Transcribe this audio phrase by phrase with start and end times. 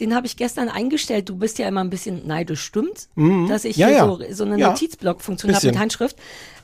[0.00, 1.28] den habe ich gestern eingestellt.
[1.28, 3.08] Du bist ja immer ein bisschen neidisch, stimmt's?
[3.48, 3.80] Dass ich Mhm.
[3.80, 4.06] Ja, hier ja.
[4.06, 4.68] so, so eine Ja.
[4.70, 6.16] Notizblock-Funktion habe mit Handschrift.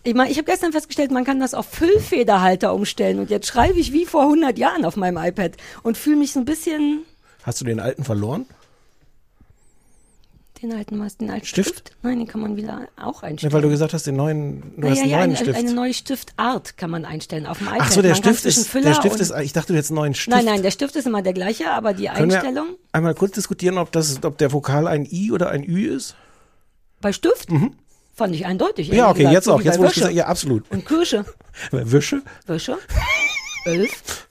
[0.04, 3.18] Ich, mein, ich habe gestern festgestellt, man kann das auf Füllfederhalter umstellen.
[3.18, 6.40] Und jetzt schreibe ich wie vor 100 Jahren auf meinem iPad und fühle mich so
[6.40, 7.00] ein bisschen...
[7.42, 8.46] Hast du den alten verloren?
[10.62, 11.16] Den alten was?
[11.16, 11.68] Den alten Stift?
[11.70, 11.92] Stift?
[12.02, 13.52] Nein, den kann man wieder auch Ja, einstellen.
[13.52, 15.58] weil du gesagt hast, den neuen, du ja, hast ja, einen ja, neuen eine, Stift.
[15.58, 17.80] eine neue Stiftart kann man einstellen auf dem iPad.
[17.82, 20.14] Ach so, der man Stift ist, der Stift ist, ich dachte, du hättest einen neuen
[20.14, 20.36] Stift.
[20.36, 23.32] Nein, nein, der Stift ist immer der gleiche, aber die Können Einstellung wir einmal kurz
[23.32, 26.16] diskutieren, ob das, ob der Vokal ein I oder ein Ü ist?
[27.00, 27.48] bei Stift
[28.14, 28.88] fand ich eindeutig.
[28.90, 28.96] Mhm.
[28.96, 29.60] Ja, okay, gesagt, jetzt so auch.
[29.62, 30.68] Jetzt wurde ich gesagt, ja, absolut.
[30.70, 31.24] Und Kirsche.
[31.70, 32.22] Wische?
[32.46, 32.76] Wäsche.
[33.64, 34.28] Elf.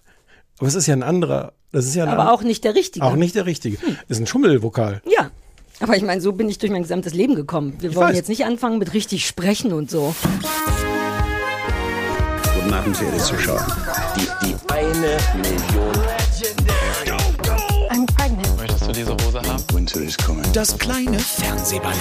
[0.60, 1.54] Aber es ist ja ein anderer.
[1.72, 3.06] Das ist ja Aber auch nicht der richtige.
[3.06, 3.78] auch nicht der richtige.
[4.08, 5.02] Ist ein Schummelvokal.
[5.06, 5.32] Ja.
[5.80, 7.74] Aber ich meine, so bin ich durch mein gesamtes Leben gekommen.
[7.80, 8.16] Wir wollen weiß.
[8.16, 10.16] jetzt nicht anfangen mit richtig sprechen und so.
[12.56, 13.66] Guten Abend, verehrte Zuschauer.
[14.16, 15.94] Die, die eine Million.
[17.90, 18.58] I'm pregnant.
[18.58, 19.64] Möchtest du diese Hose haben?
[19.72, 20.44] Winter is coming.
[20.54, 21.96] Das kleine Fernsehballett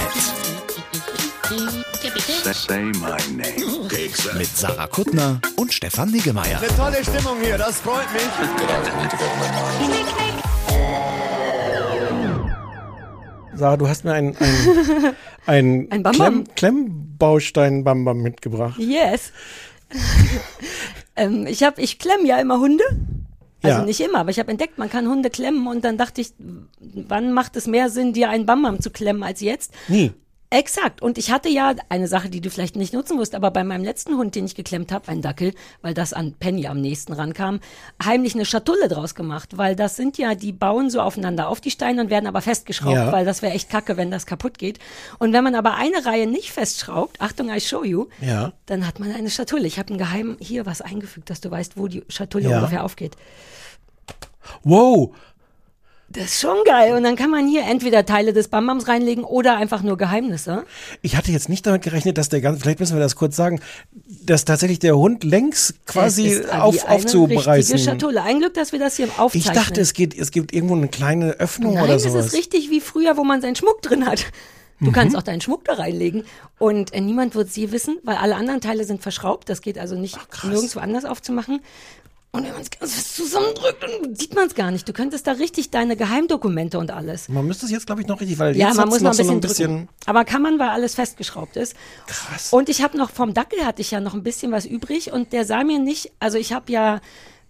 [2.53, 3.87] Say my name.
[4.37, 6.59] mit Sarah Kuttner und Stefan Niggemeier.
[6.75, 8.23] Tolle Stimmung hier, das freut mich.
[13.57, 16.43] Sarah, du hast mir einen, einen, einen Ein Bam-Bam.
[16.55, 18.79] Klemm, Klemmbaustein-Bambam mitgebracht.
[18.79, 19.31] Yes.
[21.15, 22.83] ähm, ich hab, ich klemm ja immer Hunde.
[23.63, 23.85] Also Ja.
[23.85, 26.33] nicht immer, aber ich habe entdeckt, man kann Hunde klemmen und dann dachte ich,
[26.79, 29.73] wann macht es mehr Sinn, dir einen Bambam zu klemmen als jetzt?
[29.87, 30.11] Nie.
[30.49, 31.01] Exakt.
[31.01, 33.83] Und ich hatte ja eine Sache, die du vielleicht nicht nutzen musst, aber bei meinem
[33.83, 37.59] letzten Hund, den ich geklemmt habe, ein Dackel, weil das an Penny am nächsten rankam,
[38.01, 41.69] heimlich eine Schatulle draus gemacht, weil das sind ja, die bauen so aufeinander auf die
[41.69, 43.11] Steine und werden aber festgeschraubt, Ja.
[43.11, 44.79] weil das wäre echt kacke, wenn das kaputt geht.
[45.19, 48.53] Und wenn man aber eine Reihe nicht festschraubt, Achtung, I show you, Ja.
[48.67, 49.67] dann hat man eine Schatulle.
[49.67, 52.57] Ich habe ein geheim hier was eingefügt, dass du weißt, wo die Schatulle Ja.
[52.59, 53.17] ungefähr aufgeht.
[54.63, 55.13] Wow.
[56.09, 56.93] Das ist schon geil.
[56.95, 60.63] Und dann kann man hier entweder Teile des Bambams reinlegen oder einfach nur Geheimnisse.
[61.01, 63.59] Ich hatte jetzt nicht damit gerechnet, dass der ganze, vielleicht müssen wir das kurz sagen,
[64.23, 67.51] dass tatsächlich der Hund längs quasi Es auf, eine aufzureißen.
[67.73, 68.23] richtige Schatulle.
[68.23, 69.53] Ein Glück, dass wir das hier Ich aufzeichnen.
[69.55, 72.27] dachte, es geht, es gibt irgendwo eine kleine Öffnung Nein, oder es sowas.
[72.27, 74.25] ist richtig wie früher, wo man seinen Schmuck drin hat.
[74.79, 74.93] Du Mhm.
[74.93, 76.23] kannst auch deinen Schmuck da reinlegen
[76.59, 79.49] und äh, niemand wird es je wissen, weil alle anderen Teile sind verschraubt.
[79.49, 81.61] Das geht also nicht nirgendwo anders aufzumachen.
[82.37, 84.87] Und wenn man es ganz zusammendrückt, dann sieht man es gar nicht.
[84.87, 87.29] Du könntest da richtig deine Geheimdokumente und alles.
[87.29, 89.13] Man müsste es jetzt, glaube ich, noch richtig, weil Ja, jetzt man muss noch ein
[89.15, 89.89] so bisschen, ein bisschen drücken.
[90.05, 91.75] Aber kann man, weil alles festgeschraubt ist.
[92.07, 92.53] krass.
[92.53, 95.33] Und ich habe noch vom Dackel hatte ich ja noch ein bisschen was übrig und
[95.33, 97.01] der sah mir nicht, also ich habe ja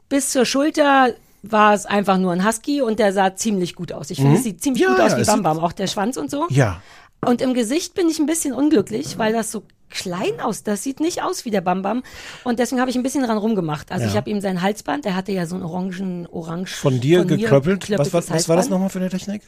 [0.09, 4.09] bis zur Schulter war es einfach nur ein Husky und der sah ziemlich gut aus.
[4.09, 4.89] Ich finde, es sieht ziemlich Mhm.
[4.89, 6.47] Ja, gut aus ja, wie Bam Bam, auch der Schwanz und so.
[6.49, 6.81] ja.
[7.25, 10.63] Und im Gesicht bin ich ein bisschen unglücklich, weil das so klein aus.
[10.63, 12.03] Das sieht nicht aus wie der Bam Bam.
[12.43, 13.91] Und deswegen habe ich ein bisschen dran rumgemacht.
[13.91, 14.11] Also Ja.
[14.11, 16.75] ich habe ihm sein Halsband, der hatte ja so ein orangen, orange.
[16.75, 17.89] Von dir mir gekröppelt.
[17.97, 19.41] Was, war- was war das nochmal für eine Technik?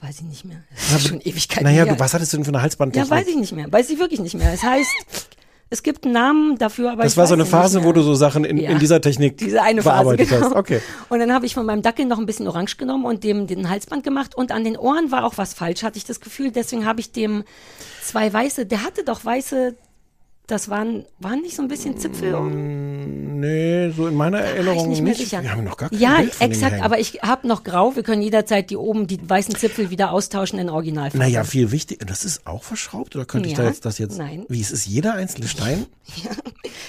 [0.00, 0.62] Weiß ich nicht mehr.
[0.70, 1.98] Das ist schon Ewigkeiten Naja, her.
[1.98, 3.10] was hattest du denn für eine Ja, Halsbandtechnik?
[3.10, 3.70] weiß ich nicht mehr.
[3.70, 4.52] Weiß ich wirklich nicht mehr.
[4.52, 4.90] Es heißt,
[5.72, 8.44] es gibt einen Namen dafür, aber Das war so eine Phase, wo du so Sachen
[8.44, 8.70] in, Ja.
[8.70, 10.44] in dieser Technik diese eine Phase, bearbeitet genau.
[10.46, 10.54] hast.
[10.54, 10.80] Okay.
[11.08, 13.70] Und dann habe ich von meinem Dackel noch ein bisschen Orange genommen und dem den
[13.70, 16.50] Halsband gemacht und an den Ohren war auch was falsch, hatte ich das Gefühl.
[16.52, 17.44] Deswegen habe ich dem
[18.02, 19.74] zwei weiße, der hatte doch weiße,
[20.46, 23.40] das waren, waren nicht so ein bisschen Zipfel um.
[23.40, 25.20] Nee, so in meiner ich Erinnerung nicht mehr nicht.
[25.22, 25.42] sicher.
[25.42, 27.96] Wir haben noch gar kein Ja, Bild von exakt, aber ich habe noch grau.
[27.96, 31.18] Wir können jederzeit die oben, die weißen Zipfel wieder austauschen in Originalfarbe.
[31.18, 32.04] Naja, viel wichtiger.
[32.04, 33.68] Das ist auch verschraubt oder könnte ich da Ja.
[33.68, 34.18] jetzt das jetzt?
[34.18, 34.44] Nein.
[34.48, 35.86] Wie ist es jeder einzelne Stein?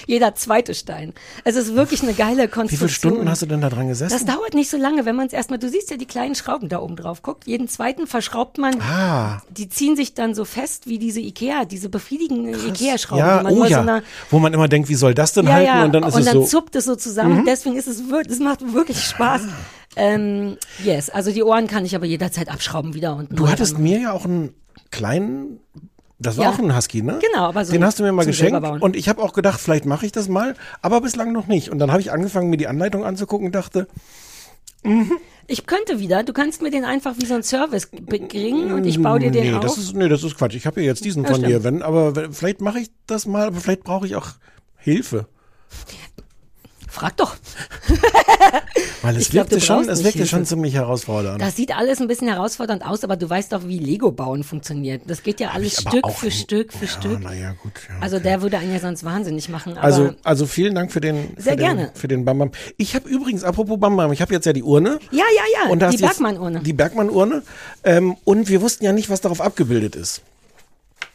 [0.06, 1.14] Jeder zweite Stein.
[1.44, 2.78] Es ist wirklich eine geile Wie Konstruktion.
[2.78, 4.12] viele Stunden hast du denn da dran gesessen?
[4.12, 6.68] Das dauert nicht so lange, wenn man es erstmal, du siehst ja die kleinen Schrauben
[6.68, 7.22] da oben drauf.
[7.22, 8.80] Guck, jeden zweiten verschraubt man.
[8.82, 9.40] Ah.
[9.50, 13.24] Die ziehen sich dann so fest wie diese Ikea, diese befriedigenden Ikea-Schrauben.
[13.24, 13.76] ja, die man oh ja.
[13.76, 15.66] so einer- Wo man immer denkt, wie soll das denn ja, halten?
[15.66, 16.40] ja, Und dann ist es so.
[16.42, 16.46] Mhm.
[16.46, 17.44] zuppt es so zusammen.
[17.46, 19.42] Deswegen ist es wirklich, es macht wirklich Spaß.
[19.96, 24.00] Ähm, yes, also die Ohren kann ich aber jederzeit abschrauben wieder und Du hattest mir
[24.00, 24.52] ja auch einen
[24.90, 25.60] kleinen,
[26.18, 26.50] das war Ja.
[26.50, 27.18] auch ein Husky, ne?
[27.20, 29.86] Genau, aber so Den hast du mir mal geschenkt und ich habe auch gedacht, vielleicht
[29.86, 31.70] mache ich das mal, aber bislang noch nicht.
[31.70, 33.86] Und dann habe ich angefangen, mir die Anleitung anzugucken und dachte,
[35.46, 39.00] Ich könnte wieder, du kannst mir den einfach wie so ein Service bringen und ich
[39.02, 39.60] baue dir den nee, auf.
[39.60, 40.54] das ist nee, das ist Quatsch.
[40.54, 41.50] Ich habe ja jetzt diesen Ja, von stimmt.
[41.52, 44.28] dir, wenn, aber wenn- vielleicht mache ich das mal, aber vielleicht brauche ich auch
[44.76, 45.26] Hilfe.
[46.94, 47.34] Frag doch.
[49.02, 51.40] Weil es wirkte schon, es wirkte schon ziemlich herausfordernd.
[51.42, 55.02] Das sieht alles ein bisschen herausfordernd aus, aber du weißt doch, wie Lego-Bauen funktioniert.
[55.08, 57.20] Das geht ja alles Stück für nie- Stück für ja, Stück.
[57.20, 57.72] naja, gut.
[57.88, 58.22] Ja, Also okay.
[58.28, 59.76] der würde einen ja sonst wahnsinnig machen.
[59.76, 61.90] Also, also vielen Dank für den, Sehr für den, gerne.
[61.94, 62.50] für den Bam Bam.
[62.76, 65.00] Ich habe übrigens, apropos Bam Bam, ich habe jetzt ja die Urne.
[65.10, 66.60] ja, ja, ja, Und die Bergmann-Urne.
[66.60, 67.42] Die Bergmann-Urne.
[67.82, 70.22] Ähm, und wir wussten ja nicht, was darauf abgebildet ist.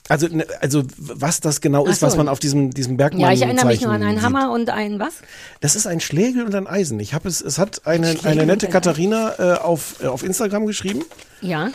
[0.10, 2.18] Also, ne, also was das genau ist, was so.
[2.18, 4.26] man auf diesem, diesem Bergmann Ja, ich erinnere mich nur an einen sieht.
[4.26, 5.14] Hammer und ein was?
[5.62, 7.00] Das ist ein Schlägel und ein Eisen.
[7.00, 10.66] Ich habe es, es hat eine, Schlägel eine nette Katharina äh, auf, äh, auf Instagram
[10.66, 11.04] geschrieben.
[11.42, 11.70] Ja.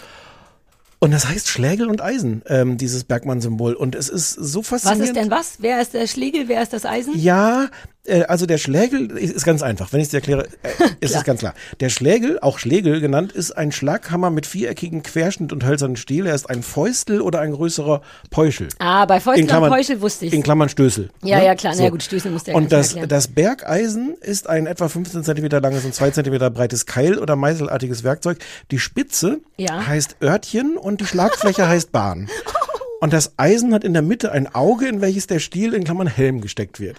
[0.99, 3.75] Und das heißt Schlägel und Eisen, ähm, dieses Bergmann-Symbol.
[3.75, 5.09] Und es ist so Was faszinierend.
[5.09, 5.57] ist denn was?
[5.59, 6.49] Wer ist der Schlegel?
[6.49, 7.19] Wer ist das Eisen?
[7.19, 7.69] Ja,
[8.29, 9.93] also der Schlägel ist ganz einfach.
[9.93, 10.69] Wenn ich es dir erkläre, äh,
[11.01, 11.55] ist es ganz klar.
[11.81, 16.27] Der Schlägel, auch Schlägel genannt, ist ein Schlaghammer mit viereckigem Querschnitt und hölzernen Stiel.
[16.27, 18.69] Er ist ein Fäustel oder ein größerer Peuschel.
[18.79, 20.33] Ah, bei Fäustel Klammern- und Peuschel wusste ich.
[20.33, 21.09] In Klammern Stößel.
[21.23, 21.47] Ja, ne?
[21.47, 21.73] ja, klar.
[21.77, 23.09] Na ja, gut, Stößel musst du ja Und das, erklären.
[23.09, 28.05] das Bergeisen ist ein etwa 15 Zentimeter langes und 2 Zentimeter breites Keil- oder meißelartiges
[28.05, 28.39] Werkzeug.
[28.71, 29.87] Die Spitze Ja.
[29.87, 32.29] heißt Örtchen und die Schlagfläche heißt Bahn.
[33.01, 36.07] Und das Eisen hat in der Mitte ein Auge, in welches der Stiel in Klammern
[36.07, 36.97] Helm gesteckt wird.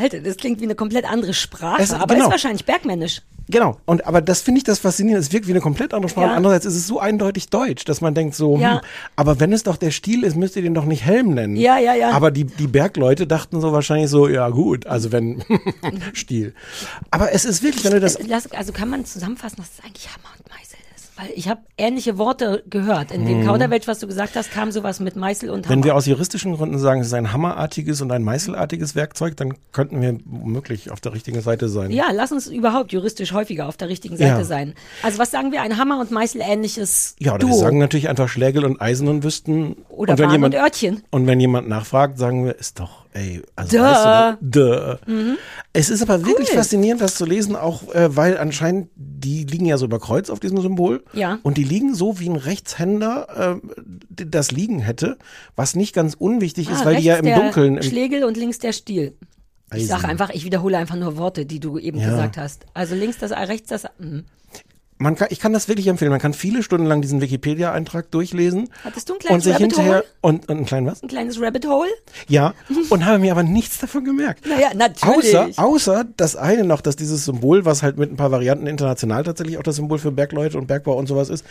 [0.00, 2.26] Alter, das klingt wie eine komplett andere Sprache, Es- aber genau.
[2.26, 3.22] ist wahrscheinlich bergmännisch.
[3.48, 3.80] Genau.
[3.84, 5.26] Und aber das finde ich das faszinierende.
[5.26, 6.28] Es wirkt wie eine komplett andere Sprache.
[6.28, 6.34] Ja.
[6.34, 8.74] Andererseits ist es so eindeutig deutsch, dass man denkt so, Ja.
[8.74, 8.80] hm,
[9.16, 11.56] aber wenn es doch der Stil ist, müsst ihr den doch nicht Helm nennen.
[11.56, 12.10] Ja, ja, ja.
[12.12, 15.42] Aber die, die Bergleute dachten so wahrscheinlich so, ja gut, also wenn
[16.14, 16.54] Stil.
[17.10, 18.16] Aber es ist wirklich, wenn du das
[18.52, 20.69] also kann man zusammenfassen, dass es eigentlich Hammer und ist.
[21.20, 23.10] Weil ich habe ähnliche Worte gehört.
[23.10, 25.76] In dem Kauderwelsch, was du gesagt hast, kam sowas mit Meißel und Hammer.
[25.76, 25.80] Mhm.
[25.80, 29.54] Wenn wir aus juristischen Gründen sagen, es ist ein hammerartiges und ein meißelartiges Werkzeug, dann
[29.72, 31.90] könnten wir womöglich auf der richtigen Seite sein.
[31.90, 34.44] ja, lass uns überhaupt juristisch häufiger auf der richtigen Seite Ja.
[34.44, 34.74] sein.
[35.02, 37.50] Also was sagen wir, ein Hammer und Meißel ähnliches Ja, oder Duo.
[37.50, 39.76] wir sagen natürlich einfach Schlägel und Eisen und wüssten.
[39.88, 41.02] Oder und wenn Bahn jemand, und Örtchen.
[41.10, 43.82] Und wenn jemand nachfragt, sagen wir, ist doch, ey, also Duh.
[43.82, 45.36] weißt du, duh.
[45.72, 46.56] Es ist aber wirklich Cool.
[46.56, 50.40] faszinierend, das zu lesen, auch äh, weil anscheinend die liegen ja so über Kreuz auf
[50.40, 51.02] diesem Symbol.
[51.12, 51.38] Ja.
[51.42, 55.16] Und die liegen so, wie ein Rechtshänder äh, das liegen hätte,
[55.56, 57.76] was nicht ganz unwichtig ist, Ah, weil die ja im Dunkeln.
[57.76, 59.14] Im, Schlegel und links der Stiel.
[59.74, 62.10] Ich sage einfach, ich wiederhole einfach nur Worte, die du eben Ja.
[62.10, 62.66] gesagt hast.
[62.74, 63.84] Also links das, rechts das.
[63.98, 64.24] mhm.
[65.00, 66.10] Man kann, ich kann das wirklich empfehlen.
[66.10, 68.68] Man kann viele Stunden lang diesen Wikipedia-Eintrag durchlesen.
[68.84, 70.04] Hattest du ein und kleines sich Rabbit hinterher Hole?
[70.20, 71.02] und, und ein klein was?
[71.02, 71.88] Ein kleines Rabbit Hole?
[72.28, 72.52] Ja,
[72.90, 74.46] und habe mir aber nichts davon gemerkt.
[74.46, 75.36] Naja, natürlich.
[75.38, 79.24] Außer, außer das eine noch, dass dieses Symbol, was halt mit ein paar Varianten international
[79.24, 81.46] tatsächlich auch das Symbol für Bergleute und Bergbau und sowas ist.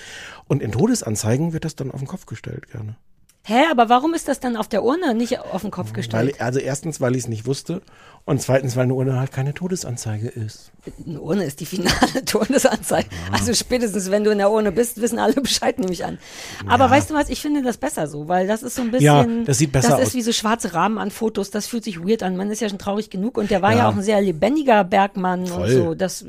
[0.47, 2.97] Und in Todesanzeigen wird das dann auf den Kopf gestellt, gerne.
[3.43, 6.39] Hä, aber warum ist das dann auf der Urne nicht auf den Kopf Weil, gestellt?
[6.39, 7.81] also erstens, weil ich es nicht wusste
[8.29, 10.71] und zweitens, weil eine Urne halt keine Todesanzeige ist.
[11.05, 11.89] Eine Urne ist die finale
[12.25, 13.09] Todesanzeige.
[13.31, 16.17] Also spätestens, wenn du in der Urne bist, wissen alle Bescheid, nehme ich an.
[16.67, 19.05] Aber weißt du was, ich finde das besser so, weil das ist so ein bisschen.
[19.05, 20.07] Ja, das sieht besser Das aus.
[20.07, 22.37] ist wie so schwarze Rahmen an Fotos, das fühlt sich weird an.
[22.37, 23.89] Man ist ja schon traurig genug und der war ja, Ja.
[23.89, 25.63] auch ein sehr lebendiger Bergmann Voll.
[25.63, 25.95] und so.
[25.95, 26.25] Das,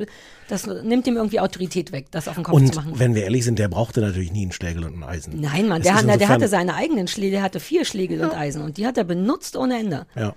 [0.48, 2.92] das nimmt ihm irgendwie Autorität weg, das auf den Kopf Und zu machen.
[2.98, 5.40] wenn wir ehrlich sind, der brauchte natürlich nie einen Schlägel und ein Eisen.
[5.40, 8.62] Nein, Mann, der, hat, der hatte seine eigenen Schläge, der hatte vier Schlägel und Eisen
[8.62, 10.06] und die hat er benutzt ohne Ende.
[10.16, 10.34] Ja.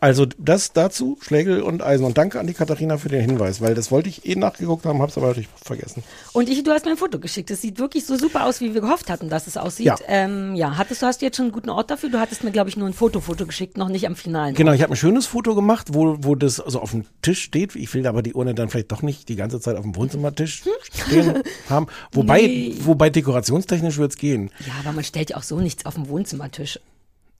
[0.00, 2.04] Also das dazu, Schlägel und Eisen.
[2.04, 5.00] Und danke an die Katharina für den Hinweis, weil das wollte ich eh nachgeguckt haben,
[5.02, 6.02] hab's aber natürlich vergessen.
[6.32, 7.50] Und ich, du hast mir ein Foto geschickt.
[7.50, 9.86] Es sieht wirklich so super aus, wie wir gehofft hatten, dass es aussieht.
[9.86, 9.96] Ja.
[10.06, 10.76] Ähm, ja.
[10.76, 12.10] Hattest du hast du jetzt schon einen guten Ort dafür?
[12.10, 14.54] Du hattest mir, glaube ich, nur ein Fotofoto geschickt, noch nicht am finalen.
[14.54, 17.74] Genau, ich habe ein schönes Foto gemacht, wo, wo das also auf dem Tisch steht.
[17.76, 20.62] Ich will aber die Urne dann vielleicht doch nicht die ganze Zeit auf dem Wohnzimmertisch
[20.92, 21.86] stehen haben.
[22.12, 22.74] Wobei, Nee.
[22.80, 24.50] wobei dekorationstechnisch wird's gehen.
[24.66, 26.78] Ja, aber man stellt ja auch so nichts auf dem Wohnzimmertisch.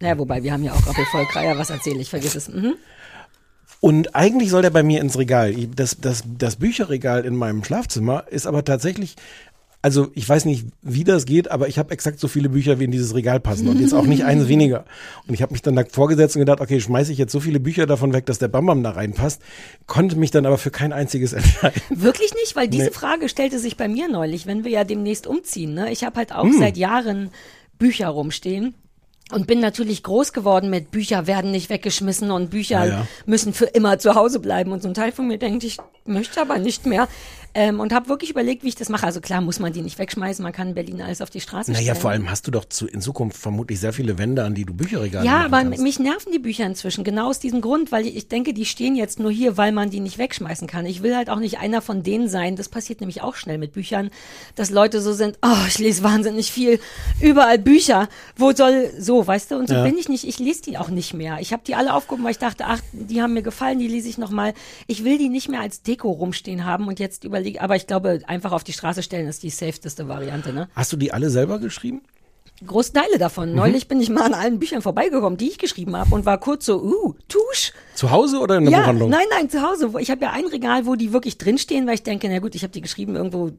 [0.00, 2.48] Naja, wobei, wir haben ja auch Rappelvollkreier, was erzähle ich, vergiss es.
[2.48, 2.74] Mhm.
[3.80, 5.54] Und eigentlich soll der bei mir ins Regal.
[5.74, 9.16] Das, das, das Bücherregal in meinem Schlafzimmer ist aber tatsächlich,
[9.82, 12.84] also ich weiß nicht, wie das geht, aber ich habe exakt so viele Bücher, wie
[12.84, 14.86] in dieses Regal passen und jetzt auch nicht eins weniger.
[15.28, 17.60] Und ich habe mich dann da vorgesetzt und gedacht, okay, schmeiße ich jetzt so viele
[17.60, 19.40] Bücher davon weg, dass der Bambam da reinpasst,
[19.86, 21.80] konnte mich dann aber für kein einziges entscheiden.
[21.90, 22.90] Wirklich nicht, weil diese Nee.
[22.90, 25.74] Frage stellte sich bei mir neulich, wenn wir ja demnächst umziehen.
[25.74, 25.92] Ne?
[25.92, 26.58] Ich habe halt auch Hm.
[26.58, 27.30] seit Jahren
[27.78, 28.74] Bücher rumstehen.
[29.32, 33.06] Und bin natürlich groß geworden mit Bücher werden nicht weggeschmissen und Bücher Ja, ja.
[33.26, 34.70] müssen für immer zu Hause bleiben.
[34.70, 37.08] Und so ein Teil von mir denkt, ich möchte aber nicht mehr.
[37.58, 39.06] Ähm, und habe wirklich überlegt, wie ich das mache.
[39.06, 41.72] Also klar muss man die nicht wegschmeißen, man kann in Berlin alles auf die Straße
[41.72, 41.96] Naja, stellen.
[42.02, 44.74] vor allem hast du doch zu, in Zukunft vermutlich sehr viele Wände, an die du
[44.74, 45.80] Bücherregale Ja, aber kannst.
[45.82, 48.94] mich nerven die Bücher inzwischen, genau aus diesem Grund, weil ich, ich denke, die stehen
[48.94, 50.84] jetzt nur hier, weil man die nicht wegschmeißen kann.
[50.84, 53.72] Ich will halt auch nicht einer von denen sein, das passiert nämlich auch schnell mit
[53.72, 54.10] Büchern,
[54.54, 56.78] dass Leute so sind, oh, ich lese wahnsinnig viel,
[57.22, 59.82] überall Bücher, wo soll, so, weißt du, und so Ja.
[59.82, 61.38] bin ich nicht, ich lese die auch nicht mehr.
[61.40, 64.10] Ich habe die alle aufgehoben, weil ich dachte, ach, die haben mir gefallen, die lese
[64.10, 64.52] ich nochmal.
[64.88, 68.20] Ich will die nicht mehr als Deko rumstehen haben und jetzt überlege, aber ich glaube,
[68.26, 70.68] einfach auf die Straße stellen ist die safeteste Variante, ne?
[70.74, 72.02] Hast du die alle selber geschrieben?
[72.66, 73.50] große Teile davon.
[73.50, 73.56] Mhm.
[73.56, 76.64] Neulich bin ich mal an allen Büchern vorbeigekommen, die ich geschrieben habe und war kurz
[76.64, 77.72] so, uh, Tusch.
[77.94, 79.10] Zu Hause oder in der Ja, Buchhandlung?
[79.10, 79.90] nein, nein, zu Hause.
[79.98, 82.62] Ich habe ja ein Regal, wo die wirklich drinstehen, weil ich denke, na gut, ich
[82.62, 83.50] habe die geschrieben, irgendwo,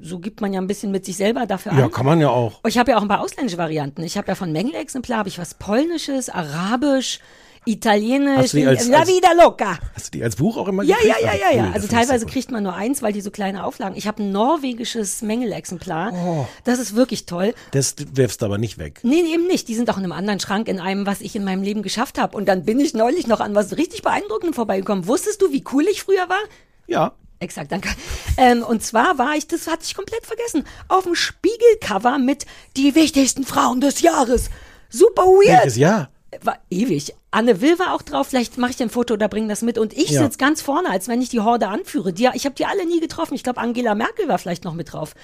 [0.00, 1.90] so gibt man ja ein bisschen mit sich selber dafür Ja, an.
[1.90, 2.60] kann man ja auch.
[2.64, 4.02] Oh, Ich habe ja auch ein paar ausländische Varianten.
[4.04, 7.20] Ich habe ja von Mengele-Exemplar, habe ich was Polnisches, Arabisch,
[7.66, 9.78] Italienisch, als- La Vida Loca.
[9.94, 11.16] Hast du die als Buch auch immer Ja, gekriegt?
[11.20, 11.66] ja, ja, ja, cool, ja.
[11.66, 13.96] das Also teilweise kriegt man nur eins, weil die so kleine Auflagen.
[13.96, 16.12] Ich habe ein norwegisches Mengele-Exemplar.
[16.12, 16.46] Oh.
[16.64, 17.54] Das ist wirklich toll.
[17.72, 19.00] Das wirfst du aber nicht weg.
[19.02, 19.68] Nee, eben nicht.
[19.68, 22.18] Die sind auch in einem anderen Schrank, in einem, was ich in meinem Leben geschafft
[22.18, 22.36] habe.
[22.36, 25.06] Und dann bin ich neulich noch an was richtig Beeindruckendem vorbeigekommen.
[25.06, 26.40] Wusstest du, wie cool ich früher war?
[26.86, 27.12] Ja.
[27.40, 27.88] Exakt, danke.
[28.36, 32.44] Ähm, und zwar war ich, das hatte ich komplett vergessen, auf dem Spiegelcover mit
[32.76, 34.50] die wichtigsten Frauen des Jahres.
[34.90, 35.58] Super weird.
[35.60, 36.10] Welches Jahr?
[36.42, 37.14] War ewig.
[37.32, 39.78] Anne Will war auch drauf, vielleicht mache ich dir ein Foto oder bring das mit.
[39.78, 40.22] Und ich Ja.
[40.22, 42.12] sitz ganz vorne, als wenn ich die Horde anführe.
[42.12, 43.34] Die, ich habe die alle nie getroffen.
[43.34, 45.14] Ich glaube, Angela Merkel war vielleicht noch mit drauf.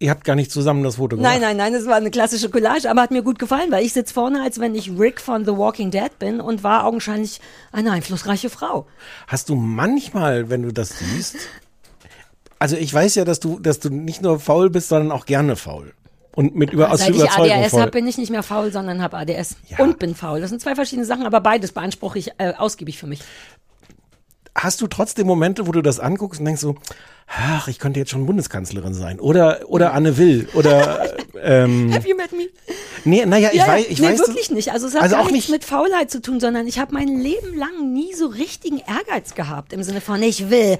[0.00, 1.32] Ihr habt gar nicht zusammen das Foto gemacht.
[1.32, 3.92] Nein, nein, nein, das war eine klassische Collage, aber hat mir gut gefallen, weil ich
[3.92, 7.40] sitz vorne, als wenn ich Rick von The Walking Dead bin und war augenscheinlich
[7.72, 8.86] eine einflussreiche Frau.
[9.28, 11.36] Hast du manchmal, wenn du das siehst,
[12.58, 15.54] also ich weiß ja, dass du, dass du nicht nur faul bist, sondern auch gerne
[15.56, 15.92] faul.
[16.36, 17.80] Und mit über, aus Seit ich Überzeugung ADS faul.
[17.82, 19.78] habe, bin ich nicht mehr faul, sondern habe ADS Ja.
[19.78, 20.40] und bin faul.
[20.40, 23.20] Das sind zwei verschiedene Sachen, aber beides beanspruche ich äh, ausgiebig für mich.
[24.56, 26.76] Hast du trotzdem Momente, wo du das anguckst und denkst so,
[27.26, 29.18] ach, ich könnte jetzt schon Bundeskanzlerin sein.
[29.18, 30.48] Oder, oder Anne Will.
[30.54, 31.12] Oder,
[31.42, 32.48] ähm, Have you met me?
[33.04, 34.18] nee, naja, ich Ja, weiß, ich nee, weiß.
[34.20, 34.70] wirklich nicht.
[34.72, 36.94] Also es hat Also gar auch nichts nicht- mit Faulheit zu tun, sondern ich habe
[36.94, 40.78] mein Leben lang nie so richtigen Ehrgeiz gehabt im Sinne von ich will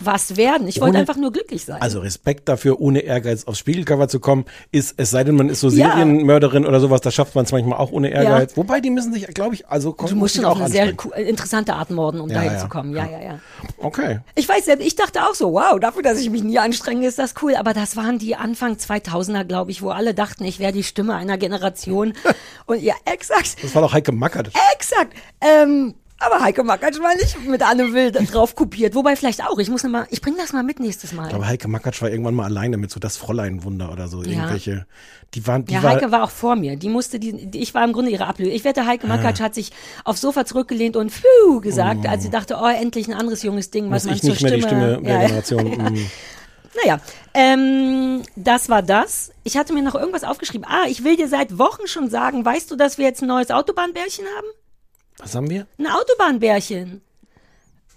[0.00, 0.68] was werden.
[0.68, 1.80] Ich wollte einfach nur glücklich sein.
[1.80, 5.60] Also Respekt dafür, ohne Ehrgeiz aufs Spiegelcover zu kommen, ist, es sei denn, man ist
[5.60, 5.90] so Ja.
[5.92, 8.56] Serienmörderin oder sowas, da schafft man es manchmal auch ohne Ehrgeiz.
[8.56, 11.12] Wobei, die müssen sich, glaube ich, also du musst schon auch auf eine sehr cool-
[11.14, 12.58] interessante Art morden, um Ja, dahin ja.
[12.58, 12.94] zu kommen.
[12.94, 13.40] Ja, ja, ja.
[13.78, 14.20] Okay.
[14.34, 17.18] Ich weiß selbst, ich dachte auch so, wow, dafür, dass ich mich nie anstrenge, ist
[17.18, 17.54] das cool.
[17.56, 21.14] Aber das waren die Anfang 2000er, glaube ich, wo alle dachten, ich wäre die Stimme
[21.14, 22.12] einer Generation.
[22.66, 24.50] Und ja, exakt, Das war doch Heike Mackert.
[24.74, 25.14] exakt.
[25.40, 28.94] Ähm, aber Heike Makatsch war nicht mit Anne Will drauf kopiert.
[28.96, 29.58] Wobei vielleicht auch.
[29.58, 31.32] Ich muss noch mal, ich bringe das mal mit nächstes Mal.
[31.32, 34.22] Aber Heike Mackert war irgendwann mal alleine mit so das Fräulein-Wunder oder so.
[34.22, 34.86] Irgendwelche.
[35.34, 36.76] Die waren, die Ja, war, Heike war auch vor mir.
[36.76, 38.50] Die musste, die, die ich war im Grunde ihre Ablöse.
[38.50, 39.16] Ich wette, Heike Ah.
[39.16, 39.70] Makatsch hat sich
[40.04, 43.90] aufs Sofa zurückgelehnt und Pfiuh gesagt, als sie dachte, oh, endlich ein anderes junges Ding,
[43.90, 45.26] was muss man ich zur nicht mehr die Stimme der ja, ja.
[45.26, 45.64] Generation.
[45.94, 46.10] mm.
[46.84, 47.00] Naja,
[47.34, 49.30] ähm, das war das.
[49.44, 50.66] Ich hatte mir noch irgendwas aufgeschrieben.
[50.68, 53.50] Ah, ich will dir seit Wochen schon sagen, weißt du, dass wir jetzt ein neues
[53.50, 54.46] Autobahnbärchen haben?
[55.18, 55.66] Was haben wir?
[55.78, 57.02] Ein Autobahnbärchen.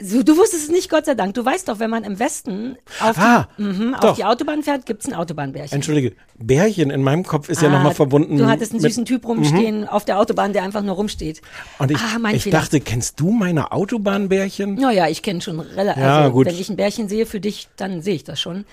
[0.03, 1.35] So, du wusstest es nicht, Gott sei Dank.
[1.35, 4.87] Du weißt doch, wenn man im Westen auf, Ah, die, mhm, auf die Autobahn fährt,
[4.87, 5.75] gibt's ein Autobahnbärchen.
[5.75, 8.35] Entschuldige, Bärchen in meinem Kopf ist ja Ah, nochmal verbunden.
[8.37, 11.43] Du hattest einen süßen Typ rumstehen auf der Autobahn, der einfach nur rumsteht.
[11.77, 14.73] Und ich, ah, ich dachte, kennst du meine Autobahnbärchen?
[14.73, 16.01] Naja, ich kenne schon relativ.
[16.01, 16.47] Ja, also, gut.
[16.47, 18.65] wenn ich ein Bärchen sehe für dich, dann sehe ich das schon.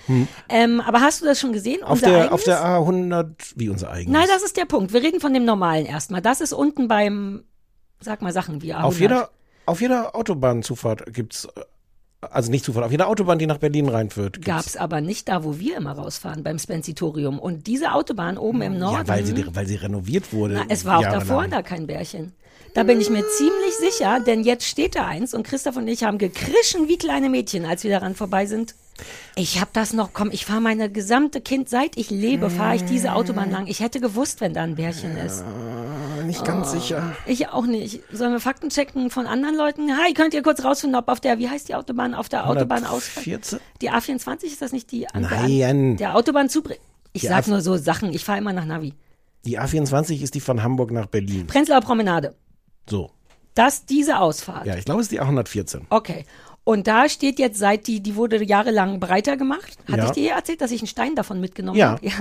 [0.49, 1.83] Ähm, aber hast du das schon gesehen?
[1.83, 4.17] Auf Unser der, auf der A100, wie unser eigenes?
[4.19, 4.93] Nein, das ist der Punkt.
[4.93, 6.23] Wir reden von dem normalen erstmal.
[6.23, 7.43] Das ist unten beim,
[7.99, 8.83] sag mal Sachen wie A100.
[8.83, 9.29] auf jeder,
[9.65, 11.61] auf jeder Autobahnzufahrt gibt's, äh,
[12.21, 14.33] also nicht Zufahrt, auf jeder Autobahn, die nach Berlin reinführt.
[14.33, 17.39] gibt's- Gab's aber nicht da, wo wir immer rausfahren, beim Spensitorium.
[17.39, 18.97] Und diese Autobahn oben im Norden.
[18.97, 20.55] Ja, weil sie, weil sie renoviert wurde.
[20.55, 21.27] Na, es war auch jahrelang.
[21.27, 22.33] davor da kein Bärchen.
[22.75, 26.03] Da bin ich mir ziemlich sicher, denn jetzt steht da eins und Christoph und ich
[26.03, 28.75] haben gekrischen wie kleine Mädchen, als wir daran vorbei sind.
[29.35, 32.83] Ich habe das noch, komm, ich fahre meine gesamte Kind, seit ich lebe, fahre ich
[32.85, 33.67] diese Autobahn lang.
[33.67, 35.43] Ich hätte gewusst, wenn da ein Bärchen ist.
[36.25, 36.45] Nicht Oh.
[36.45, 37.15] ganz sicher.
[37.25, 38.01] Ich auch nicht.
[38.11, 39.97] Sollen wir Fakten checken von anderen Leuten?
[39.97, 42.85] Hi, könnt ihr kurz rausfinden, ob auf der, wie heißt die Autobahn, auf der Autobahn
[42.85, 43.03] aus?
[43.07, 43.59] 14?
[43.81, 45.07] Die A24 ist das nicht die?
[45.13, 45.97] Nein.
[45.97, 46.71] Der, der Autobahnzug.
[47.13, 48.13] Ich sag nur so Sachen.
[48.13, 48.93] Ich fahre immer nach Navi.
[49.45, 51.47] Die A24 ist die von Hamburg nach Berlin.
[51.47, 52.35] Prenzlauer Promenade.
[52.89, 53.11] So.
[53.55, 54.65] Das, diese Ausfahrt.
[54.67, 55.81] Ja, ich glaube, es ist die A114.
[55.89, 56.25] Okay.
[56.69, 59.75] Und da steht jetzt seit die, die wurde jahrelang breiter gemacht.
[59.87, 60.05] Hatte Ja.
[60.05, 61.93] ich dir erzählt, dass ich einen Stein davon mitgenommen Ja.
[61.93, 62.01] habe?
[62.05, 62.13] Ja.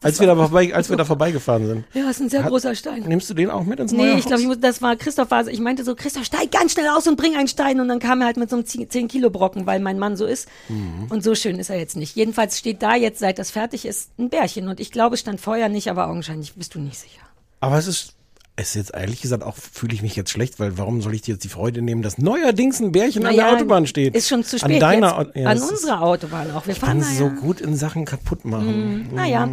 [0.00, 1.84] Als wir da, vorbei, als wir da vorbeigefahren sind.
[1.92, 3.02] Ja, ist ein sehr großer Stein.
[3.02, 4.40] Nimmst du den auch mit ins Nee, neue ich glaube, Haus?
[4.40, 7.16] ich muss, das war Christoph war, ich meinte so, Christoph, steig ganz schnell aus und
[7.16, 7.80] bring einen Stein.
[7.80, 10.24] Und dann kam er halt mit so einem 10 Kilo Brocken, weil mein Mann so
[10.24, 10.48] ist.
[10.70, 11.08] Mhm.
[11.10, 12.16] Und so schön ist er jetzt nicht.
[12.16, 14.68] Jedenfalls steht da jetzt, seit das fertig ist, ein Bärchen.
[14.68, 17.20] Und ich glaube, es stand vorher nicht, aber augenscheinlich bist du nicht sicher.
[17.60, 18.14] Aber es ist,
[18.56, 21.32] ist jetzt ehrlich gesagt auch, fühle ich mich jetzt schlecht, weil warum soll ich dir
[21.32, 24.14] jetzt die Freude nehmen, dass neuerdings ein Bärchen an der Naja, Autobahn steht?
[24.14, 24.74] Ist schon zu spät.
[24.74, 26.66] An deiner, jetzt, ja, an es unserer Autobahn auch.
[26.66, 27.30] Wir Ich fahren kann da so ja.
[27.30, 29.14] gut in Sachen kaputt machen.
[29.14, 29.48] Naja,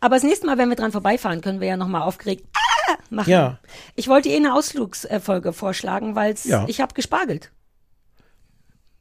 [0.00, 3.30] aber das nächste Mal, wenn wir dran vorbeifahren, können wir ja nochmal aufgeregt ah, machen.
[3.30, 3.58] Ja.
[3.96, 6.64] Ich wollte eh eine Ausflugsfolge vorschlagen, weil Ja.
[6.68, 7.50] ich habe gespargelt.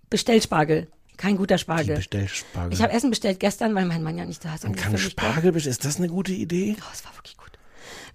[0.10, 0.88] Bestellspargel.
[1.18, 1.96] Kein guter Spargel.
[1.96, 2.74] Bestellspargel.
[2.74, 4.64] Ich habe Essen bestellt gestern, weil mein Mann ja nicht da ist.
[4.64, 5.72] Man und kann Spargel bestellen.
[5.72, 6.76] Ist das eine gute Idee?
[6.80, 7.52] Oh, es war wirklich gut.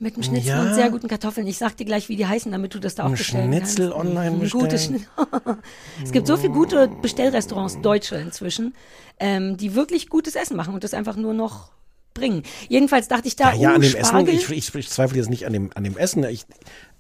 [0.01, 0.63] Mit einem Schnitzel Ja.
[0.63, 1.47] und sehr guten Kartoffeln.
[1.49, 3.91] Ich sag dir gleich, wie die heißen, damit du das da auch Ein bestellen Schnitzel
[3.91, 4.07] kannst.
[4.07, 4.63] online Ein bestellen.
[4.65, 5.07] gutes Schni-
[6.05, 8.75] es gibt so viele gute Bestellrestaurants, deutsche inzwischen,
[9.19, 11.71] ähm, die wirklich gutes Essen machen und das einfach nur noch
[12.15, 12.45] bringen.
[12.69, 14.35] Jedenfalls dachte ich da, Ja, ja oh, an dem Essen, Spargel.
[14.35, 16.23] ich, ich, ich zweifle jetzt nicht an dem, an dem Essen.
[16.25, 16.47] Ich,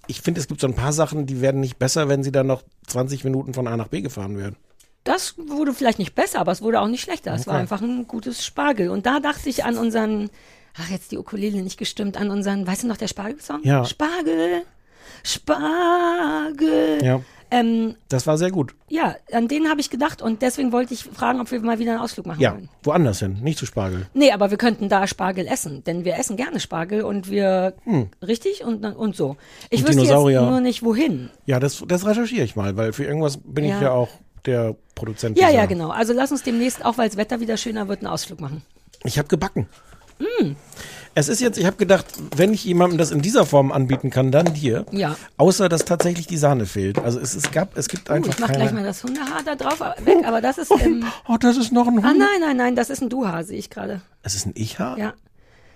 [0.08, 2.48] ich finde, es gibt so ein paar Sachen, die werden nicht besser, wenn sie dann
[2.48, 4.56] noch 20 Minuten von A nach B gefahren werden.
[5.04, 7.32] Das wurde vielleicht nicht besser, aber es wurde auch nicht schlechter.
[7.32, 7.62] Es war Okay.
[7.62, 8.90] einfach ein gutes Spargel.
[8.90, 10.28] Und da dachte ich an unseren,
[10.80, 13.60] ach, jetzt die Ukulele nicht gestimmt, an unseren, weißt du noch, der Spargel-Song?
[13.62, 13.84] Ja.
[13.84, 14.62] Spargel,
[15.24, 16.98] Spargel.
[17.02, 17.20] Ja.
[17.50, 18.74] Ähm, Das war sehr gut.
[18.88, 21.92] ja, an den habe ich gedacht und deswegen wollte ich fragen, ob wir mal wieder
[21.92, 22.68] einen Ausflug machen Ja, wollen.
[22.82, 24.06] woanders hin, nicht zu Spargel.
[24.12, 27.72] Nee, aber wir könnten da Spargel essen, denn wir essen gerne Spargel und wir,
[28.22, 29.38] richtig, und, und so.
[29.70, 29.86] Ich Hm.
[29.88, 31.30] Und wüsste jetzt nur nicht, wohin.
[31.46, 33.80] Ja, das, das recherchiere ich mal, weil für irgendwas bin ich Ja.
[33.80, 34.10] ja auch
[34.44, 35.38] der Produzent.
[35.38, 35.88] Ja, ja, genau.
[35.88, 38.60] Also lass uns demnächst, auch weil das Wetter wieder schöner wird, einen Ausflug machen.
[39.04, 39.68] Ich habe gebacken.
[40.18, 40.56] Hm.
[41.14, 42.06] Es ist jetzt, ich habe gedacht,
[42.36, 44.86] wenn ich jemandem das in dieser Form anbieten kann, dann dir.
[44.92, 45.16] Ja.
[45.36, 46.98] Außer, dass tatsächlich die Sahne fehlt.
[47.00, 48.58] Also es, es gab, es gibt Uh, einfach ich mach keine.
[48.60, 51.88] gleich mal das Hundehaar da drauf weg, aber das ist, ähm, oh, das ist noch
[51.88, 52.18] ein ah Hund.
[52.18, 54.00] nein, nein, nein, das ist ein Duhaar, sehe ich gerade.
[54.22, 54.96] Es ist ein Ich-Haar?
[54.98, 55.14] Ja.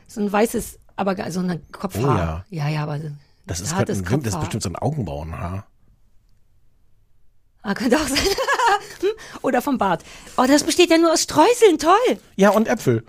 [0.06, 2.44] So ein weißes, aber so ein Kopfhaar.
[2.50, 2.68] ja.
[2.68, 3.00] ja, aber
[3.46, 4.40] Das ist, ein, das ist Kopfhaar.
[4.40, 5.66] bestimmt so ein Augenbrauenhaar.
[7.62, 8.18] Ah, könnte auch sein.
[9.00, 9.08] Hm?
[9.42, 10.04] Oder vom Bart.
[10.36, 12.18] Oh, das besteht ja nur aus Streuseln, toll.
[12.36, 13.04] Ja, und Äpfel.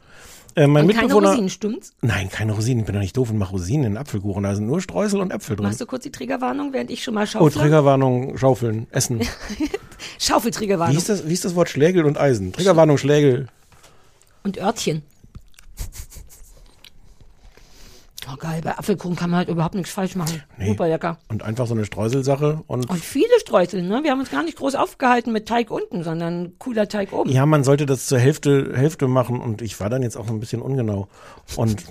[0.56, 1.30] Äh, mein Und keine Mitbewohner.
[1.30, 1.94] Rosinen, stimmt's?
[2.02, 2.80] Nein, keine Rosinen.
[2.82, 4.44] Ich bin doch nicht doof und mache Rosinen in Apfelkuchen.
[4.44, 5.66] Da sind nur Streusel und Äpfel drin.
[5.66, 7.62] Machst du kurz die Triggerwarnung, während ich schon mal Oh, schaufle?
[7.62, 9.20] Triggerwarnung, Schaufeln, Essen.
[9.58, 9.70] Wie
[10.20, 10.96] Schaufeltriggerwarnung.
[10.98, 12.54] ist, das, wie ist das Wort Schlägel und Eisen?
[12.54, 13.48] Triggerwarnung, Schlägel.
[14.44, 15.02] Und Örtchen.
[18.32, 20.42] Oh geil, bei Apfelkuchen kann man halt überhaupt nichts falsch machen.
[20.66, 21.18] Super lecker.
[21.28, 22.62] Und einfach so eine Streuselsache.
[22.68, 24.02] Und Und viele Streusel, ne?
[24.04, 27.30] Wir haben uns gar nicht groß aufgehalten mit Teig unten, sondern cooler Teig oben.
[27.30, 29.42] ja, man sollte das zur Hälfte, Hälfte machen.
[29.42, 31.08] Und ich war dann jetzt auch so ein bisschen ungenau.
[31.56, 31.84] Und,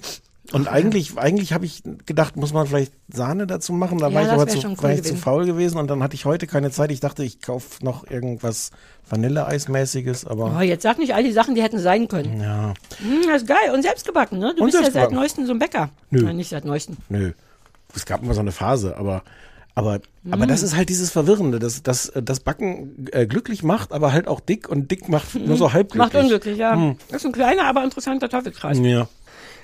[0.53, 3.99] und eigentlich, eigentlich habe ich gedacht, muss man vielleicht Sahne dazu machen.
[3.99, 5.79] Da Ja, war ich aber zu, cool war ich zu faul gewesen.
[5.79, 6.91] Und dann hatte ich heute keine Zeit.
[6.91, 8.71] Ich dachte, ich kaufe noch irgendwas
[9.09, 10.27] Vanilleeismäßiges.
[10.27, 12.41] Aber Oh, jetzt sag nicht all die Sachen, die hätten sein können.
[12.41, 13.71] ja, Hm, das ist geil.
[13.73, 14.53] Und selbst gebacken, ne?
[14.57, 15.91] Du Und bist ja seit neuestem so ein Bäcker.
[16.11, 16.23] Nö.
[16.25, 16.97] Nein, nicht seit neuestem.
[17.09, 17.33] nö.
[17.95, 19.23] Es gab immer so eine Phase, aber
[19.75, 20.49] aber aber Mm.
[20.49, 24.41] das ist halt dieses Verwirrende, dass das das Backen äh, glücklich macht, aber halt auch
[24.41, 26.13] dick und dick macht nur so halb glücklich.
[26.13, 26.17] Mm.
[26.17, 26.95] Macht unglücklich, ja.
[27.11, 28.79] Das ist ein kleiner, aber interessanter Teufelskreis.
[28.81, 29.09] Ja.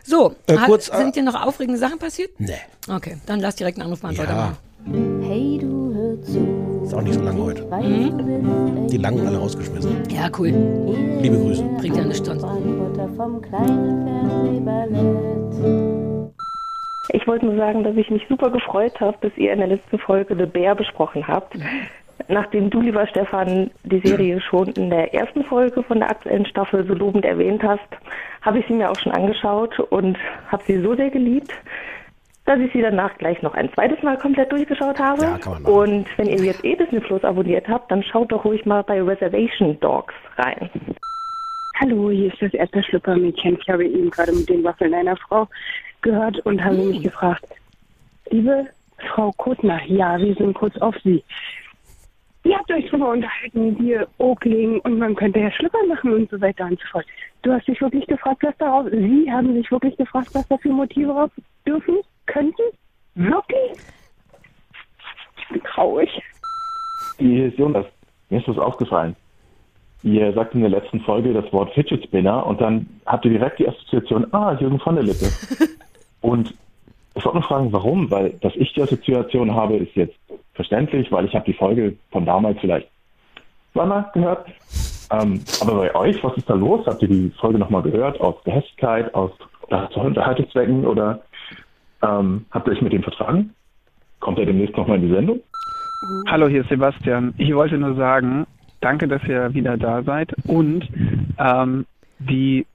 [0.05, 2.31] So, Äh, hat, kurz, äh, sind dir noch aufregende Sachen passiert?
[2.39, 2.53] Nee.
[2.91, 4.37] Okay, dann lass direkt einen Anrufbeantworter Ja,
[4.87, 5.23] machen.
[5.29, 6.83] Hey, du hör zu.
[6.85, 7.63] ist auch nicht so lang heute.
[7.63, 10.05] Bist Die langen alle rausgeschmissen.
[10.11, 10.49] Ja, cool.
[11.21, 11.63] Liebe Grüße.
[11.79, 12.47] Bringt ja eine Stunde.
[17.11, 19.99] Ich wollte nur sagen, dass ich mich super gefreut habe, dass ihr in der letzten
[19.99, 21.55] Folge The Bear besprochen habt.
[22.27, 26.85] Nachdem du, lieber Stefan, die Serie schon in der ersten Folge von der aktuellen Staffel
[26.87, 27.89] so lobend erwähnt hast,
[28.43, 31.53] habe ich sie mir auch schon angeschaut und habe sie so sehr geliebt,
[32.45, 35.23] dass ich sie danach gleich noch ein zweites Mal komplett durchgeschaut habe.
[35.23, 35.75] Ja, kann man machen.
[35.75, 39.03] und wenn ihr jetzt eh Disney Plus abonniert habt, dann schaut doch ruhig mal bei
[39.03, 40.71] Reservation Dogs rein.
[41.81, 43.59] Hallo, hier ist das erste Schlüppermädchen.
[43.61, 45.47] Ich habe eben gerade mit den Waffeln einer Frau
[46.01, 47.45] gehört und habe mich gefragt,
[48.31, 48.67] liebe
[49.15, 51.23] Frau Kotner, ja, wir sind kurz auf Sie.
[52.49, 56.41] Ihr habt euch drüber unterhalten, wir Oakling und man könnte ja Schlüpper machen und so
[56.41, 57.05] weiter und so fort.
[57.43, 60.71] Du hast dich wirklich gefragt, was darauf, Sie haben sich wirklich gefragt, was da für
[60.71, 61.31] Motive drauf
[61.67, 62.63] dürfen, könnten?
[63.17, 63.73] Wirklich?
[65.37, 66.23] Ich bin traurig.
[67.19, 67.85] Hier ist Jonas.
[68.31, 69.15] Mir ist was aufgefallen.
[70.03, 73.59] Ihr sagt in der letzten Folge das Wort Fidget Spinner und dann habt ihr direkt
[73.59, 75.27] die Assoziation, ah, Jürgen von der Lippe.
[76.23, 76.55] und
[77.15, 78.11] ich wollte nur fragen, warum?
[78.11, 80.17] Weil, dass ich die Assoziation habe, ist jetzt
[80.59, 82.89] verständlich, weil ich habe die Folge von damals vielleicht
[83.73, 84.45] zweimal gehört.
[85.13, 86.85] Ähm, aber bei euch, was ist da los?
[86.85, 88.21] Habt ihr die Folge nochmal gehört?
[88.21, 89.31] Aus Gehässigkeit, aus
[89.93, 91.21] zu Unterhaltungszwecken oder
[92.03, 93.55] ähm, habt ihr euch mit dem vertragen?
[94.19, 95.41] Kommt er demnächst nochmal in die Sendung?
[96.29, 97.35] Hallo, hier ist Sebastian.
[97.39, 98.45] Ich wollte nur sagen,
[98.81, 100.35] danke, dass ihr wieder da seid.
[100.49, 100.89] Und
[101.39, 101.87] ähm,
[102.19, 102.67] die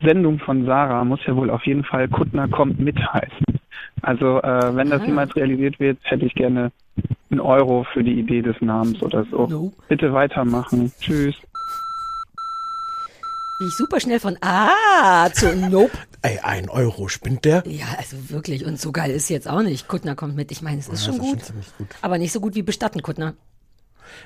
[0.00, 3.44] Sendung von Sarah muss ja wohl auf jeden Fall Kuttner kommt mit heißen.
[4.04, 5.06] Also äh, wenn das Ah.
[5.06, 6.70] jemals realisiert wird, hätte ich gerne
[7.30, 9.46] einen Euro für die Idee des Namens oder so.
[9.46, 9.72] No.
[9.88, 10.92] Bitte weitermachen.
[11.00, 11.34] Tschüss.
[13.60, 15.96] Wie ich super schnell von Ah zu Nope.
[16.22, 17.62] Ey, ein Euro, spinnt der?
[17.66, 18.64] Ja, also wirklich.
[18.64, 19.86] Und so geil ist jetzt auch nicht.
[19.88, 20.50] Kuttner kommt mit.
[20.50, 21.88] Ich meine, es ist Ja, schon das ist gut, schon ziemlich gut.
[22.02, 23.34] aber nicht so gut wie Bestatten Kuttner.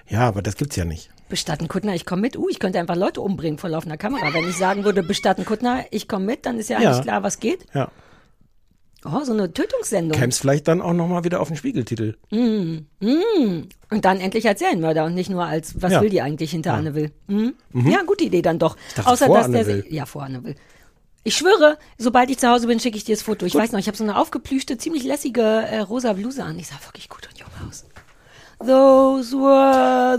[0.09, 1.11] Ja, aber das gibt's ja nicht.
[1.29, 2.37] Bestatten Kuttner, ich komme mit.
[2.37, 4.33] Uh, ich könnte einfach Leute umbringen vor laufender Kamera.
[4.33, 6.91] Wenn ich sagen würde, Bestatten Kuttner, ich komme mit, dann ist ja, Ja.
[6.91, 7.67] eigentlich klar, was geht.
[7.75, 7.91] Ja.
[9.05, 10.19] Oh, so eine Tötungssendung.
[10.19, 12.17] Käm's vielleicht dann auch nochmal wieder auf den Spiegeltitel.
[12.31, 16.03] Und dann endlich als Serienmörder und nicht nur als, was Ja.
[16.03, 17.13] will die eigentlich hinter Anne Will?
[17.29, 17.55] Mhm.
[17.89, 18.77] Ja, gute Idee dann doch.
[18.97, 19.85] dachte, Außer vor dass Anne der Will.
[19.89, 20.57] ja vor Anne Will.
[21.25, 23.45] Ich schwöre, sobald ich zu Hause bin, schicke ich dir das Foto.
[23.47, 26.59] Ich weiß noch, ich habe so eine aufgeplüschte, ziemlich lässige äh, rosa Bluse an.
[26.59, 27.85] Ich sah wirklich gut und jung aus.
[28.61, 30.19] Those were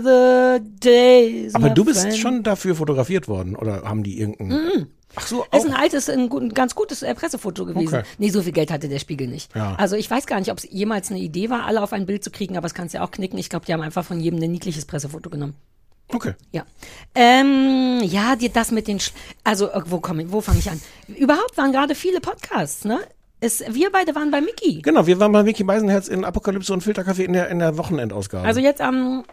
[0.60, 1.54] the days.
[1.54, 2.16] Aber du bist friend.
[2.16, 4.88] schon dafür fotografiert worden oder haben die irgendeinen?
[5.16, 5.64] Ach so, Ist auch.
[5.66, 7.94] ein altes, ein, ein ganz gutes äh, Pressefoto gewesen.
[7.94, 8.02] Okay.
[8.18, 9.54] Nee, so viel Geld hatte der Spiegel nicht.
[9.56, 9.74] Ja.
[9.76, 12.22] Also ich weiß gar nicht, ob es jemals eine Idee war, alle auf ein Bild
[12.22, 13.38] zu kriegen, aber es kannst ja auch knicken.
[13.38, 15.54] Ich glaube, die haben einfach von jedem ein niedliches Pressefoto genommen.
[16.12, 16.34] Okay.
[16.52, 16.64] Ja.
[17.14, 19.12] Ähm, ja, dir das mit den, Sch
[19.44, 20.80] also äh, wo komme ich, wo fange ich an?
[21.08, 22.98] Überhaupt waren gerade viele Podcasts, ne?
[23.40, 24.82] Es, wir beide waren bei Mickey.
[24.82, 28.46] Genau, wir waren bei Vicky Beisenherz in Apokalypse und Filterkaffee in der, in der Wochenendausgabe.
[28.46, 29.24] Also jetzt am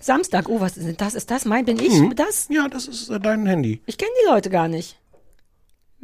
[0.00, 0.48] Samstag.
[0.48, 1.14] Oh, was ist das?
[1.14, 1.64] Ist das mein?
[1.64, 2.14] Bin ich Mhm.
[2.16, 2.46] das?
[2.48, 3.80] Ja, das ist äh, dein Handy.
[3.86, 4.96] Ich kenne die Leute gar nicht.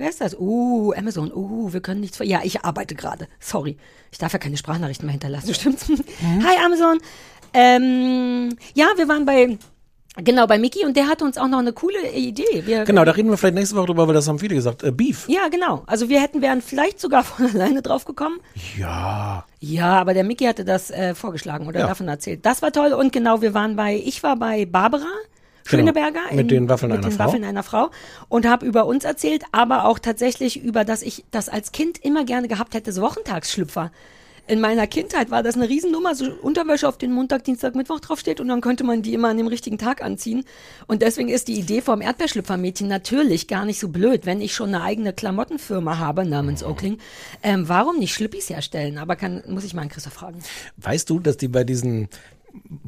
[0.01, 0.35] Wer ist das?
[0.39, 1.31] Uh, Amazon.
[1.31, 2.17] Uh, wir können nichts.
[2.17, 3.29] ver- Ja, ich arbeite gerade.
[3.39, 3.77] Sorry.
[4.11, 5.89] Ich darf ja keine Sprachnachrichten mehr hinterlassen, stimmt's?
[6.43, 6.99] Hi, Amazon.
[7.53, 9.59] Ähm, ja, wir waren bei,
[10.17, 12.63] genau, bei Mickey und der hatte uns auch noch eine coole Idee.
[12.65, 14.83] Wir, Genau, da reden wir vielleicht nächste Woche drüber, weil das haben viele gesagt.
[14.83, 15.29] Äh, Beef.
[15.29, 15.83] Ja, genau.
[15.87, 18.41] Also wir hätten, wären vielleicht sogar von alleine drauf gekommen.
[18.79, 19.45] Ja.
[19.59, 21.87] Ja, aber der Mickey hatte das äh, vorgeschlagen oder Ja.
[21.89, 22.47] davon erzählt.
[22.47, 25.05] Das war toll und genau, wir waren bei, ich war bei Barbara
[25.65, 26.43] Schöneberger Genau.
[26.43, 27.25] Mit den Waffeln mit einer den Frau.
[27.25, 27.91] Waffeln einer Frau
[28.29, 32.25] und habe über uns erzählt, aber auch tatsächlich über, dass ich das als Kind immer
[32.25, 33.91] gerne gehabt hätte, so Wochentagsschlüpfer.
[34.51, 38.41] In meiner Kindheit war das eine Riesennummer, so Unterwäsche auf den Montag, Dienstag, Mittwoch draufsteht
[38.41, 40.45] und dann konnte man die immer an dem richtigen Tag anziehen.
[40.89, 44.75] Und deswegen ist die Idee vom Erdbeerschlüpfermädchen natürlich gar nicht so blöd, wenn ich schon
[44.75, 46.99] eine eigene Klamottenfirma habe namens Oakling.
[47.45, 48.99] Ähm, warum nicht Schlüppis herstellen?
[48.99, 50.41] Aber kann, muss ich mal an Christoph fragen.
[50.79, 52.09] Weißt du, dass die bei diesen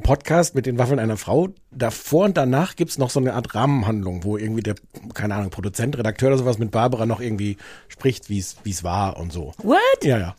[0.01, 4.23] Podcast mit den Waffeln einer Frau, davor und danach gibt's noch so eine Art Rahmenhandlung,
[4.23, 4.75] wo irgendwie der,
[5.13, 9.17] keine Ahnung, Produzent, Redakteur oder sowas mit Barbara noch irgendwie spricht, wie es es war
[9.17, 9.53] und so.
[9.63, 10.03] What?
[10.03, 10.35] Ja, ja.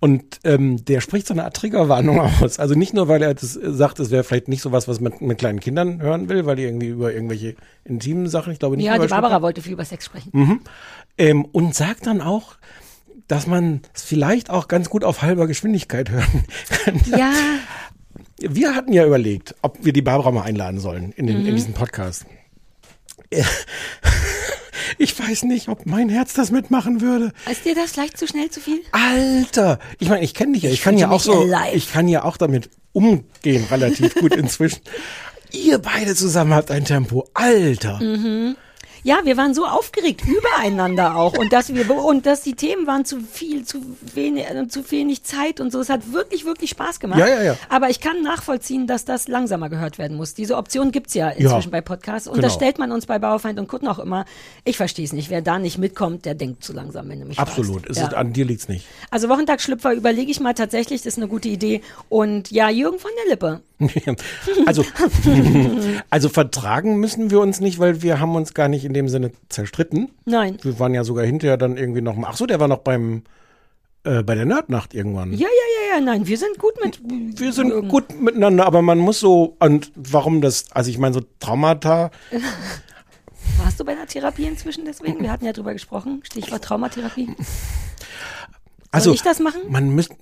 [0.00, 2.58] Und ähm, der spricht so eine Art Triggerwarnung aus.
[2.58, 5.12] Also nicht nur, weil er das sagt, es wäre vielleicht nicht so was, was man
[5.20, 7.54] mit kleinen Kindern hören will, weil die irgendwie über irgendwelche
[7.84, 10.30] intimen Sachen, ich glaube nicht Ja, die Barbara wollte viel über Sex sprechen.
[10.32, 10.60] Mhm.
[11.18, 12.56] Ähm, und sagt dann auch,
[13.28, 16.44] dass man es vielleicht auch ganz gut auf halber Geschwindigkeit hören
[16.84, 17.00] kann.
[17.06, 17.32] Ja,
[18.38, 21.56] Wir hatten ja überlegt, ob wir die Barbara mal einladen sollen in, den, in Mhm.
[21.56, 22.26] diesen Podcast.
[24.98, 27.32] Ich weiß nicht, ob mein Herz das mitmachen würde.
[27.50, 28.80] ist dir das vielleicht zu schnell zu viel?
[28.92, 31.74] Alter, ich meine, ich kenne dich ja, ich, Ich kann ja auch so, alive.
[31.76, 34.80] ich kann ja auch damit umgehen, relativ gut inzwischen.
[35.52, 38.00] Ihr beide zusammen habt ein Tempo, Alter.
[38.02, 38.56] Mhm.
[39.04, 43.04] Ja, wir waren so aufgeregt übereinander auch und dass wir und dass die Themen waren
[43.04, 43.80] zu viel, zu
[44.14, 45.80] wenig, äh, zu wenig Zeit und so.
[45.80, 47.18] Es hat wirklich, wirklich Spaß gemacht.
[47.18, 47.56] Ja, ja, ja.
[47.68, 50.34] Aber ich kann nachvollziehen, dass das langsamer gehört werden muss.
[50.34, 52.54] Diese Option gibt's ja Ja, inzwischen bei Podcasts und das genau.
[52.60, 54.24] stellt man uns bei Bauerfeind und Kutten auch immer.
[54.64, 55.30] Ich verstehe es nicht.
[55.30, 57.90] Wer da nicht mitkommt, der denkt zu langsam, wenn du mich Absolut, fragst.
[57.90, 58.06] es Ja.
[58.08, 58.86] ist, an dir liegt's nicht.
[59.10, 61.82] Also Wochentagsschlüpfer überlege ich mal tatsächlich, das ist eine gute Idee.
[62.08, 63.60] Und ja, Jürgen von der Lippe.
[64.66, 64.84] Also,
[66.10, 69.32] also vertragen müssen wir uns nicht, weil wir haben uns gar nicht in dem Sinne
[69.48, 70.10] zerstritten.
[70.24, 70.58] Nein.
[70.62, 72.28] Wir waren ja sogar hinterher dann irgendwie noch mal.
[72.30, 73.22] Ach so, der war noch beim
[74.04, 75.32] äh, bei der Nerdnacht irgendwann.
[75.32, 77.00] Ja, ja, ja, ja, nein, wir sind gut mit.
[77.38, 80.66] Wir sind gut miteinander, aber man muss so und warum das?
[80.72, 82.10] Also ich meine so Traumata.
[83.58, 85.20] Warst du bei einer Therapie inzwischen deswegen?
[85.20, 86.20] Wir hatten ja drüber gesprochen.
[86.24, 87.34] Stichwort Traumatherapie.
[88.90, 89.62] Also Soll ich das machen?
[89.68, 90.16] Man müsste.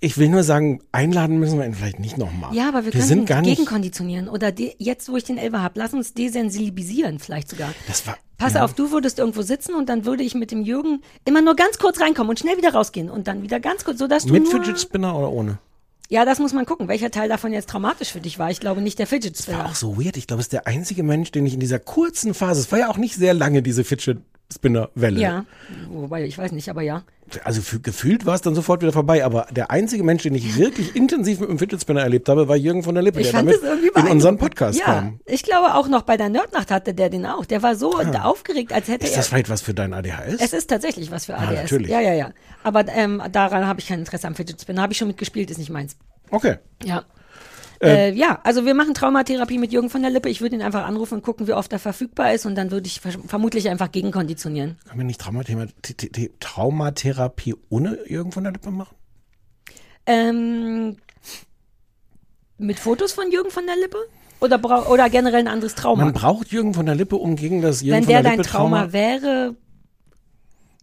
[0.00, 2.54] Ich will nur sagen, einladen müssen wir ihn vielleicht nicht nochmal.
[2.54, 3.50] Ja, aber wir, wir können sind gar nicht.
[3.56, 4.28] gegenkonditionieren.
[4.28, 7.74] Oder de jetzt, wo ich den Elber habe, lass uns desensibilisieren vielleicht sogar.
[7.88, 8.16] Das war.
[8.36, 8.64] Pass ja.
[8.64, 11.78] auf, du würdest irgendwo sitzen und dann würde ich mit dem Jürgen immer nur ganz
[11.78, 14.78] kurz reinkommen und schnell wieder rausgehen und dann wieder ganz kurz, sodass du Mit Fidget
[14.78, 15.58] Spinner oder ohne?
[16.08, 18.50] Ja, das muss man gucken, welcher Teil davon jetzt traumatisch für dich war.
[18.50, 19.66] Ich glaube nicht der Fidget Spinner.
[19.66, 20.16] Auch so weird.
[20.16, 22.78] Ich glaube, es ist der einzige Mensch, den ich in dieser kurzen Phase, es war
[22.78, 24.18] ja auch nicht sehr lange, diese Fidget
[24.52, 25.20] Spinner Welle.
[25.20, 25.44] Ja,
[25.90, 27.02] wobei ich weiß nicht, aber ja.
[27.44, 30.56] Also für, gefühlt war es dann sofort wieder vorbei, aber der einzige Mensch, den ich
[30.56, 33.40] wirklich intensiv mit dem Fidget Spinner erlebt habe, war Jürgen von der Lippe, Ich der
[33.40, 34.38] fand damit in unseren.
[34.38, 35.20] Podcast ja, kam.
[35.26, 37.44] ich glaube auch noch bei der Nerdnacht hatte der den auch.
[37.44, 38.22] Der war so Ah.
[38.24, 39.16] aufgeregt, als hätte Ist er.
[39.18, 40.36] das vielleicht was für dein ADHS?
[40.40, 41.56] Es ist tatsächlich was für Ah, ADS.
[41.62, 41.90] natürlich.
[41.90, 42.30] Ja, ja, ja.
[42.62, 44.80] Aber ähm, daran habe ich kein Interesse am Fidget Spinner.
[44.80, 45.96] Habe ich schon mitgespielt, ist nicht meins.
[46.30, 46.56] Okay.
[46.82, 47.04] Ja.
[47.80, 50.28] Äh, Äh, ja, also wir machen Traumatherapie mit Jürgen von der Lippe.
[50.28, 52.86] Ich würde ihn einfach anrufen und gucken, wie oft er verfügbar ist und dann würde
[52.86, 54.76] ich ver vermutlich einfach gegenkonditionieren.
[54.86, 55.66] Können wir nicht Traumathema
[56.40, 58.96] Traumatherapie ohne Jürgen von der Lippe machen?
[60.06, 60.96] Ähm,
[62.56, 63.98] mit Fotos von Jürgen von der Lippe?
[64.40, 66.04] Oder, oder generell ein anderes Trauma?
[66.04, 68.38] Man braucht Jürgen von der Lippe, um gegen das Jürgen Wenn von der der dein
[68.38, 69.56] Lippe Trauma wäre,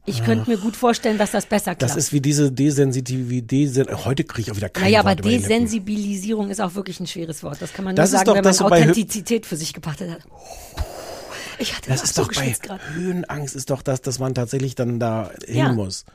[0.05, 1.81] ich könnte mir gut vorstellen, dass das besser klappt.
[1.81, 3.51] Das ist wie diese Desensitivität.
[3.51, 5.25] Desen heute kriege ich auch wieder keine naja, aber Wort.
[5.25, 7.61] Desensibilisierung ist auch wirklich ein schweres Wort.
[7.61, 10.19] Das kann man Das nur sagen, wenn man so Authentizität für sich gepachtet hat.
[11.57, 12.81] Ich hatte Das auch ist doch bei gerade.
[12.93, 15.71] Höhenangst ist doch das, dass man tatsächlich dann da hin Ja.
[15.73, 16.05] muss.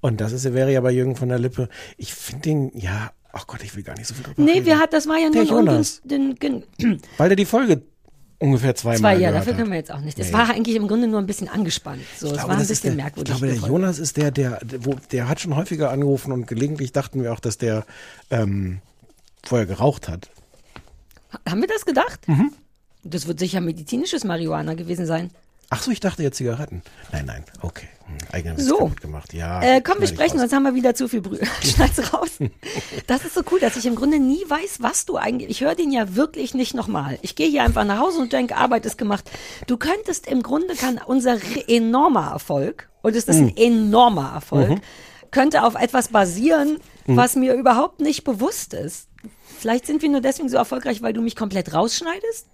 [0.00, 1.68] Und das ist, wäre ja bei Jürgen von der Lippe.
[1.96, 4.66] Ich finde den, ja, ach Gott, ich will gar nicht so viel drüber Nee, reden.
[4.66, 6.00] wir hat, das war ja Der nur Jonas.
[6.04, 7.82] den, den, den Weil der die Folge
[8.38, 9.58] ungefähr zweimal zwei, ja, dafür hat.
[9.58, 10.18] können wir jetzt auch nicht.
[10.18, 10.32] Es Nee.
[10.32, 12.02] war eigentlich im Grunde nur ein bisschen angespannt.
[12.18, 13.34] So, es glaube, war ein das ist bisschen der, merkwürdig.
[13.34, 13.68] Ich glaube, der.
[13.68, 17.40] Jonas ist der, der, wo, der hat schon häufiger angerufen und gelegentlich dachten wir auch,
[17.40, 17.84] dass der
[18.30, 18.80] ähm,
[19.44, 20.28] vorher geraucht hat.
[21.48, 22.26] Haben wir das gedacht?
[22.28, 22.52] Mhm.
[23.04, 25.30] Das wird sicher medizinisches Marihuana gewesen sein.
[25.70, 26.82] Ach so, ich dachte jetzt Zigaretten.
[27.12, 27.88] Nein, nein, okay.
[28.08, 28.90] Hm, Eigene Witz So.
[29.00, 29.32] gemacht.
[29.34, 29.60] Ja.
[29.62, 31.40] Äh, komm, wir sprechen, sonst haben wir wieder zu viel Brühe.
[31.62, 32.38] Schneid's raus.
[33.06, 35.50] Das ist so cool, dass ich im Grunde nie weiß, was du eigentlich.
[35.50, 37.18] Ich höre den ja wirklich nicht nochmal.
[37.22, 39.30] Ich gehe hier einfach nach Hause und denke, Arbeit ist gemacht.
[39.66, 44.80] Du könntest im Grunde kann unser enormer Erfolg, und es ist ein enormer Erfolg, Mhm.
[45.30, 49.08] könnte auf etwas basieren, was mir überhaupt nicht bewusst ist.
[49.58, 52.46] Vielleicht sind wir nur deswegen so erfolgreich, weil du mich komplett rausschneidest?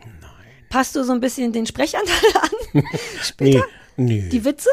[0.00, 0.10] Nein.
[0.70, 2.82] Passt du so ein bisschen den Sprechanteil an?
[3.40, 3.62] Nee,
[3.96, 4.28] nee.
[4.28, 4.68] Die Witze?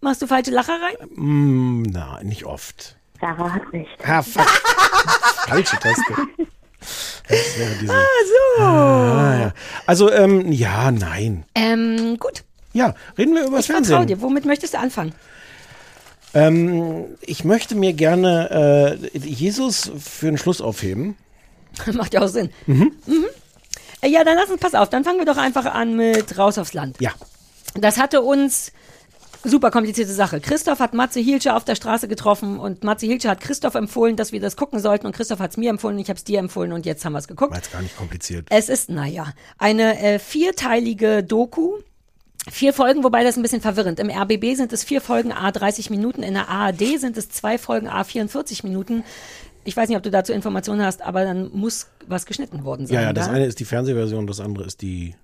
[0.00, 1.08] Machst du falsche Lacher rein?
[1.14, 2.96] Mm, na, nicht oft.
[3.20, 3.88] Sarah hat nicht.
[4.06, 4.46] Ah, fuck.
[5.48, 6.02] Falsche Taste.
[7.28, 7.92] Das wäre diese.
[7.92, 8.62] so.
[8.62, 9.52] Ah, ja.
[9.86, 11.44] Also, ähm, ja, nein.
[11.54, 12.44] Ähm, gut.
[12.72, 14.06] Ja, reden wir über das Fernsehen.
[14.06, 14.20] dir.
[14.20, 15.12] Womit möchtest du anfangen?
[16.34, 21.16] Ähm, ich möchte mir gerne äh, Jesus für den Schluss aufheben.
[21.94, 22.50] Macht ja auch Sinn.
[22.66, 22.92] Mhm.
[23.06, 23.24] Mhm.
[24.02, 26.58] Äh, Ja, dann lass uns, pass auf, dann fangen wir doch einfach an mit Raus
[26.58, 26.96] aufs Land.
[27.00, 27.10] Ja.
[27.74, 28.72] Das hatte uns
[29.44, 30.40] super komplizierte Sache.
[30.40, 34.32] Christoph hat Matze Hilsche auf der Straße getroffen und Matze Hilsche hat Christoph empfohlen, dass
[34.32, 36.72] wir das gucken sollten und Christoph hat es mir empfohlen, ich habe es dir empfohlen
[36.72, 37.52] und jetzt haben wir es geguckt.
[37.52, 38.46] War jetzt gar nicht kompliziert.
[38.50, 41.74] Es ist, naja, eine äh, vierteilige Doku.
[42.50, 44.00] Vier Folgen, wobei das ein bisschen verwirrend.
[44.00, 47.58] Im RBB sind es vier Folgen A 30 Minuten, in der ARD sind es zwei
[47.58, 49.04] Folgen A 44 Minuten.
[49.64, 52.94] Ich weiß nicht, ob du dazu Informationen hast, aber dann muss was geschnitten worden sein.
[52.94, 53.32] Ja, ja, das da?
[53.32, 55.14] eine ist die Fernsehversion, das andere ist die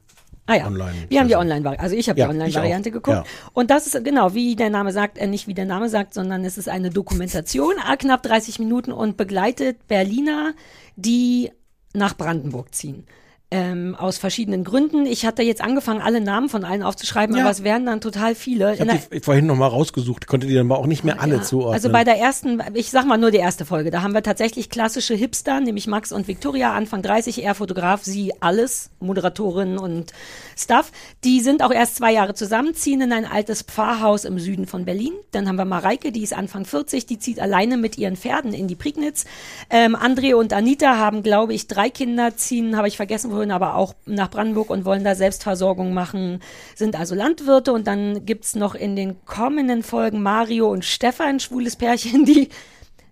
[0.47, 0.67] Ah ja.
[0.67, 1.07] Online.
[1.09, 3.17] Wir haben die Online-Variante, also ich habe Ja, die Online-Variante geguckt.
[3.17, 3.25] Ja.
[3.55, 6.45] Und das ist genau, wie der Name sagt, äh, nicht wie der Name sagt, sondern
[6.45, 10.53] es ist eine Dokumentation, ah, knapp 30 Minuten und begleitet Berliner,
[10.97, 11.51] die
[11.95, 13.07] nach Brandenburg ziehen.
[13.51, 15.07] Ähm, aus verschiedenen Gründen.
[15.07, 17.43] Ich hatte jetzt angefangen, alle Namen von allen aufzuschreiben, Ja.
[17.43, 18.75] aber es wären dann total viele.
[18.75, 21.43] Ich habe die vorhin nochmal rausgesucht, konnte die dann aber auch nicht mehr alle ja,
[21.43, 21.75] zuordnen.
[21.75, 24.71] Also bei der ersten, ich sag mal nur die erste Folge, da haben wir tatsächlich
[24.71, 30.13] klassische Hipster, nämlich Max und Victoria, Anfang 30, er Fotograf, sie alles, Moderatorin und
[30.57, 30.93] Stuff.
[31.25, 34.85] Die sind auch erst zwei Jahre zusammen, ziehen in ein altes Pfarrhaus im Süden von
[34.85, 35.13] Berlin.
[35.31, 38.69] Dann haben wir Mareike, die ist Anfang 40, die zieht alleine mit ihren Pferden in
[38.69, 39.25] die Prignitz.
[39.71, 43.75] Ähm, André und Anita haben, glaube ich, drei Kinder, ziehen, habe ich vergessen wohin, aber
[43.77, 46.41] auch nach Brandenburg und wollen da Selbstversorgung machen,
[46.75, 47.73] sind also Landwirte.
[47.73, 52.49] Und dann gibt's noch in den kommenden Folgen Mario und Stefan, ein schwules Pärchen, die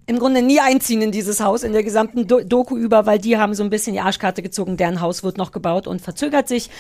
[0.07, 3.39] im Grunde nie einziehen in dieses Haus in der gesamten Do Doku über, weil die
[3.39, 6.71] haben so ein bisschen die Arschkarte gezogen, deren Haus wird noch gebaut und verzögert sich.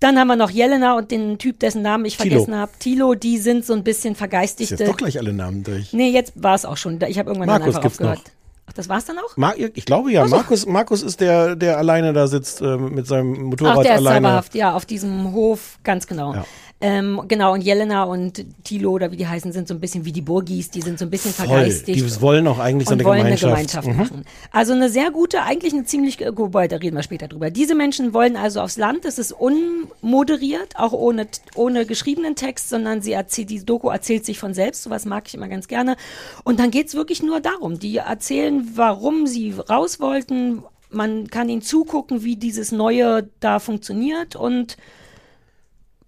[0.00, 2.30] Dann haben wir noch Jelena und den Typ, dessen Namen ich Thilo.
[2.30, 2.72] vergessen habe.
[2.78, 4.74] Tilo, die sind so ein bisschen ist vergeistigte.
[4.74, 5.92] jetzt doch gleich alle Namen durch.
[5.92, 6.98] Nee, jetzt war es auch schon.
[7.06, 8.18] Ich habe irgendwann dann Markus einfach gibt's aufgehört.
[8.18, 8.24] noch.
[8.66, 9.36] Ach, das war's dann auch?
[9.36, 13.42] Mar ich glaube ja, Markus, Markus ist der, der alleine da sitzt äh, mit seinem
[13.44, 14.26] Motorrad Ach, der ist alleine.
[14.26, 16.34] zauberhaft, ja, auf diesem Hof, ganz genau.
[16.34, 16.44] Ja.
[16.82, 20.12] Ähm, genau, und Jelena und Thilo oder wie die heißen, sind so ein bisschen wie
[20.12, 21.46] die Burgis, die sind so ein bisschen Voll.
[21.46, 21.98] vergeistigt.
[22.00, 23.44] Die wollen auch eigentlich so eine wollen Gemeinschaft.
[23.44, 23.96] eine Gemeinschaft Mhm.
[23.98, 24.24] machen.
[24.50, 27.50] Also eine sehr gute, eigentlich eine ziemlich, äh, wobei, da reden wir später drüber.
[27.50, 33.02] Diese Menschen wollen also aufs Land, es ist unmoderiert, auch ohne, ohne geschriebenen Text, sondern
[33.02, 35.96] sie erzählt, die Doku erzählt sich von selbst, sowas mag ich immer ganz gerne.
[36.44, 41.60] Und dann geht's wirklich nur darum, die erzählen, warum sie raus wollten, man kann ihnen
[41.62, 44.78] zugucken, wie dieses Neue da funktioniert und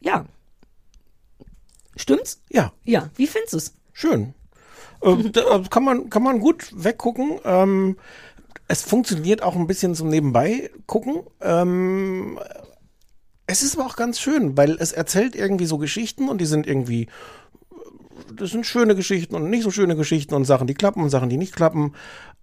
[0.01, 0.25] ja.
[2.03, 2.43] Stimmt's?
[2.51, 2.73] Ja.
[2.83, 3.11] Ja.
[3.15, 3.75] Wie findest du's?
[3.93, 4.35] Schön.
[5.03, 7.39] Äh, da äh, kann man, kann man gut weggucken.
[7.45, 7.97] Ähm,
[8.67, 11.23] es funktioniert auch ein bisschen zum Nebenbei gucken.
[11.41, 12.41] Ähm,
[13.47, 16.67] es ist aber auch ganz schön, weil es erzählt irgendwie so Geschichten und die sind
[16.67, 17.07] irgendwie,
[18.37, 21.29] das sind schöne Geschichten und nicht so schöne Geschichten und Sachen, die klappen und Sachen,
[21.29, 21.93] die nicht klappen.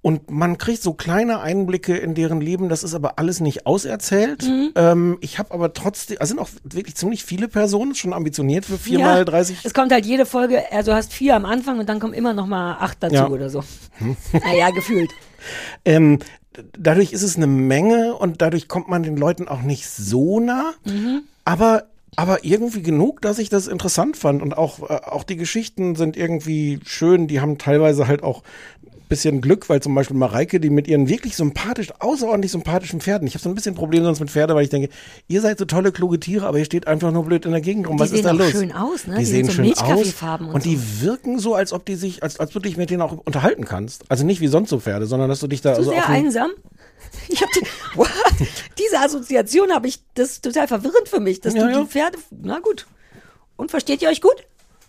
[0.02, 2.69] Und man kriegt so kleine Einblicke in deren Leben.
[2.69, 4.43] Das ist aber alles nicht auserzählt.
[4.43, 4.71] Mhm.
[4.75, 8.78] Ähm, ich habe aber trotzdem, also sind auch wirklich ziemlich viele Personen schon ambitioniert für
[8.78, 12.13] viermal 30 Es kommt halt jede Folge, also hast vier am Anfang und dann kommen
[12.13, 13.28] immer noch mal acht dazu Ja.
[13.28, 13.63] oder so.
[14.32, 15.12] Naja, gefühlt.
[15.84, 16.19] Ähm,
[16.78, 20.73] dadurch ist es eine Menge und dadurch kommt man den Leuten auch nicht so nah.
[21.43, 21.84] Aber,
[22.15, 24.41] aber irgendwie genug, dass ich das interessant fand.
[24.41, 27.28] Und auch, äh, auch die Geschichten sind irgendwie schön.
[27.28, 28.43] Die haben teilweise halt auch
[28.84, 33.28] ein bisschen Glück, weil zum Beispiel Mareike, die mit ihren wirklich sympathisch, außerordentlich sympathischen Pferden.
[33.28, 34.89] Ich habe so ein bisschen Problem sonst mit Pferde, weil ich denke,
[35.28, 37.88] ihr seid so tolle, kluge Tiere, aber ihr steht einfach nur blöd in der Gegend
[37.88, 37.98] rum.
[37.98, 38.52] Die Was ist sehen da auch los?
[38.52, 39.13] schön aus, ne?
[39.15, 40.13] Die, Die sehen so schön aus.
[40.39, 43.17] Und Und die wirken so, als ob die sich, als, als wirklich mit denen auch
[43.26, 44.04] unterhalten kannst.
[44.10, 46.52] Also nicht wie sonst so Pferde, sondern dass du dich da Zu also sehr einsam.
[47.30, 47.65] Ich habe die,
[47.98, 48.10] what?
[48.78, 51.82] diese Assoziation habe ich, das ist total verwirrend für mich, dass Ja, du ja.
[51.82, 52.88] die Pferde, na gut.
[53.56, 54.36] Und versteht ihr euch gut?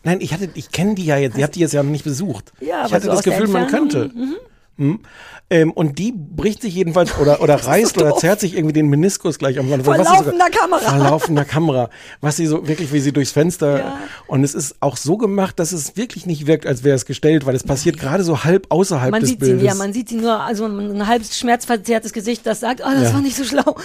[0.03, 2.53] Nein, ich hatte, ich kenne die ja jetzt, ihr habt die jetzt ja nicht besucht.
[2.61, 4.11] Ja, ich hatte so das Gefühl, man könnte.
[4.15, 4.37] mhm.
[4.81, 5.01] Hm.
[5.51, 9.39] Ähm, und die bricht sich jedenfalls oder, oder reißt oder zerrt sich irgendwie den Meniskus
[9.39, 9.85] gleich am Sonntag.
[9.85, 9.95] Vor
[10.51, 10.79] Kamera.
[10.91, 11.91] Vor laufender Kamera.
[12.23, 13.79] Was sie so wirklich, wie sie durchs Fenster.
[13.79, 13.99] Ja.
[14.27, 17.45] Und es ist auch so gemacht, dass es wirklich nicht wirkt, als wäre es gestellt,
[17.45, 20.17] weil es passiert gerade so halb außerhalb Man des sieht sie, ja, man sieht sie
[20.17, 23.15] nur, also ein halb schmerzverzerrtes Gesicht, das sagt, oh, das Ja.
[23.15, 23.77] war nicht so schlau.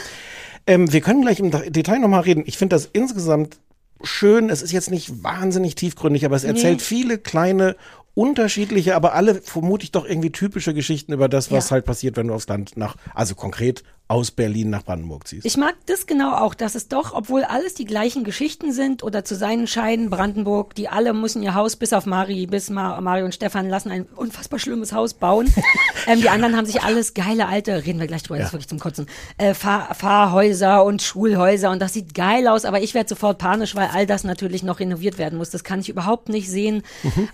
[0.67, 2.43] Ähm, wir können gleich im Detail nochmal reden.
[2.45, 3.57] Ich finde das insgesamt
[4.01, 4.49] schön.
[4.49, 6.83] Es ist jetzt nicht wahnsinnig tiefgründig, aber es erzählt Nee.
[6.83, 7.75] viele kleine
[8.15, 11.71] unterschiedliche, aber alle vermutlich doch irgendwie typische Geschichten über das, was Ja.
[11.75, 15.45] halt passiert, wenn du aufs Land nach, also konkret aus Berlin nach Brandenburg ziehst.
[15.45, 19.25] Ich mag das genau auch, dass es doch, obwohl alles die gleichen Geschichten sind oder
[19.25, 23.23] zu sein scheinen, Brandenburg, die alle müssen ihr Haus bis auf Mari, bis Ma, Mari
[23.23, 25.51] und Stefan lassen ein unfassbar schlimmes Haus bauen.
[26.07, 28.67] ähm, die anderen haben sich alles geile alte, reden wir gleich drüber, das ist wirklich
[28.67, 33.09] zum Kotzen, äh, Fahr Fahrhäuser und Schulhäuser und das sieht geil aus, aber ich werde
[33.09, 35.49] sofort panisch, weil all das natürlich noch renoviert werden muss.
[35.49, 36.83] Das kann ich überhaupt nicht sehen.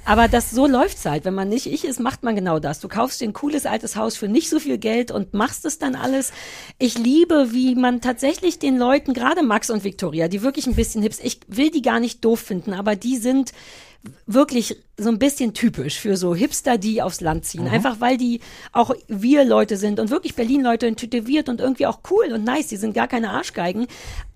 [0.05, 1.25] Aber das so läuft's halt.
[1.25, 2.79] Wenn man nicht ich ist, macht man genau das.
[2.79, 5.79] Du kaufst dir ein cooles altes Haus für nicht so viel Geld und machst es
[5.79, 6.31] dann alles.
[6.78, 11.02] Ich liebe, wie man tatsächlich den Leuten, gerade Max und Victoria, die wirklich ein bisschen
[11.02, 13.52] hips, ich will die gar nicht doof finden, aber die sind
[14.26, 17.68] wirklich so ein bisschen typisch für so Hipster, die aufs Land ziehen.
[17.68, 18.40] Einfach weil die
[18.72, 22.68] auch wir Leute sind und wirklich Berlin-Leute und tätowiert und irgendwie auch cool und nice.
[22.68, 23.88] Die sind gar keine Arschgeigen.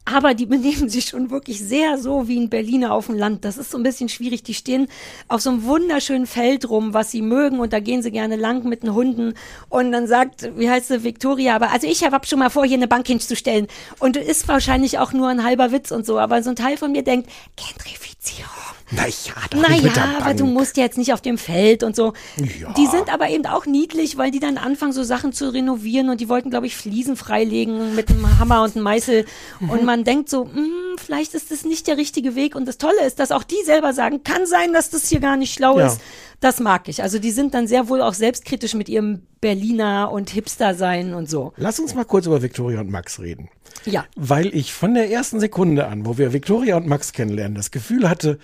[0.07, 3.43] Aber die benehmen sich schon wirklich sehr so wie ein Berliner auf dem Land.
[3.43, 4.43] Das ist so ein bisschen schwierig.
[4.43, 4.87] Die stehen
[5.27, 8.67] auf so einem wunderschönen Feld rum, was sie mögen und da gehen sie gerne lang
[8.67, 9.33] mit den Hunden.
[9.69, 12.77] Und dann sagt, wie heißt sie, Victoria, aber also ich habe schon mal vor, hier
[12.77, 13.67] eine Bank hinzustellen.
[13.99, 16.19] Und ist wahrscheinlich auch nur ein halber Witz und so.
[16.19, 18.74] Aber so ein Teil von mir denkt, Gentrifizierung.
[18.91, 22.13] Naja, doch Naja, aber du musst jetzt nicht auf dem Feld und so.
[22.37, 22.71] Ja.
[22.73, 26.21] Die sind aber eben auch niedlich, weil die dann anfangen, so Sachen zu renovieren und
[26.21, 29.25] die wollten, glaube ich, Fliesen freilegen mit einem Hammer und einem Meißel.
[29.59, 29.69] Mhm.
[29.71, 30.69] Und man denkt so, "Hm,
[31.03, 32.55] vielleicht ist das nicht der richtige Weg.
[32.55, 35.37] Und das Tolle ist, dass auch die selber sagen, kann sein, dass das hier gar
[35.37, 35.87] nicht schlau Ja.
[35.87, 35.99] ist.
[36.39, 37.01] Das mag ich.
[37.01, 41.29] Also die sind dann sehr wohl auch selbstkritisch mit ihrem Berliner und Hipster sein und
[41.29, 41.53] so.
[41.57, 43.49] Lass uns mal kurz über Victoria und Max reden.
[43.85, 44.05] Ja.
[44.15, 48.09] Weil ich von der ersten Sekunde an, wo wir Victoria und Max kennenlernen, das Gefühl
[48.09, 48.37] hatte,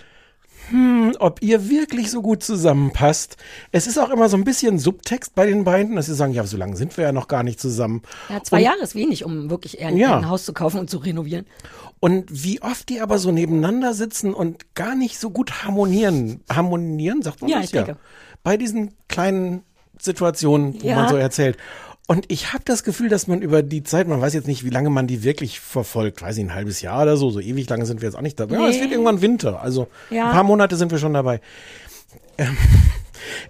[0.70, 3.36] hm, ob ihr wirklich so gut zusammenpasst.
[3.72, 6.44] Es ist auch immer so ein bisschen Subtext bei den beiden, dass sie sagen, ja,
[6.44, 8.02] so lange sind wir ja noch gar nicht zusammen.
[8.28, 10.16] Ja, zwei Und- Jahre ist wenig, um wirklich eher Ja.
[10.16, 11.46] ein Haus zu kaufen und zu renovieren.
[12.00, 16.40] Und wie oft die aber so nebeneinander sitzen und gar nicht so gut harmonieren.
[16.50, 17.66] Harmonieren, sagt man Ja, das?
[17.66, 17.96] ich denke.
[18.42, 19.62] Bei diesen kleinen
[20.00, 20.96] Situationen, wo Ja.
[20.96, 21.56] man so erzählt.
[22.08, 24.70] Und ich habe das Gefühl, dass man über die Zeit, man weiß jetzt nicht, wie
[24.70, 27.86] lange man die wirklich verfolgt, weiß ich, ein halbes Jahr oder so, so ewig lange
[27.86, 28.56] sind wir jetzt auch nicht dabei.
[28.56, 28.82] Ja, es Nee.
[28.82, 30.26] wird irgendwann Winter, also Ja.
[30.26, 31.40] ein paar Monate sind wir schon dabei.
[32.38, 32.56] Ähm,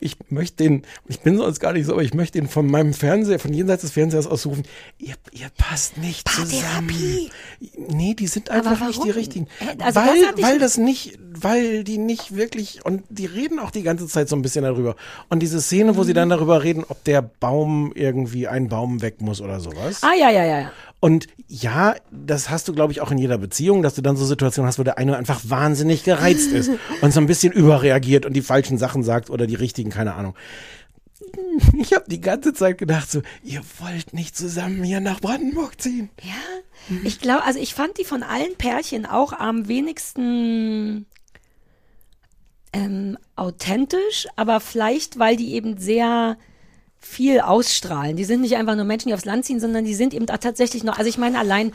[0.01, 2.95] ich möchte den, ich bin sonst gar nicht so, aber ich möchte den von meinem
[2.95, 4.65] Fernseher, von jenseits des Fernsehers ausrufen.
[4.99, 7.31] Ihr, ihr passt nicht zusammen.
[7.89, 9.47] Nee, die sind einfach nicht die richtigen.
[9.61, 13.59] Äh, also das weil, ich- weil das nicht, weil die nicht wirklich, und die reden
[13.59, 14.97] auch die ganze Zeit so ein bisschen darüber.
[15.29, 16.17] Und diese Szene, wo sie Mhm.
[16.17, 20.03] dann darüber reden, ob der Baum irgendwie, ein Baum weg muss oder sowas.
[20.03, 20.73] Ah, ja, ja, ja, ja.
[21.03, 24.25] Und ja, das hast du, glaube ich, auch in jeder Beziehung, dass du dann so
[24.25, 28.35] Situationen hast, wo der eine einfach wahnsinnig gereizt ist und so ein bisschen überreagiert und
[28.35, 30.37] die falschen Sachen sagt oder die richtigen, keine Ahnung.
[31.75, 36.09] Ich habe die ganze Zeit gedacht, so, ihr wollt nicht zusammen hier nach Brandenburg ziehen.
[36.23, 41.07] Ja, ich glaube, also ich fand die von allen Pärchen auch am wenigsten
[42.73, 46.37] ähm, authentisch, aber vielleicht, weil die eben sehr
[47.05, 48.17] viel ausstrahlen.
[48.17, 50.39] Die sind nicht einfach nur Menschen, die aufs Land ziehen, sondern die sind eben da
[50.39, 51.73] tatsächlich noch, also ich meine allein,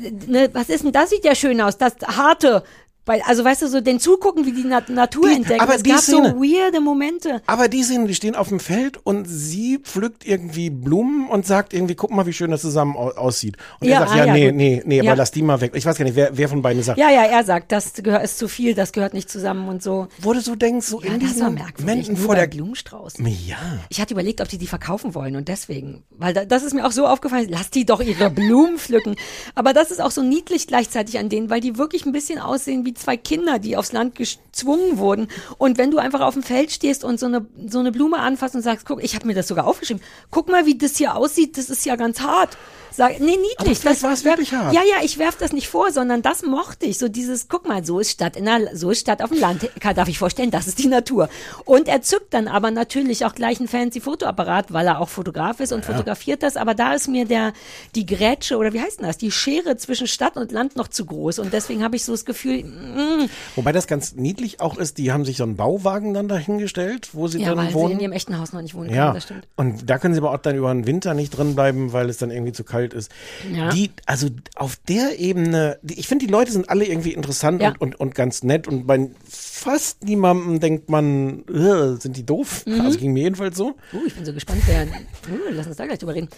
[0.00, 2.62] äh, ne, was ist denn, das sieht ja schön aus, das harte,
[3.10, 5.60] weil, also weißt du, so den zugucken, wie die Na Natur Die- entdecken.
[5.60, 7.42] aber es die gab Szene- so weirde Momente.
[7.46, 11.74] Aber die Szenen, die stehen auf dem Feld und sie pflückt irgendwie Blumen und sagt
[11.74, 13.56] irgendwie, guck mal, wie schön das zusammen au aussieht.
[13.80, 14.56] Und Ja, er sagt, ah, ja, ja, nee, gut.
[14.56, 15.10] nee, nee, Ja.
[15.10, 15.72] aber lass die mal weg.
[15.74, 16.98] Ich weiß gar nicht, wer, wer von beiden sagt.
[17.00, 20.06] Ja, ja, er sagt, das gehört, ist zu viel, das gehört nicht zusammen und so.
[20.20, 21.58] Wo du so denkst, so Ja, in diesen.
[21.80, 23.14] Momenten vor der Blumenstrauß.
[23.18, 23.56] Ja.
[23.88, 26.86] Ich hatte überlegt, ob die die verkaufen wollen und deswegen, weil da, das ist mir
[26.86, 29.16] auch so aufgefallen, lass die doch ihre Blumen pflücken.
[29.56, 32.84] Aber das ist auch so niedlich gleichzeitig an denen, weil die wirklich ein bisschen aussehen
[32.84, 35.28] wie zwei Kinder, die aufs Land gezwungen wurden.
[35.58, 38.54] Und wenn du einfach auf dem Feld stehst und so eine, so eine Blume anfasst
[38.54, 41.58] und sagst, guck, ich habe mir das sogar aufgeschrieben, guck mal, wie das hier aussieht,
[41.58, 42.56] das ist ja ganz hart.
[42.92, 43.78] Sag, nee, niedlich.
[43.78, 44.72] Vielleicht war es wirklich hart.
[44.74, 46.98] Ja, ja, ich werf das nicht vor, sondern das mochte ich.
[46.98, 49.68] So dieses, guck mal, so ist Stadt in der, so ist Stadt auf dem Land.
[49.80, 51.28] Kann, darf ich vorstellen, das ist die Natur.
[51.64, 55.60] Und er zückt dann aber natürlich auch gleich einen fancy Fotoapparat, weil er auch Fotograf
[55.60, 56.56] ist und fotografiert das.
[56.56, 57.52] Aber da ist mir der,
[57.94, 59.18] die Grätsche oder wie heißt denn das?
[59.18, 61.38] Die Schere zwischen Stadt und Land noch zu groß.
[61.38, 65.12] Und deswegen habe ich so das Gefühl, mm, Wobei das ganz niedlich auch ist, die
[65.12, 67.92] haben sich so einen Bauwagen dann dahingestellt, wo sie ja, dann weil sie wohnen.
[67.94, 68.96] in ihrem echten Haus noch nicht wohnen können.
[68.98, 69.46] Ja, Das stimmt.
[69.56, 72.18] und da können sie aber auch dann über den Winter nicht drin bleiben, weil es
[72.18, 73.10] dann irgendwie zu kalt ist.
[73.52, 73.70] Ja.
[73.70, 77.68] Die, also auf der Ebene, die, ich finde, die Leute sind alle irgendwie interessant Ja.
[77.70, 82.64] und, und, und ganz nett und bei fast niemandem denkt man, äh, sind die doof?
[82.66, 82.80] Mhm.
[82.80, 83.76] Also ging mir jedenfalls so.
[83.92, 86.28] Uh, ich bin so gespannt, wer, uh, lass uns da gleich drüber reden.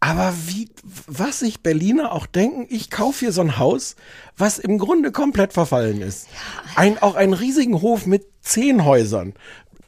[0.00, 0.70] Aber wie,
[1.06, 3.96] was sich Berliner auch denken, ich kaufe hier so ein Haus,
[4.34, 6.26] was im Grunde komplett verfallen ist.
[6.74, 9.34] Ein, auch einen riesigen Hof mit zehn Häusern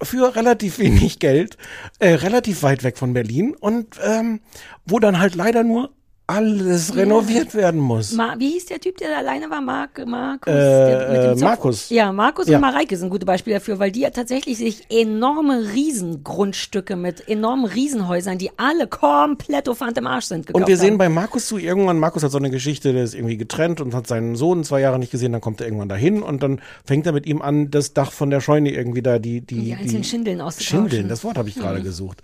[0.03, 1.57] für relativ wenig Geld,
[1.99, 4.41] äh, relativ weit weg von Berlin und ähm,
[4.85, 5.91] wo dann halt leider nur
[6.37, 8.13] alles renoviert werden muss.
[8.13, 9.61] Ma wie hieß der Typ, der da alleine war?
[9.61, 10.53] Mark, Markus?
[10.53, 11.37] Äh, äh?
[11.37, 11.91] Markus.
[11.91, 12.57] Ja, Markus Ja.
[12.57, 17.67] und Mareike sind gute Beispiele dafür, weil die ja tatsächlich sich enorme Riesengrundstücke mit enormen
[17.67, 20.99] Riesenhäusern, die alle komplett Ofant im Arsch sind, gekauft Und wir sehen haben.
[20.99, 24.07] bei Markus zu, irgendwann, Markus hat so eine Geschichte, der ist irgendwie getrennt und hat
[24.07, 27.13] seinen Sohn zwei Jahre nicht gesehen, dann kommt er irgendwann dahin und dann fängt er
[27.13, 30.41] mit ihm an, das Dach von der Scheune irgendwie da, die, die, Die einzelnen Schindeln
[30.41, 30.89] auszutauschen.
[30.91, 31.85] Schindeln, das Wort habe ich gerade Mhm.
[31.85, 32.23] gesucht.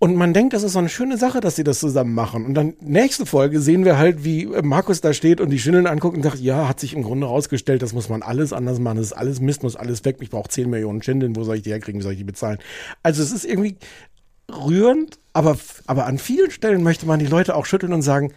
[0.00, 2.46] Und man denkt, das ist so eine schöne Sache, dass sie das zusammen machen.
[2.46, 6.16] Und dann nächste Folge sehen wir halt, wie Markus da steht und die Schindeln anguckt
[6.16, 9.06] und sagt, ja, hat sich im Grunde rausgestellt, das muss man alles anders machen, das
[9.06, 11.70] ist alles Mist, muss alles weg, ich brauche 10 Millionen Schindeln, wo soll ich die
[11.70, 12.58] herkriegen, wie soll ich die bezahlen?
[13.02, 13.76] Also es ist irgendwie
[14.48, 18.32] rührend, aber, aber an vielen Stellen möchte man die Leute auch schütteln und sagen,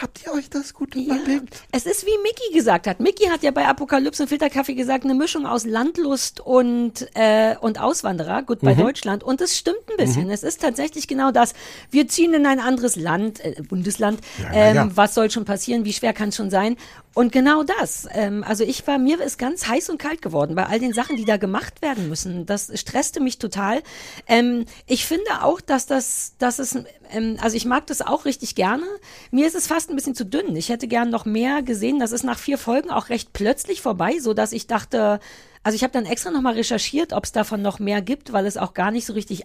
[0.00, 1.62] habt ihr euch das gut überlegt?
[1.72, 3.00] Es ist wie Mickey gesagt hat.
[3.00, 7.80] Mickey hat ja bei Apokalypse und Filterkaffee gesagt, eine Mischung aus Landlust und, äh, und
[7.80, 8.80] Auswanderer, gut bei Mhm.
[8.80, 9.24] Deutschland.
[9.24, 10.24] Und es stimmt ein bisschen.
[10.26, 10.30] Mhm.
[10.30, 11.54] Es ist tatsächlich genau das.
[11.90, 14.20] Wir ziehen in ein anderes Land, äh, Bundesland.
[14.42, 14.88] Ja, ähm, ja.
[14.96, 15.84] Was soll schon passieren?
[15.84, 16.76] Wie schwer kann es schon sein?
[17.18, 18.06] Und genau das.
[18.12, 21.16] Ähm, also ich war, mir ist ganz heiß und kalt geworden bei all den Sachen,
[21.16, 22.46] die da gemacht werden müssen.
[22.46, 23.82] Das stresste mich total.
[24.28, 26.78] Ähm, ich finde auch, dass das, dass es,
[27.10, 28.84] ähm, also ich mag das auch richtig gerne.
[29.32, 30.54] Mir ist es fast ein bisschen zu dünn.
[30.54, 31.98] Ich hätte gern noch mehr gesehen.
[31.98, 35.18] Das ist nach vier Folgen auch recht plötzlich vorbei, so dass ich dachte,
[35.64, 38.46] also ich habe dann extra noch mal recherchiert, ob es davon noch mehr gibt, weil
[38.46, 39.42] es auch gar nicht so richtig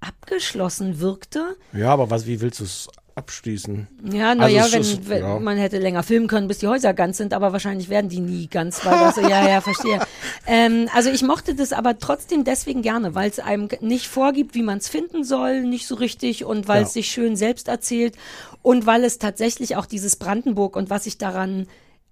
[0.00, 1.58] abgeschlossen wirkte.
[1.74, 3.86] Ja, aber was, wie willst du es abschließen?
[4.12, 5.38] Ja, Also naja, es wenn, wenn ja.
[5.38, 8.46] man hätte länger filmen können, bis die Häuser ganz sind, aber wahrscheinlich werden die nie
[8.48, 10.00] ganz, weil das, ja, ja, verstehe.
[10.46, 14.62] Ähm, also ich mochte das aber trotzdem deswegen gerne, weil es einem nicht vorgibt, wie
[14.62, 16.86] man es finden soll, nicht so richtig und weil Ja.
[16.86, 18.16] es sich schön selbst erzählt
[18.60, 21.68] und weil es tatsächlich auch dieses Brandenburg und was ich daran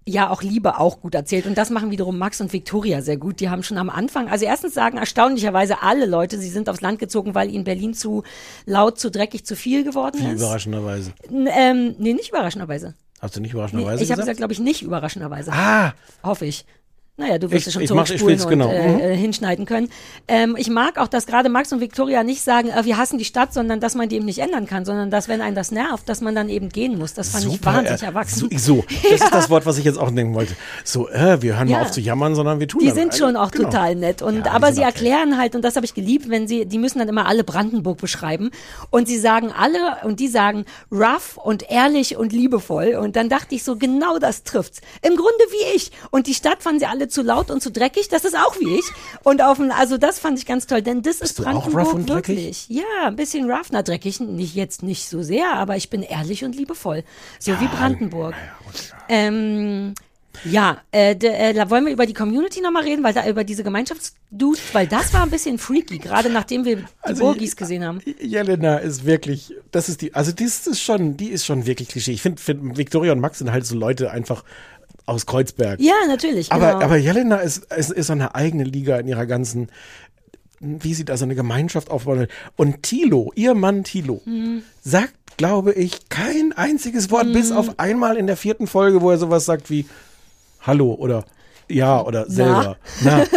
[0.07, 1.45] ja auch Liebe auch gut erzählt.
[1.45, 3.39] Und das machen wiederum Max und Victoria sehr gut.
[3.39, 6.99] Die haben schon am Anfang, also erstens sagen erstaunlicherweise alle Leute, sie sind aufs Land
[6.99, 8.23] gezogen, weil ihnen Berlin zu
[8.65, 10.41] laut, zu dreckig, zu viel geworden ist.
[10.41, 11.13] überraschenderweise.
[11.29, 12.95] N- Ähm, nee, nicht überraschenderweise.
[13.19, 14.25] Hast du nicht Nee, überraschenderweise ich habe gesagt?
[14.25, 15.51] gesagt, glaube ich, nicht überraschenderweise.
[15.53, 15.93] Ah.
[16.23, 16.65] Hoffe ich.
[17.21, 18.71] Naja, du wirst Ich- es schon ich mach- ich zurückspulen will's und genau.
[18.71, 19.19] äh, Mhm.
[19.19, 19.89] hinschneiden können.
[20.27, 23.25] Ähm, ich mag auch, dass gerade Max und Victoria nicht sagen, äh, wir hassen die
[23.25, 26.09] Stadt, sondern dass man die eben nicht ändern kann, sondern dass, wenn einen das nervt,
[26.09, 27.13] dass man dann eben gehen muss.
[27.13, 28.49] Das fand ich Super, wahnsinnig äh, erwachsen.
[28.51, 30.55] So, so das ist das Wort, was ich jetzt auch denken wollte.
[30.83, 31.77] So, äh, wir hören Ja.
[31.77, 33.69] mal auf zu jammern, sondern wir tun Die sind schon auch Genau.
[33.69, 34.21] total nett.
[34.21, 36.99] Und, Ja, aber sie erklären halt, und das habe ich geliebt, wenn sie, die müssen
[36.99, 38.49] dann immer alle Brandenburg beschreiben.
[38.89, 42.95] Und sie sagen alle, und die sagen rough und ehrlich und liebevoll.
[42.95, 44.81] Und dann dachte ich so, genau das trifft's.
[45.01, 45.91] Im Grunde wie ich.
[46.09, 48.07] Und die Stadt fanden sie alle zu laut und zu dreckig.
[48.09, 48.85] Das ist auch wie ich.
[49.23, 51.85] Und auf dem, also das fand ich ganz toll, denn das ist du auch Brandenburg
[51.85, 52.37] rough und dreckig?
[52.37, 52.69] wirklich.
[52.69, 53.67] Ja, ein bisschen rough.
[53.71, 57.03] Na, dreckig nicht jetzt nicht so sehr, aber ich bin ehrlich und liebevoll.
[57.39, 58.35] So wie Brandenburg.
[59.09, 59.93] Ähm,
[60.45, 63.43] ja, äh, de, äh, da wollen wir über die Community nochmal reden, weil da über
[63.43, 67.83] diese Gemeinschaftsdudes, weil das war ein bisschen freaky, gerade nachdem wir die Also, Burgis gesehen
[67.83, 68.01] haben.
[68.19, 71.89] Jelena ist wirklich, das ist die, also die ist ist schon, die ist schon wirklich
[71.89, 72.13] Klischee.
[72.13, 74.43] Ich finde, find, Victoria und Max sind halt so Leute einfach
[75.05, 75.79] aus Kreuzberg.
[75.79, 76.85] Ja, natürlich, Aber, genau.
[76.85, 79.69] aber Jelena ist, ist, ist so eine eigene Liga in ihrer ganzen,
[80.59, 82.27] wie sie da so eine Gemeinschaft aufbauen.
[82.55, 84.63] Und Thilo, ihr Mann Thilo, Hm.
[84.83, 87.57] sagt, glaube ich, kein einziges Wort, bis Hm.
[87.57, 89.85] auf einmal in der vierten Folge, wo er sowas sagt wie
[90.61, 91.25] Hallo oder
[91.73, 92.77] Ja oder selber.
[93.03, 93.23] Na.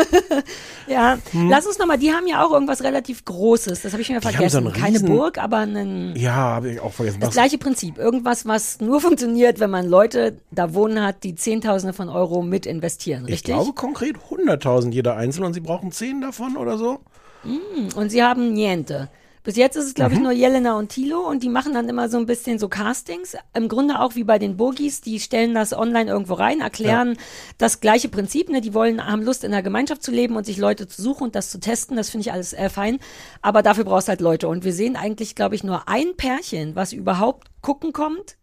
[0.87, 1.49] Ja, Hm.
[1.49, 4.29] lass uns nochmal, die haben ja auch irgendwas relativ Großes, das habe ich mir Die
[4.29, 4.51] vergessen.
[4.51, 7.21] so einen Keine riesen- Burg, aber einen, Ja, habe ich auch vergessen.
[7.21, 7.97] das Was- gleiche Prinzip.
[7.97, 12.67] Irgendwas, was nur funktioniert, wenn man Leute da wohnen hat, die Zehntausende von Euro mit
[12.67, 13.55] investieren, Ich richtig?
[13.55, 16.99] glaube konkret 100.000 jeder einzeln und sie brauchen 10 davon oder so.
[17.45, 19.09] Mm, Und sie haben Niente.
[19.45, 20.25] Bis jetzt ist es, glaube ich, Mhm.
[20.25, 23.37] nur Jelena und Thilo und die machen dann immer so ein bisschen so Castings.
[23.53, 27.19] Im Grunde auch wie bei den Burgis, die stellen das online irgendwo rein, erklären
[27.59, 28.49] das gleiche Prinzip.
[28.49, 28.63] Ne?
[28.63, 31.35] Die wollen, haben Lust in der Gemeinschaft zu leben und sich Leute zu suchen und
[31.35, 31.97] das zu testen.
[31.97, 32.99] Das finde ich alles äh, fein.
[33.43, 34.49] Aber dafür brauchst du halt Leute.
[34.49, 38.37] Und wir sehen eigentlich, glaube ich, nur ein Pärchen, was überhaupt gucken kommt.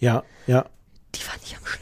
[0.00, 0.64] Ja, ja.
[1.14, 1.81] Die fand ich am schlimmsten.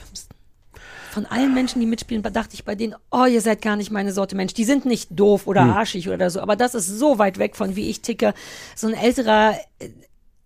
[1.11, 4.13] Von allen Menschen, die mitspielen, dachte ich bei denen, oh, ihr seid gar nicht meine
[4.13, 4.55] Sorte Mensch.
[4.55, 5.71] Die sind nicht doof oder Hm.
[5.71, 8.33] arschig oder so, aber das ist so weit weg von wie ich ticke.
[8.77, 9.89] So ein älterer äh,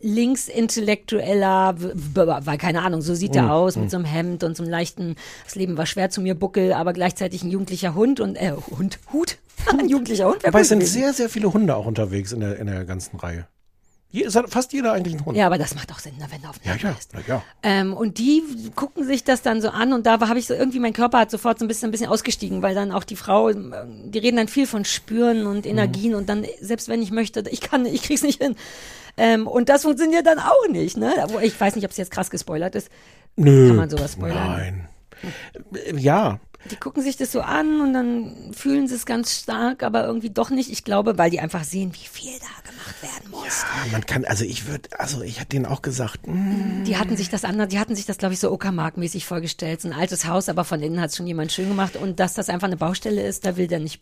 [0.00, 1.74] linksintellektueller,
[2.14, 3.82] weil keine Ahnung, so sieht Hm, er aus, hm.
[3.82, 6.72] mit so einem Hemd und so einem leichten, das Leben war schwer zu mir Buckel,
[6.72, 9.38] aber gleichzeitig ein jugendlicher Hund und, äh, Hund, Hut,
[9.78, 10.42] ein jugendlicher Hund.
[10.42, 10.92] wär Aber es sind gewesen.
[11.00, 13.46] sehr, sehr viele Hunde auch unterwegs in der, in der ganzen Reihe.
[14.14, 15.36] Je, fast jeder eigentlich einen Hund.
[15.36, 17.42] Ja, aber das macht auch Sinn, ne, wenn du auf ja, ja, na ja.
[17.64, 18.44] Ähm, und die
[18.76, 21.32] gucken sich das dann so an und da habe ich so irgendwie, mein Körper hat
[21.32, 24.36] sofort so ein bisschen, ein bisschen ausgestiegen, weil dann auch die Frau, ähm, die reden
[24.36, 26.18] dann viel von Spüren und Energien Mhm.
[26.18, 28.54] und dann, selbst wenn ich möchte, ich kann, ich krieg's nicht hin.
[29.16, 31.12] Ähm, und das funktioniert dann auch nicht, ne?
[31.42, 32.90] Ich weiß nicht, ob es jetzt krass gespoilert ist.
[33.34, 33.66] Nö.
[33.68, 34.52] Kann man sowas spoilern?
[34.52, 34.88] Nein.
[35.96, 36.38] Ja,
[36.70, 40.30] Die gucken sich das so an und dann fühlen sie es ganz stark, aber irgendwie
[40.30, 40.70] doch nicht.
[40.70, 43.62] Ich glaube, weil die einfach sehen, wie viel da gemacht werden muss.
[43.84, 47.16] Ja, man kann, also ich würde, also ich hatte denen auch gesagt, mm, Die hatten
[47.16, 49.80] sich das andere, die hatten sich das, glaube ich, so Uckermark-mäßig vorgestellt.
[49.82, 51.96] So ein altes Haus, aber von innen hat es schon jemand schön gemacht.
[51.96, 54.00] Und dass das einfach eine Baustelle ist, da will der nicht.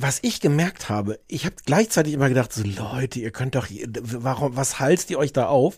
[0.00, 3.66] was ich gemerkt habe, ich habe gleichzeitig immer gedacht, so Leute, ihr könnt doch,
[4.00, 5.76] warum, was halst ihr euch da auf?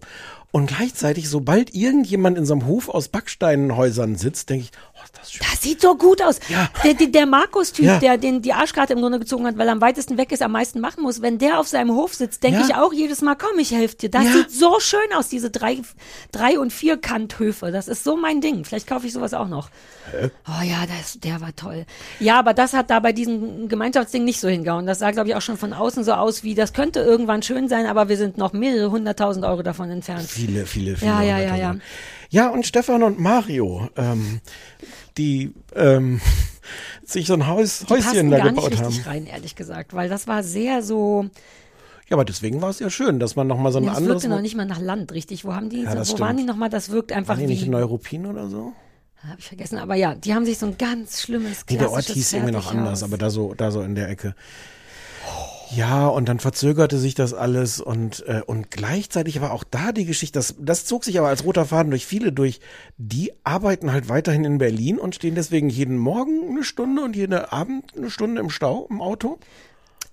[0.52, 4.72] Und gleichzeitig, sobald irgendjemand in so einem Hof aus Backsteinhäusern sitzt, denke ich,
[5.18, 5.46] das schön.
[5.50, 6.40] Das sieht so gut aus.
[6.48, 6.68] Ja.
[6.84, 7.98] Der, der, der Markus-Typ, Ja.
[7.98, 10.52] der den die Arschkarte im Grunde gezogen hat, weil er am weitesten weg ist, am
[10.52, 11.20] meisten machen muss.
[11.22, 12.66] Wenn der auf seinem Hof sitzt, denke Ja.
[12.66, 14.10] ich auch jedes Mal, komm, ich helfe dir.
[14.10, 15.78] Das sieht so schön aus, diese drei,
[16.32, 17.70] drei und vier Kanthöfe.
[17.70, 18.64] Das ist so mein Ding.
[18.64, 19.68] Vielleicht kaufe ich sowas auch noch.
[20.48, 21.86] Oh ja, das, der war toll.
[22.18, 24.86] Ja, aber das hat da bei diesem Gemeinschaftsding nicht so hingehauen.
[24.86, 27.68] Das sah, glaube ich, auch schon von außen so aus, wie das könnte irgendwann schön
[27.68, 30.22] sein, aber wir sind noch mehrere hunderttausend Euro davon entfernt.
[30.28, 31.10] Viele, viele, viele.
[31.10, 31.76] Ja, ja, ja, ja.
[32.32, 34.40] Ja, und Stefan und Mario, ähm,
[35.20, 36.20] die ähm,
[37.04, 39.08] sich so ein Haus, Die Häuschen da gar nicht gebaut richtig haben.
[39.08, 41.26] rein, ehrlich gesagt, weil das war sehr so,
[42.08, 44.14] Ja, aber deswegen war es ja schön, dass man nochmal so ein Nee, das anderes.
[44.22, 45.44] wirkte noch nicht mal nach Land, richtig.
[45.44, 46.20] Wo haben die, Ja, so, das wo stimmt.
[46.20, 46.70] waren die nochmal?
[46.70, 48.72] Das wirkt einfach Waren die nicht wie, in Neuruppin oder so?
[49.22, 52.06] habe ich vergessen, aber ja, die haben sich so ein ganz schlimmes, Nee, der Ort
[52.06, 54.34] hieß irgendwie noch anders, aber da so, da so in der Ecke.
[55.72, 60.04] Ja, und dann verzögerte sich das alles und, äh, und gleichzeitig war auch da die
[60.04, 62.60] Geschichte, das, das zog sich aber als roter Faden durch viele durch.
[62.98, 67.34] Die arbeiten halt weiterhin in Berlin und stehen deswegen jeden Morgen eine Stunde und jeden
[67.34, 69.38] Abend eine Stunde im Stau, im Auto.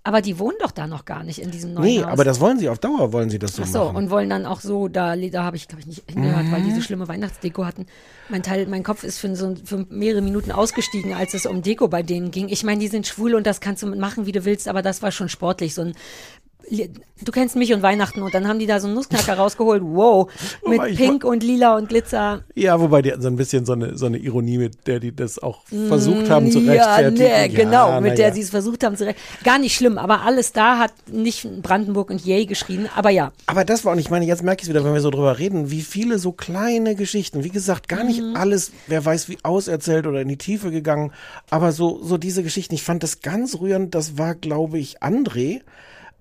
[0.08, 2.14] Aber die wohnen doch da noch gar nicht in diesem neuen Nee, Haus.
[2.14, 3.96] aber das wollen sie auf Dauer, wollen sie das so Ach so, machen.
[3.98, 6.72] und wollen dann auch so, da, da habe ich, glaube ich, nicht hingehört, weil die
[6.72, 7.88] so schlimme Weihnachtsdeko hatten.
[8.30, 11.90] Mein Teil, mein Kopf ist für, so, für mehrere Minuten ausgestiegen, als es um Deko
[11.90, 12.48] bei denen ging.
[12.48, 15.02] Ich meine, die sind schwul und das kannst du machen, wie du willst, aber das
[15.02, 15.74] war schon sportlich.
[15.74, 15.94] So ein,
[16.70, 19.82] du kennst mich und Weihnachten und dann haben die da so einen Nussknacker rausgeholt.
[19.84, 20.30] Wow,
[20.68, 22.44] mit Wobei Pink und Lila und Glitzer.
[22.56, 25.16] Ja, wobei die hatten so ein bisschen so eine, so eine Ironie, mit der die
[25.16, 27.14] das auch versucht haben zu Mm, Ja, rechtfertigen.
[27.42, 28.34] nee, genau, na mit der ja.
[28.34, 29.20] sie es versucht haben zu recht.
[29.44, 33.32] Gar nicht schlimm, aber alles da hat nicht Brandenburg und Yay geschrien, aber ja.
[33.46, 35.40] Aber das war, und ich meine, jetzt merke ich es wieder, wenn wir so drüber
[35.40, 38.36] reden, wie viele so kleine Geschichten, wie gesagt, gar nicht Mhm.
[38.36, 41.12] alles, wer weiß wie auserzählt oder in die Tiefe gegangen,
[41.50, 45.62] aber so, so diese Geschichten, ich fand das ganz rührend, das war, glaube ich, André,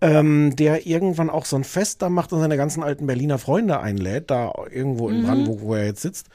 [0.01, 3.81] ähm, der irgendwann auch so ein Fest da macht und seine ganzen alten Berliner Freunde
[3.81, 5.27] einlädt, da irgendwo in Mhm.
[5.27, 6.29] Brandenburg, wo er jetzt sitzt.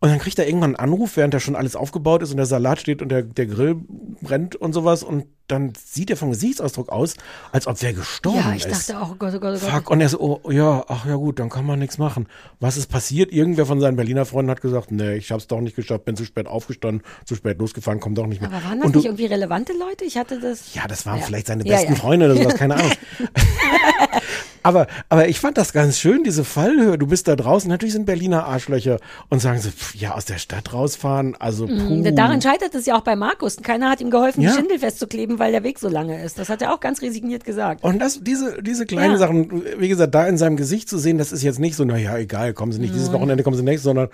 [0.00, 2.46] Und dann kriegt er irgendwann einen Anruf, während da schon alles aufgebaut ist und der
[2.46, 3.76] Salat steht und der, der Grill
[4.22, 5.02] brennt und sowas.
[5.02, 7.14] Und dann sieht er vom Gesichtsausdruck aus,
[7.52, 8.88] als ob wer gestorben Ja, ich ist.
[8.88, 9.70] dachte auch, oh Gott, oh Gott, oh Gott.
[9.70, 9.90] Fuck.
[9.90, 12.26] Und er so, oh, ja, ach ja gut, dann kann man nichts machen.
[12.60, 13.32] Was ist passiert?
[13.32, 16.24] Irgendwer von seinen Berliner Freunden hat gesagt, nee, ich hab's doch nicht geschafft, bin zu
[16.24, 18.50] spät aufgestanden, zu spät losgefahren, komm doch nicht mehr.
[18.52, 20.04] Aber waren das Und du, nicht irgendwie relevante Leute?
[20.04, 20.74] Ich hatte das.
[20.74, 21.24] ja, das waren Ja.
[21.26, 21.98] vielleicht seine Ja, besten ja.
[21.98, 22.92] Freunde oder sowas, keine Ahnung.
[24.62, 26.98] aber, aber ich fand das ganz schön, diese Fallhöhe.
[26.98, 28.98] Du bist da draußen, natürlich sind Berliner Arschlöcher
[29.28, 31.72] und sagen so, pff, ja, aus der Stadt rausfahren, also puh.
[31.72, 33.56] Mhm, Daran scheitert es ja auch bei Markus.
[33.62, 36.38] Keiner hat ihm geholfen, die Schindel festzukleben, weil der Weg so lange ist.
[36.38, 37.82] Das hat er auch ganz resigniert gesagt.
[37.82, 39.18] Und das, diese, diese kleinen Ja.
[39.18, 42.16] Sachen, wie gesagt, da in seinem Gesicht zu sehen, das ist jetzt nicht so, naja,
[42.18, 44.08] egal, kommen Sie nicht dieses Wochenende, kommen Sie nächstes, sondern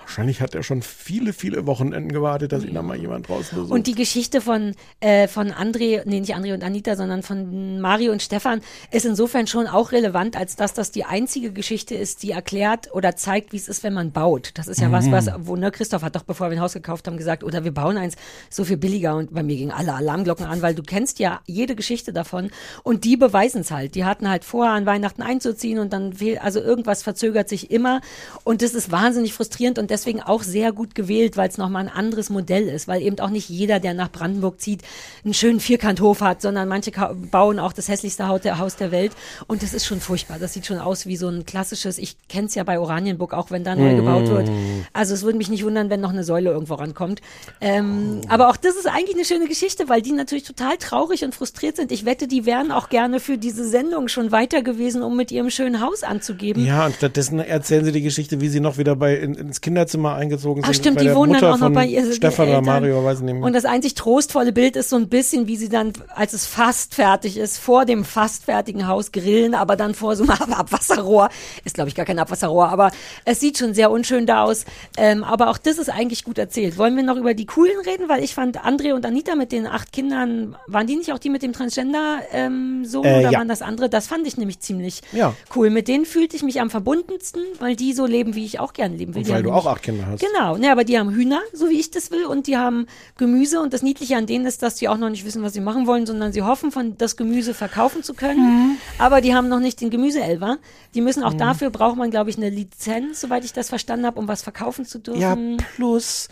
[0.00, 3.72] wahrscheinlich hat er schon viele, viele Wochenenden gewartet, dass ihn da mal jemand draußen besucht.
[3.72, 8.12] Und die Geschichte von, äh, von André, nee, nicht André und Anita, sondern von Mario
[8.12, 12.30] und Stefan ist insofern schon auch relevant, als dass das die einzige Geschichte ist, die
[12.30, 14.52] erklärt oder zeigt, wie es ist, wenn man baut.
[14.54, 17.06] Das ist ja was, was, wo, ne, Christoph hat doch, bevor wir ein Haus gekauft
[17.06, 18.16] haben, gesagt, oder wir bauen eins
[18.48, 21.74] so viel billiger und bei mir gingen alle Alarmglocken an, weil du kennst ja jede
[21.74, 22.50] Geschichte davon
[22.82, 23.94] und die beweisen es halt.
[23.94, 28.00] Die hatten halt vor, an Weihnachten einzuziehen und dann fehlt, also irgendwas verzögert sich immer
[28.44, 31.92] und das ist wahnsinnig frustrierend und deswegen auch sehr gut gewählt, weil es nochmal ein
[31.92, 34.82] anderes Modell ist, weil eben auch nicht jeder, der nach Brandenburg zieht,
[35.24, 36.92] einen schönen Vierkanthof hat, sondern manche
[37.30, 39.12] bauen auch das hässlichste Haus der, Welt
[39.46, 40.38] und das ist schon furchtbar.
[40.38, 43.50] Das sieht schon aus wie so ein klassisches, ich kenne es ja bei Oranienburg auch,
[43.50, 44.50] wenn da neu gebaut wird.
[44.92, 47.20] Also es würde mich nicht wundern, wenn noch eine Säule irgendwo rankommt.
[47.60, 51.34] Ähm, aber auch das ist eigentlich eine schöne Geschichte, weil die natürlich total traurig und
[51.34, 51.92] frustriert sind.
[51.92, 55.50] Ich wette, die wären auch gerne für diese Sendung schon weiter gewesen, um mit ihrem
[55.50, 56.64] schönen Haus anzugeben.
[56.64, 60.14] ja, und stattdessen erzählen sie die Geschichte, wie sie noch wieder bei in, ins Kinderzimmer
[60.14, 60.70] eingezogen sind.
[60.70, 62.02] Ach stimmt, die wohnen Mutter dann auch noch bei ihr.
[62.04, 62.62] die Stefan oder.
[62.62, 63.44] Mario, weiß ich nicht mehr.
[63.44, 66.94] Und das einzig trostvolle Bild ist so ein bisschen, wie sie dann, als es fast
[66.94, 71.28] fertig ist, vor dem fast fertigen Haus grillen, aber dann vor so einem Ab Abwasserrohr.
[71.64, 72.90] Ist, glaube ich, gar kein Abwasserrohr, aber
[73.24, 74.64] es sieht schon sehr unschön da aus.
[74.96, 76.76] Ähm, aber auch das ist eigentlich gut erzählt.
[76.78, 78.08] Wollen wir noch über die coolen reden?
[78.08, 81.30] Weil ich fand, André und Anita mit den acht Kindern, waren die nicht auch die
[81.30, 83.38] mit dem Transgender ähm, Sohn Äh, oder ja.
[83.38, 83.88] waren das andere?
[83.88, 85.34] Das fand ich nämlich ziemlich Ja.
[85.54, 85.70] cool.
[85.70, 88.96] Mit denen fühlte ich mich am verbundensten, weil die so leben, wie ich auch gerne
[88.96, 89.22] leben will.
[89.22, 90.20] Und weil du auch acht Kinder hast.
[90.20, 93.60] Genau, ne, aber die haben Hühner, so wie ich das will, und die haben Gemüse.
[93.60, 95.86] Und das Niedliche an denen ist, dass die auch noch nicht wissen, was sie machen
[95.86, 98.40] wollen, sondern sie hoffen, von das Gemüse verkaufen zu können.
[98.40, 98.76] Mhm.
[98.98, 100.58] Aber die haben noch nicht den Gemüseelver.
[100.94, 104.18] Die müssen auch dafür braucht man, glaube ich, eine Lizenz, soweit ich das verstanden habe,
[104.18, 105.58] um was verkaufen zu dürfen.
[105.58, 106.28] Ja, plus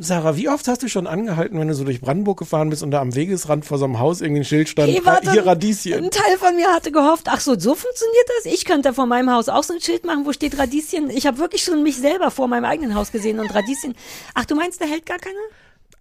[0.00, 2.90] Sarah, wie oft hast du schon angehalten, wenn du so durch Brandenburg gefahren bist und
[2.90, 6.04] da am Wegesrand vor so einem Haus irgendwie ein Schild stand, Hey, warte, hier Radieschen.
[6.04, 8.52] Ein Teil von mir hatte gehofft, ach so, so funktioniert das.
[8.52, 11.10] Ich könnte vor meinem Haus auch so ein Schild machen, wo steht Radieschen.
[11.10, 13.94] Ich habe wirklich schon mich selber vor meinem eigenen Haus gesehen und Radieschen.
[14.34, 15.34] Ach, du meinst, da hält gar keiner?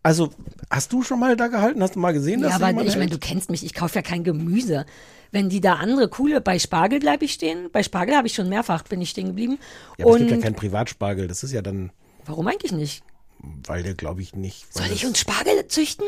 [0.01, 0.31] Also,
[0.69, 1.81] hast du schon mal da gehalten?
[1.81, 4.01] Hast du mal gesehen, dass Ja, aber ich meine, du kennst mich, ich kaufe ja
[4.01, 4.85] kein Gemüse.
[5.31, 7.69] Wenn die da andere coole, bei Spargel bleibe ich stehen.
[7.71, 9.57] Bei Spargel habe ich schon mehrfach, bin ich stehen geblieben.
[9.97, 11.27] Ja, aber es und gibt ja keinen Privatspargel.
[11.27, 11.91] Das ist ja dann,
[12.25, 13.03] warum eigentlich nicht?
[13.43, 14.73] Weil der, glaube ich, nicht.
[14.73, 16.05] Soll ich uns Spargel züchten?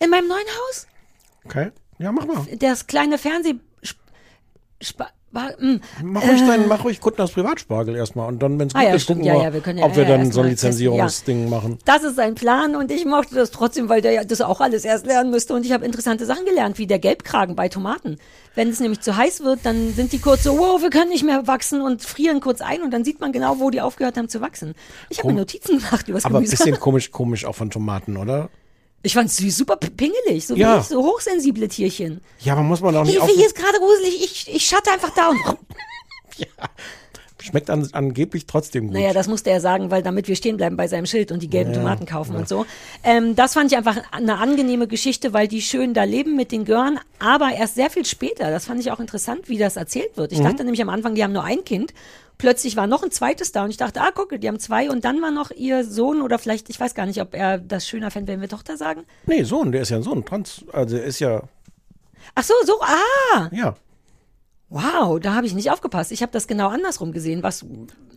[0.00, 0.86] In meinem neuen Haus?
[1.44, 1.70] Okay.
[1.98, 2.46] Ja, mach mal.
[2.56, 3.54] Das kleine Fernseh...
[3.82, 3.98] Sp
[4.80, 5.80] Spa war, mh.
[6.02, 8.94] Mach ruhig deinen, mach ruhig Kuttners Privatspargel erstmal und dann, wenn es Ah gut ja,
[8.94, 9.20] ist, stimmt.
[9.20, 10.48] gucken Ja, wir, ja, wir ja- ob wir dann so ein.
[10.50, 11.78] Lizenzierungsding machen.
[11.84, 14.84] Das ist sein Plan und ich mochte das trotzdem, weil der ja das auch alles
[14.84, 18.16] erst lernen müsste und ich habe interessante Sachen gelernt, wie der Gelbkragen bei Tomaten.
[18.54, 21.24] Wenn es nämlich zu heiß wird, dann sind die kurz so, wow, wir können nicht
[21.24, 24.28] mehr wachsen und frieren kurz ein und dann sieht man genau, wo die aufgehört haben
[24.28, 24.74] zu wachsen.
[25.10, 28.16] Ich habe mir Notizen gemacht über das Aber ein bisschen komisch, komisch auch von Tomaten,
[28.16, 28.48] oder?
[29.02, 30.82] Ich fand's süß, super pingelig, so Ja.
[30.82, 32.20] so hochsensible Tierchen.
[32.40, 35.10] Ja, aber muss man auch nicht Hilfe, hier ist gerade gruselig, ich, ich schatte einfach
[35.14, 35.38] da und
[37.40, 38.94] Schmeckt an, angeblich trotzdem gut.
[38.94, 41.48] Naja, das musste er sagen, weil damit wir stehen bleiben bei seinem Schild und die
[41.48, 42.66] gelben Tomaten kaufen und so.
[43.04, 46.64] Ähm, das fand ich einfach eine angenehme Geschichte, weil die schön da leben mit den
[46.64, 48.50] Gören, aber erst sehr viel später.
[48.50, 50.32] Das fand ich auch interessant, wie das erzählt wird.
[50.32, 51.94] Ich dachte nämlich am Anfang, die haben nur ein Kind.
[52.38, 55.04] Plötzlich war noch ein zweites da und ich dachte, ah, gucke, die haben zwei und
[55.04, 58.10] dann war noch ihr Sohn oder vielleicht, ich weiß gar nicht, ob er das schöner
[58.10, 59.04] fände, wenn wir Tochter sagen.
[59.26, 60.24] Nee, Sohn, der ist ja ein Sohn.
[60.24, 61.42] Trans, also der ist ja,
[62.34, 63.74] Ach so, so, ah, ja.
[64.68, 66.12] Wow, da habe ich nicht aufgepasst.
[66.12, 67.42] Ich habe das genau andersrum gesehen.
[67.42, 67.64] Was?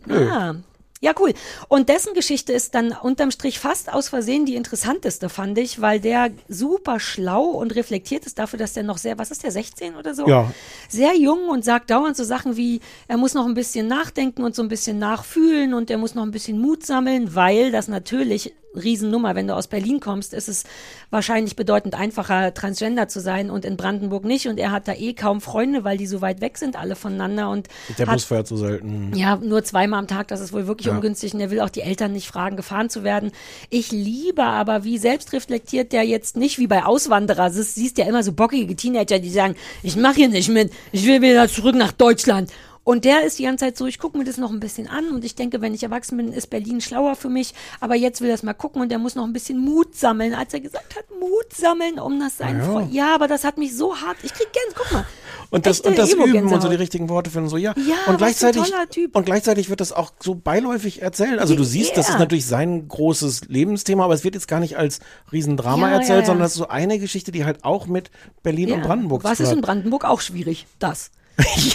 [0.08, 0.54] Ah.
[1.02, 1.34] Ja, cool.
[1.66, 5.98] Und dessen Geschichte ist dann unterm Strich fast aus Versehen die interessanteste, fand ich, weil
[5.98, 9.96] der super schlau und reflektiert ist dafür, dass der noch sehr, was ist der, 16
[9.96, 10.28] oder so?
[10.28, 10.54] Ja.
[10.88, 14.54] Sehr jung und sagt dauernd so Sachen wie, er muss noch ein bisschen nachdenken und
[14.54, 18.54] so ein bisschen nachfühlen und er muss noch ein bisschen Mut sammeln, weil das natürlich
[18.74, 19.34] Riesennummer.
[19.34, 20.64] Wenn du aus Berlin kommst, ist es
[21.10, 24.46] wahrscheinlich bedeutend einfacher, Transgender zu sein und in Brandenburg nicht.
[24.48, 27.50] Und er hat da eh kaum Freunde, weil die so weit weg sind, alle voneinander.
[27.50, 27.68] Und
[27.98, 29.12] Der hat Bus fährt so selten.
[29.14, 30.94] ja, nur zweimal am Tag, das ist wohl wirklich Ja.
[30.94, 33.32] ungünstig und er will auch die Eltern nicht fragen, gefahren zu werden.
[33.70, 38.32] Ich liebe aber, wie selbstreflektiert der jetzt nicht wie bei Auswanderer, siehst ja immer so
[38.32, 42.50] bockige Teenager, die sagen, ich mache hier nicht mit, ich will wieder zurück nach Deutschland.
[42.84, 45.10] Und der ist die ganze Zeit so, ich gucke mir das noch ein bisschen an
[45.10, 47.54] und ich denke, wenn ich erwachsen bin, ist Berlin schlauer für mich.
[47.78, 50.34] Aber jetzt will er es mal gucken und der muss noch ein bisschen Mut sammeln,
[50.34, 52.64] als er gesagt hat, Mut sammeln, um das seinen Ja.
[52.66, 52.92] Freund.
[52.92, 54.16] Ja, aber das hat mich so hart.
[54.24, 55.06] Ich krieg Gänse, guck mal.
[55.50, 57.72] Und das, und das Üben und so die richtigen Worte finden, so ja.
[57.76, 58.72] Ja, und was gleichzeitig
[59.12, 61.38] und gleichzeitig wird das auch so beiläufig erzählt.
[61.38, 64.76] Also du siehst, das ist natürlich sein großes Lebensthema, aber es wird jetzt gar nicht
[64.76, 64.98] als
[65.30, 68.10] Riesendrama Ja, erzählt, sondern das ist so eine Geschichte, die halt auch mit
[68.42, 69.62] Berlin und Brandenburg Was zu ist tun in.
[69.64, 70.66] Brandenburg auch schwierig?
[70.80, 71.10] Das.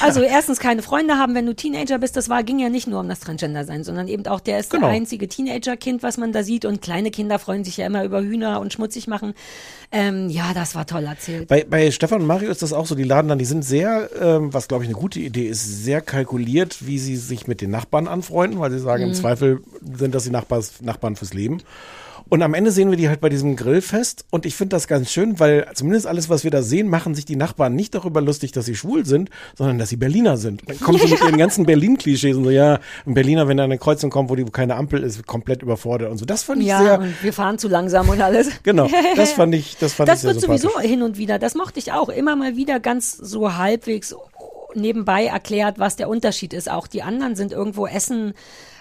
[0.02, 2.16] Also erstens keine Freunde haben, wenn du Teenager bist.
[2.16, 4.70] Das war ging ja nicht nur um das Transgender sein, sondern eben auch der ist
[4.70, 4.88] Genau.
[4.88, 6.64] der einzige Teenager-Kind, was man da sieht.
[6.66, 9.34] Und kleine Kinder freuen sich ja immer über Hühner und schmutzig machen.
[9.92, 11.48] Ähm, ja, das war toll erzählt.
[11.48, 14.10] Bei, bei Stefan und Mario ist das auch so, die laden dann, die sind sehr,
[14.22, 17.72] ähm, was glaube ich eine gute Idee ist, sehr kalkuliert, wie sie sich mit den
[17.72, 19.10] Nachbarn anfreunden, weil sie sagen, Mhm.
[19.10, 19.62] im Zweifel
[19.98, 21.62] sind das die Nachbars, Nachbarn fürs Leben.
[22.30, 25.12] Und am Ende sehen wir die halt bei diesem Grillfest und ich finde das ganz
[25.12, 28.52] schön, weil zumindest alles, was wir da sehen, machen sich die Nachbarn nicht darüber lustig,
[28.52, 30.62] dass sie schwul sind, sondern dass sie Berliner sind.
[30.68, 33.72] Dann kommen sie mit ihren ganzen Berlin-Klischees und so, ja, ein Berliner, wenn er an
[33.72, 36.26] eine Kreuzung kommt, wo die keine Ampel ist, komplett überfordert und so.
[36.26, 38.50] Das fand ich Ja, sehr, wir fahren zu langsam und alles.
[38.64, 40.64] genau, das fand ich, das fand Das ich sehr wird sympathisch.
[40.64, 44.16] sowieso hin und wieder, das mochte ich auch, immer mal wieder ganz so halbwegs
[44.74, 46.70] nebenbei erklärt, was der Unterschied ist.
[46.70, 48.34] Auch die anderen sind irgendwo essen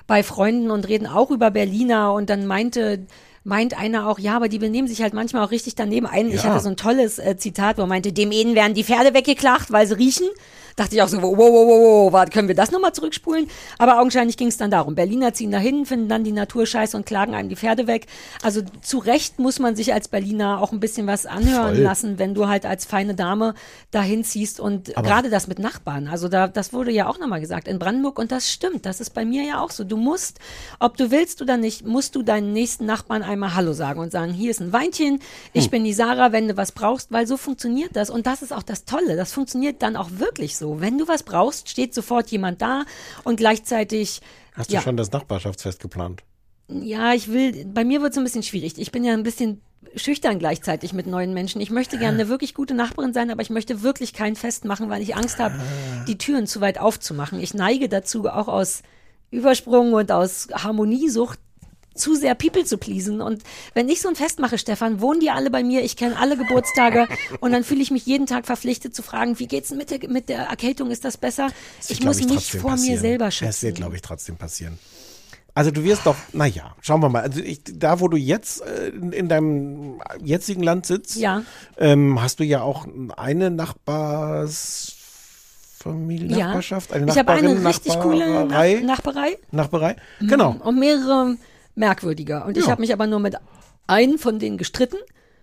[0.07, 3.07] bei Freunden und reden auch über Berliner und dann meinte
[3.47, 6.29] meint einer auch, ja, aber die benehmen sich halt manchmal auch richtig daneben ein.
[6.29, 6.51] Ich Ja.
[6.51, 9.71] hatte so ein tolles äh, Zitat, wo er meinte, dem einen werden die Pferde weggeklagt,
[9.73, 10.27] weil sie riechen.
[10.75, 13.49] Dachte ich auch so, wow, wow, wow, wow, können wir das nochmal zurückspulen?
[13.79, 14.95] Aber augenscheinlich ging es dann darum.
[14.95, 18.07] Berliner ziehen dahin, finden dann die Natur scheiße und klagen einem die Pferde weg.
[18.43, 21.83] Also zu Recht muss man sich als Berliner auch ein bisschen was anhören Voll.
[21.83, 23.55] lassen, wenn du halt als feine Dame
[23.91, 26.09] dahin ziehst und gerade das mit Nachbarn.
[26.09, 28.85] Also da, das wurde ja auch nochmal gesagt in Brandenburg und das stimmt.
[28.85, 29.83] Das ist bei mir ja auch so.
[29.83, 30.41] Du musst,
[30.79, 34.33] ob du willst oder nicht, musst du deinen nächsten Nachbarn einmal Hallo sagen und sagen,
[34.33, 35.21] hier ist ein Weinchen,
[35.53, 35.71] ich Hm.
[35.71, 38.11] bin die Sarah, wenn du was brauchst, weil so funktioniert das.
[38.11, 39.17] Und das ist auch das Tolle.
[39.17, 40.81] Das funktioniert dann auch wirklich so.
[40.81, 42.85] Wenn du was brauchst, steht sofort jemand da
[43.25, 44.21] und gleichzeitig
[44.55, 44.81] Hast du ja.
[44.81, 46.23] schon das Nachbarschaftsfest geplant?
[46.69, 48.75] Ja, ich will, bei mir wird es ein bisschen schwierig.
[48.79, 49.61] Ich bin ja ein bisschen
[49.95, 51.61] schüchtern gleichzeitig mit neuen Menschen.
[51.61, 54.91] Ich möchte gerne eine wirklich gute Nachbarin sein, aber ich möchte wirklich kein Fest machen,
[54.91, 55.55] weil ich Angst habe,
[56.09, 57.39] die Türen zu weit aufzumachen.
[57.41, 58.83] Ich neige dazu, auch aus
[59.31, 61.39] Übersprung und aus Harmoniesucht
[61.97, 63.21] zu sehr People zu pleasen.
[63.21, 63.43] Und
[63.75, 66.37] wenn ich so ein Fest mache, Stefan, wohnen die alle bei mir, ich kenne alle
[66.37, 67.09] Geburtstage
[67.41, 70.09] und dann fühle ich mich jeden Tag verpflichtet zu fragen, wie geht's denn mit der,
[70.09, 71.49] mit der Erkältung, ist das besser?
[71.79, 72.95] Das wird, Ich muss glaub mich vor passieren.
[72.95, 73.63] mir selber Das schützen.
[73.63, 74.79] wird, glaube ich, trotzdem passieren.
[75.55, 77.23] Also du wirst doch, naja, schauen wir mal.
[77.23, 81.43] Also ich, da, wo du jetzt äh, in, in deinem jetzigen Land sitzt, Ja.
[81.79, 82.87] ähm, hast du ja auch
[83.17, 86.49] eine Nachbarsfamilie, Ja.
[86.49, 89.39] Nachbarschaft, eine Ich habe eine richtig coole Nach Nachbarei, Nachbarei.
[89.51, 89.97] Nachbarei.
[90.21, 90.57] Genau.
[90.63, 91.39] Und mehrere
[91.77, 92.45] merkwürdiger.
[92.47, 92.71] Und ich Ja.
[92.73, 93.37] habe mich aber nur mit
[93.87, 94.97] einem von denen gestritten.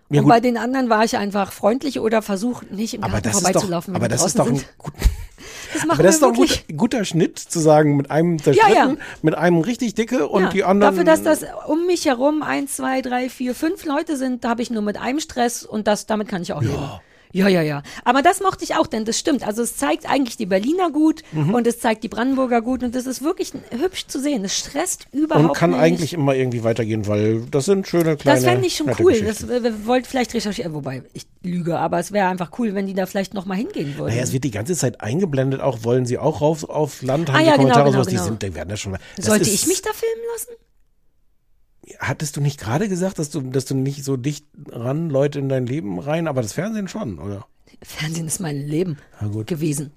[0.10, 0.34] Ja, und gut.
[0.34, 3.44] bei den anderen war ich einfach freundlich oder versucht nicht im Aber Garten das ist
[3.44, 4.94] doch, vorbeizulaufen, aber das ist doch ein, gut,
[5.74, 6.78] Das aber das ist doch ein guter, wirklich.
[6.78, 8.96] guter Schnitt zu sagen, mit einem zerstritten, Ja, ja.
[9.24, 10.50] mit einem richtig dicke und ja.
[10.50, 10.94] die anderen.
[10.96, 14.62] Dafür, dass das um mich herum eins, zwei, drei, vier, fünf Leute sind, da habe
[14.62, 16.78] ich nur mit einem Stress und das, damit kann ich auch leben.
[17.34, 17.82] Ja, ja, ja.
[18.06, 19.46] Aber das mochte ich auch, denn das stimmt.
[19.46, 21.56] Also es zeigt eigentlich die Berliner gut Mhm.
[21.56, 24.46] und es zeigt die Brandenburger gut und das ist wirklich hübsch zu sehen.
[24.46, 25.80] Es stresst überhaupt und kann nicht.
[25.80, 28.40] eigentlich immer irgendwie weitergehen, weil das sind schöne kleine.
[28.40, 29.20] Das fände ich schon cool.
[29.22, 32.94] Das wir wollten vielleicht recherchieren, wobei ich lüge, aber es wäre einfach cool, wenn die
[32.94, 34.12] da vielleicht noch mal hingehen würden.
[34.12, 37.36] Naja, es wird die ganze Zeit eingeblendet, auch wollen sie auch rauf auf Land, haben
[37.36, 38.26] Ah die ja, genau, Kommentare genau, sowas, die genau.
[38.26, 38.96] sind, die werden das schon.
[39.18, 40.52] Das Sollte ist, ich mich da filmen lassen?
[42.00, 45.50] Hattest du nicht gerade gesagt, dass du, dass du nicht so dicht ran Leute in
[45.50, 47.46] dein Leben rein, aber das Fernsehen schon, oder?
[47.82, 48.98] Fernsehen ist mein Leben
[49.46, 49.92] gewesen.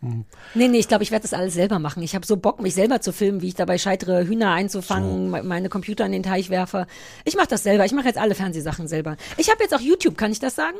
[0.54, 2.02] Nee, nee, ich glaube, ich werde das alles selber machen.
[2.02, 5.42] Ich habe so Bock, mich selber zu filmen, wie ich dabei scheitere, Hühner einzufangen, me-
[5.44, 6.86] meine Computer in den Teich werfe.
[7.24, 7.84] Ich mache das selber.
[7.84, 9.16] Ich mache jetzt alle Fernsehsachen selber.
[9.36, 10.76] Ich habe jetzt auch YouTube, kann ich das sagen?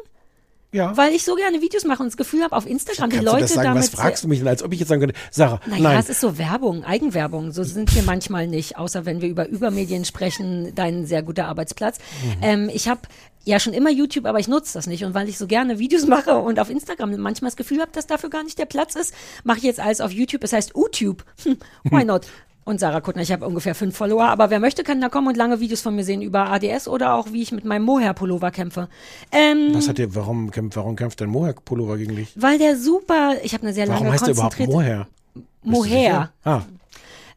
[0.77, 0.95] Ja.
[0.97, 3.39] Weil ich so gerne Videos mache und das Gefühl habe, auf Instagram die Kannst Leute
[3.39, 3.69] du das sagen?
[3.69, 5.99] damit Was fragst du mich denn, als ob ich jetzt sagen könnte, Sarah, Naja, nein.
[5.99, 7.51] es ist so Werbung, Eigenwerbung.
[7.53, 11.99] So sind wir manchmal nicht, außer wenn wir über Übermedien sprechen, dein sehr guter Arbeitsplatz.
[11.99, 12.43] Mhm.
[12.43, 13.01] Ähm, ich habe
[13.45, 15.05] ja schon immer YouTube, aber ich nutze das nicht.
[15.05, 18.07] Und weil ich so gerne Videos mache und auf Instagram manchmal das Gefühl habe, dass
[18.07, 19.15] dafür gar nicht der Platz ist,
[19.45, 20.45] mache ich jetzt alles auf YouTube.
[20.45, 21.25] Es heißt YouTube.
[21.45, 22.27] Hm, why not?
[22.67, 25.37] Und Sarah Kuttner, ich habe ungefähr fünf Follower, aber wer möchte, kann da kommen und
[25.37, 28.89] lange Videos von mir sehen über ADS oder auch, wie ich mit meinem Mohair-Pullover kämpfe.
[29.31, 32.33] Ähm, Was hat dir, warum kämpft, warum kämpft dein Mohair-Pullover gegen dich?
[32.35, 35.07] weil der super, ich habe eine sehr Warum lange heißt der überhaupt konzentrierte- Mohair?
[35.35, 36.11] Bist du Mohair.
[36.13, 36.31] sicher?
[36.45, 36.63] Ah,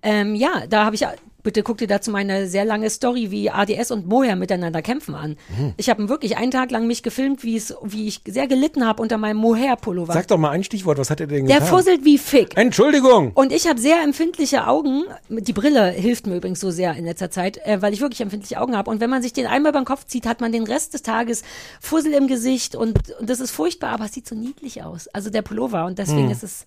[0.02, 1.06] Ähm, ja, da habe ich,
[1.44, 5.38] bitte guck dir dazu meine sehr lange Story, wie ADS und Moher miteinander kämpfen an.
[5.58, 5.74] Mhm.
[5.78, 9.02] Ich habe wirklich einen Tag lang mich gefilmt, wie es, wie ich sehr gelitten habe
[9.02, 10.14] unter meinem Moher-Pullover.
[10.14, 11.70] sag doch mal ein Stichwort, was hat er denn Der getan?
[11.70, 12.58] fusselt wie Fick.
[12.58, 13.32] Entschuldigung!
[13.34, 15.04] Und ich habe sehr empfindliche Augen.
[15.30, 18.60] Die Brille hilft mir übrigens so sehr in letzter Zeit, äh, weil ich wirklich empfindliche
[18.60, 18.90] Augen habe.
[18.90, 21.44] Und wenn man sich den einmal beim Kopf zieht, hat man den Rest des Tages
[21.82, 25.08] Fussel im Gesicht und, und das ist furchtbar, aber es sieht so niedlich aus.
[25.10, 26.32] Also der Pullover und deswegen Hm.
[26.32, 26.66] ist es,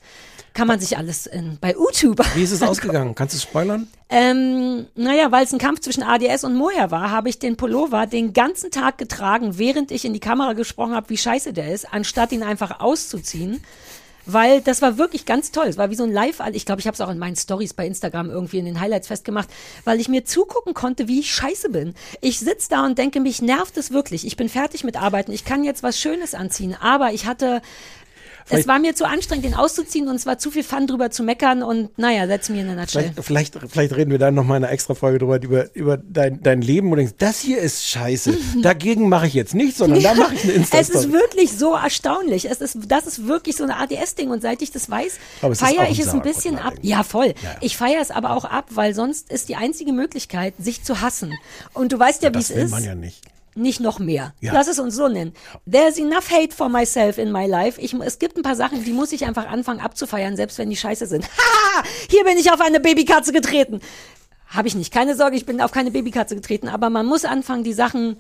[0.55, 2.21] kann man sich alles in, bei YouTube.
[2.35, 3.15] Wie ist es ausgegangen?
[3.15, 3.89] Kannst du es spoilern?
[4.09, 8.07] Ähm, naja, weil es ein Kampf zwischen ADS und Moher war, habe ich den Pullover
[8.07, 11.93] den ganzen Tag getragen, während ich in die Kamera gesprochen habe, wie scheiße der ist,
[11.93, 13.63] anstatt ihn einfach auszuziehen.
[14.25, 15.67] Weil das war wirklich ganz toll.
[15.67, 17.75] Es war wie so ein Live, ich glaube, ich habe es auch in meinen Stories
[17.75, 19.49] bei Instagram irgendwie in den Highlights festgemacht,
[19.85, 21.95] weil ich mir zugucken konnte, wie ich scheiße bin.
[22.21, 24.27] Ich sitz da und denke, mich nervt es wirklich.
[24.27, 25.33] Ich bin fertig mit Arbeiten.
[25.33, 26.77] Ich kann jetzt was Schönes anziehen.
[26.81, 27.63] Aber ich hatte,
[28.49, 31.23] es war mir zu anstrengend, den auszuziehen und es war zu viel Fun drüber zu
[31.23, 33.13] meckern und naja, setz mir in der Nutshell.
[33.21, 35.97] Vielleicht, vielleicht, vielleicht reden wir dann noch mal in einer extra Folge drüber, über, über
[35.97, 38.37] dein, dein Leben und denkst, das hier ist scheiße.
[38.63, 41.75] Dagegen mache ich jetzt nichts, sondern da mache ich eine insta Es ist wirklich so
[41.75, 42.51] erstaunlich.
[42.51, 44.31] Es ist, das ist wirklich so eine ADS-Ding.
[44.31, 45.19] Und seit ich das weiß,
[45.51, 46.75] ist feiere ich es ein bisschen ab.
[46.83, 47.35] Ja, voll.
[47.61, 51.33] Ich feiere es aber auch ab, weil sonst ist die einzige Möglichkeit, sich zu hassen.
[51.73, 52.71] Und du weißt ja, wie es Das will ist.
[52.71, 53.32] man ja nicht.
[53.55, 54.33] Nicht noch mehr.
[54.41, 54.53] Ja.
[54.55, 55.33] Lass es uns so nennen.
[55.71, 57.79] There's enough hate for myself in my life.
[57.81, 60.77] Ich, es gibt ein paar Sachen, die muss ich einfach anfangen abzufeiern, selbst wenn die
[60.77, 61.25] scheiße sind.
[61.37, 63.81] Haha, hier bin ich auf eine Babykatze getreten.
[64.47, 64.93] Habe ich nicht.
[64.93, 66.69] Keine Sorge, ich bin auf keine Babykatze getreten.
[66.69, 68.17] Aber man muss anfangen, die Sachen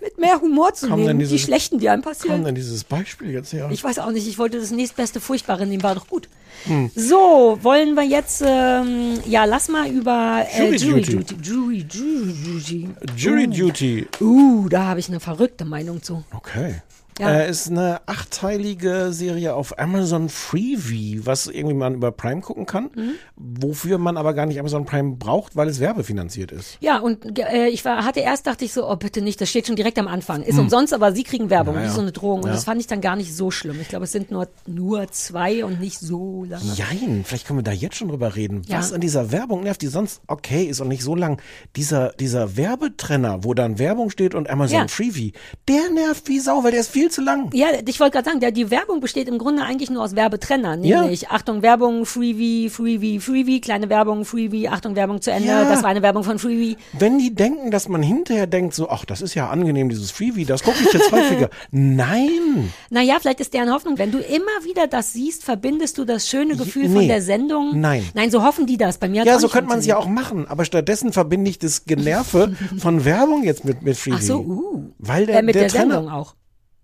[0.00, 1.06] mit mehr Humor zu nehmen.
[1.06, 2.42] denn Die dieses- schlechten, die einem passieren.
[2.44, 3.68] denn dieses Beispiel jetzt her?
[3.70, 6.28] Ich weiß auch nicht, ich wollte das nächstbeste Furchtbare nehmen, war doch gut.
[6.64, 6.90] Hm.
[6.94, 11.34] So, wollen wir jetzt, ähm, ja, lass mal über äh, Jury Jury Duty.
[11.34, 11.36] Duty.
[11.42, 12.88] Jury, Jury Duty.
[13.16, 13.50] Jury uh.
[13.50, 14.06] Duty.
[14.20, 16.24] Uh, da habe ich eine verrückte Meinung zu.
[16.32, 16.82] Okay.
[17.18, 17.30] Ja.
[17.30, 22.90] Äh, ist eine achteilige Serie auf Amazon Freevee, was irgendwie man über Prime gucken kann,
[22.94, 23.12] Mhm.
[23.36, 26.78] wofür man aber gar nicht Amazon Prime braucht, weil es werbefinanziert ist.
[26.80, 29.66] Ja, und äh, ich war, hatte erst, dachte ich so, oh bitte nicht, das steht
[29.66, 30.42] schon direkt am Anfang.
[30.42, 30.64] Ist Hm.
[30.64, 32.40] umsonst, aber sie kriegen Werbung, Ja, wie so eine Drohung.
[32.42, 32.54] Und Ja.
[32.54, 33.78] das fand ich dann gar nicht so schlimm.
[33.80, 36.64] Ich glaube, es sind nur, nur zwei und nicht so lange.
[36.74, 38.62] Jein, vielleicht können wir da jetzt schon drüber reden.
[38.66, 38.78] Ja.
[38.78, 41.40] Was an dieser Werbung nervt, die sonst okay ist und nicht so lang.
[41.76, 44.88] Dieser, dieser Werbetrenner, wo dann Werbung steht und Amazon Ja.
[44.88, 45.32] Freevee,
[45.68, 47.50] der nervt wie Sau, weil der ist viel zu lang.
[47.52, 50.82] Ja, ich wollte gerade sagen, der, die Werbung besteht im Grunde eigentlich nur aus Werbetrennern.
[50.84, 51.02] Ja.
[51.02, 55.48] Nämlich, Achtung, Werbung, Freebie, Freebie, Freebie, kleine Werbung, Freebie, Achtung, Werbung zu Ende.
[55.48, 55.64] Ja.
[55.64, 56.76] Das war eine Werbung von Freebie.
[56.92, 60.44] Wenn die denken, dass man hinterher denkt, so, ach, das ist ja angenehm, dieses Freebie,
[60.44, 61.50] das gucke ich jetzt häufiger.
[61.70, 62.72] Nein.
[62.90, 66.56] Naja, vielleicht ist deren Hoffnung, wenn du immer wieder das siehst, verbindest du das schöne
[66.56, 66.94] Gefühl nee.
[66.94, 67.80] von der Sendung.
[67.80, 68.08] Nein.
[68.14, 68.98] Nein, so hoffen die das.
[68.98, 71.84] Bei mir Ja, so könnte man es ja auch machen, aber stattdessen verbinde ich das
[71.84, 74.16] Generve von Werbung jetzt mit, mit Freebie.
[74.18, 74.92] Ach so, uh.
[74.98, 76.34] Weil der, äh, mit der, der, Sendung auch.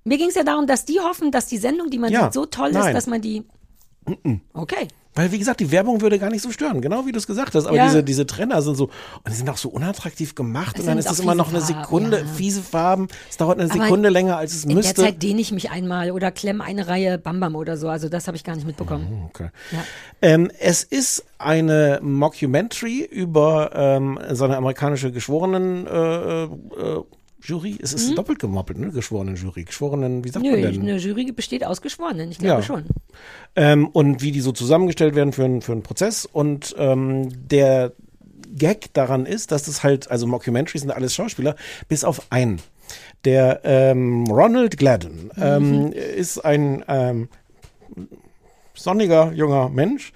[0.09, 2.33] Mir ging es ja darum, dass die hoffen, dass die Sendung, die man Ja, sieht,
[2.35, 2.89] so toll nein.
[2.89, 3.45] ist, dass man die.
[4.55, 4.89] Okay.
[5.15, 7.55] Weil, wie gesagt, die Werbung würde gar nicht so stören, genau wie du es gesagt
[7.57, 7.67] hast.
[7.67, 7.87] Aber Ja.
[7.87, 10.77] diese, diese Trenner sind so, und die sind auch so unattraktiv gemacht.
[10.77, 12.25] Es und dann ist auch immer noch eine Farben, Sekunde, ja.
[12.25, 13.09] fiese Farben.
[13.29, 14.95] Es dauert eine Aber Sekunde länger, als es In müsste.
[14.95, 17.89] der Zeit dehne ich mich einmal oder klemme eine Reihe Bambam oder so.
[17.89, 19.25] Also das habe ich gar nicht mitbekommen.
[19.31, 19.51] Okay.
[19.73, 19.79] Ja.
[20.23, 26.49] Ähm, es ist eine Mockumentary über ähm, so eine amerikanische Geschworenen äh, äh,
[27.49, 27.79] Jury.
[27.81, 28.91] Es ist doppelt gemoppelt, ne?
[28.91, 29.65] Geschworenen Jury.
[29.65, 30.53] Geschworenen, wie sagt Mhm.
[30.53, 30.83] Nö, man denn?
[30.83, 32.63] eine Jury besteht aus Geschworenen, ich glaube Ja.
[32.67, 32.85] schon.
[33.57, 36.27] Ähm, und wie die so zusammengestellt werden für, einen- für einen Prozess.
[36.31, 37.93] Und ähm, der
[38.55, 41.57] Gag daran ist, dass es halt, also Mockumentaries sind alles Schauspieler,
[41.89, 42.61] bis auf einen.
[43.25, 47.29] Der ähm, Ronald Gladden ähm, ist ein ähm,
[48.75, 50.13] sonniger junger Mensch.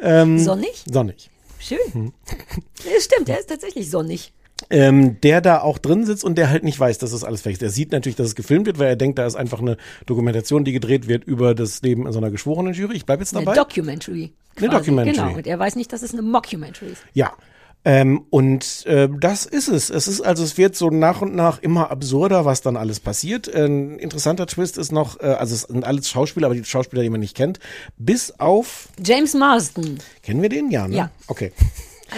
[0.00, 0.84] Ähm, Sonnig?
[0.90, 1.30] Sonnig.
[1.58, 1.78] Schön.
[1.92, 2.12] Hm.
[3.00, 4.32] Stimmt, der ist tatsächlich sonnig.
[4.70, 7.54] Ähm, der da auch drin sitzt und der halt nicht weiß, dass das alles fake
[7.54, 7.62] ist.
[7.62, 10.64] Er sieht natürlich, dass es gefilmt wird, weil er denkt, da ist einfach eine Dokumentation,
[10.64, 12.96] die gedreht wird über das Leben in so einer geschworenen Jury.
[12.96, 13.56] Ich bleibe jetzt Eine dabei.
[13.56, 14.32] Documentary.
[14.56, 14.78] Eine quasi.
[14.78, 15.26] Documentary.
[15.26, 17.02] Genau, und er weiß nicht, dass es eine Mockumentary ist.
[17.12, 17.32] Ja.
[17.86, 19.90] Ähm, und äh, das ist es.
[19.90, 23.46] Es ist also, es wird so nach und nach immer absurder, was dann alles passiert.
[23.54, 27.10] Ein interessanter Twist ist noch, äh, also es sind alles Schauspieler, aber die Schauspieler, die
[27.10, 27.58] man nicht kennt,
[27.98, 29.98] bis auf, James Marsden.
[30.22, 30.70] kennen wir den?
[30.70, 30.96] Ja, ne?
[30.96, 31.10] Ja.
[31.26, 31.52] Okay.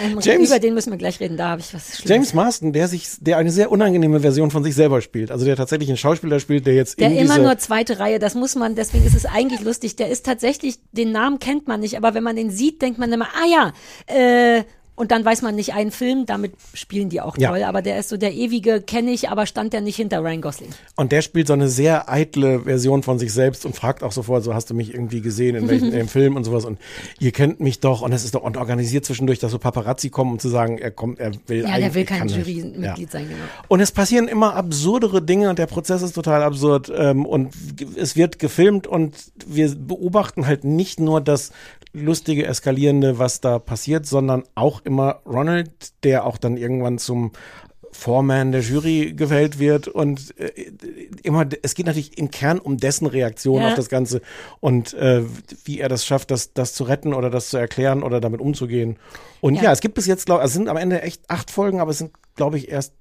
[0.01, 2.09] Ähm, James- über den müssen wir gleich reden, da habe ich was Schlimmes.
[2.09, 5.31] James Marsden, der sich, der eine sehr unangenehme Version von sich selber spielt.
[5.31, 8.55] Also der tatsächlich einen Schauspieler spielt, der jetzt Der immer nur zweite Reihe, das muss
[8.55, 9.95] man, deswegen ist es eigentlich lustig.
[9.95, 13.11] Der ist tatsächlich, den Namen kennt man nicht, aber wenn man den sieht, denkt man
[13.11, 13.73] immer, ah ja,
[14.13, 14.63] äh,
[14.97, 17.51] und dann weiß man nicht einen Film, damit spielen die auch Ja.
[17.51, 20.41] toll, aber der ist so der ewige, kenne ich, aber stand der nicht hinter Ryan
[20.41, 20.71] Gosling.
[20.95, 24.43] Und der spielt so eine sehr eitle Version von sich selbst und fragt auch sofort,
[24.43, 26.79] so hast du mich irgendwie gesehen in welchem im Film und sowas und
[27.19, 30.31] ihr kennt mich doch und es ist doch und organisiert zwischendurch, dass so Paparazzi kommen,
[30.33, 32.27] um zu sagen, er kommt, er will Ja, der will kein.
[32.27, 32.95] Jurymitglied Ja.
[33.11, 33.39] sein, genau.
[33.67, 37.53] Und es passieren immer absurdere Dinge und der Prozess ist total absurd ähm, und
[37.95, 39.13] es wird gefilmt und
[39.45, 41.51] wir beobachten halt nicht nur das
[42.01, 45.69] lustige, eskalierende, was da passiert, sondern auch immer Ronald,
[46.03, 47.31] der auch dann irgendwann zum
[47.91, 50.51] Foreman der Jury gewählt wird und äh,
[51.23, 53.69] immer, es geht natürlich im Kern um dessen Reaktion Ja.
[53.69, 54.21] auf das Ganze
[54.59, 55.23] und äh,
[55.65, 58.97] wie er das schafft, das, das zu retten oder das zu erklären oder damit umzugehen.
[59.41, 59.71] Und ja, Ja.
[59.71, 62.11] es gibt bis jetzt, glaube es sind am Ende echt acht Folgen, aber es sind,
[62.35, 62.93] glaube ich, erst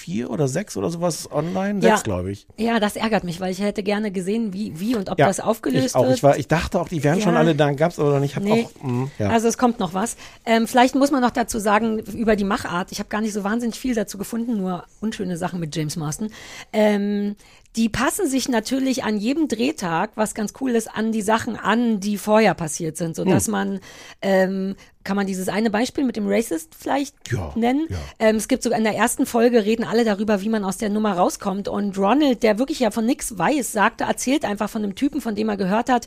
[0.00, 1.80] vier oder sechs oder sowas online.
[1.80, 1.90] Ja.
[1.90, 2.46] Sechs, glaube ich.
[2.56, 5.38] Ja, das ärgert mich, weil ich hätte gerne gesehen, wie, wie und ob Ja, das
[5.40, 6.04] aufgelöst ich auch.
[6.06, 6.16] wird.
[6.16, 7.38] Ich, war, ich dachte auch, die wären schon Ja.
[7.40, 8.38] alle da, gab's aber noch nicht.
[8.40, 8.66] Nee.
[8.80, 9.28] auch, mh, ja.
[9.30, 10.16] Also es kommt noch was.
[10.46, 12.90] Ähm, vielleicht muss man noch dazu sagen, über die Machart.
[12.92, 16.30] Ich habe gar nicht so wahnsinnig viel dazu gefunden, nur unschöne Sachen mit James Marsden.
[16.72, 17.36] Ähm,
[17.76, 22.00] die passen sich natürlich an jedem Drehtag, was ganz cool ist, an die Sachen an,
[22.00, 23.52] die vorher passiert sind, sodass Hm.
[23.52, 23.80] man
[24.22, 27.86] ähm, kann man dieses eine Beispiel mit dem Racist vielleicht Ja, nennen?
[27.88, 27.96] ja.
[28.18, 30.90] Ähm, es gibt sogar in der ersten Folge reden alle darüber, wie man aus der
[30.90, 31.68] Nummer rauskommt.
[31.68, 35.34] Und Ronald, der wirklich ja von nichts weiß, sagte, erzählt einfach von einem Typen, von
[35.34, 36.06] dem er gehört hat,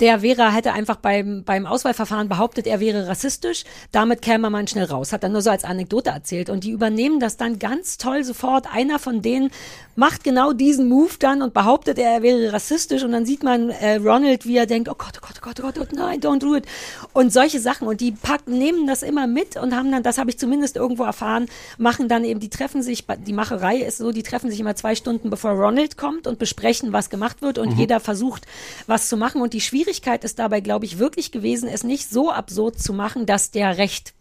[0.00, 3.64] der wäre, hätte einfach beim, beim Auswahlverfahren behauptet, er wäre rassistisch.
[3.92, 5.12] Damit käme man schnell raus.
[5.12, 6.50] Hat er nur so als Anekdote erzählt.
[6.50, 8.72] Und die übernehmen das dann ganz toll sofort.
[8.72, 9.50] Einer von denen
[9.96, 13.02] macht genau diesen Move dann und behauptet, er wäre rassistisch.
[13.02, 15.60] Und dann sieht man äh, Ronald, wie er denkt, oh Gott, oh Gott, oh Gott,
[15.60, 16.64] oh Gott, oh Gott, nein, don't do it.
[17.12, 17.86] Und solche Sachen.
[17.86, 21.04] Und die packen, nehmen das immer mit und haben dann, das habe ich zumindest irgendwo
[21.04, 21.46] erfahren,
[21.76, 24.94] machen dann eben, die treffen sich, die Macherei ist so, die treffen sich immer zwei
[24.94, 28.46] Stunden bevor Ronald kommt und besprechen, was gemacht wird und jeder versucht,
[28.86, 29.42] was zu machen.
[29.42, 29.60] Und die
[29.90, 33.76] Schwierigkeit ist dabei, glaube ich, wirklich gewesen, es nicht so absurd zu machen, dass der
[33.76, 34.14] recht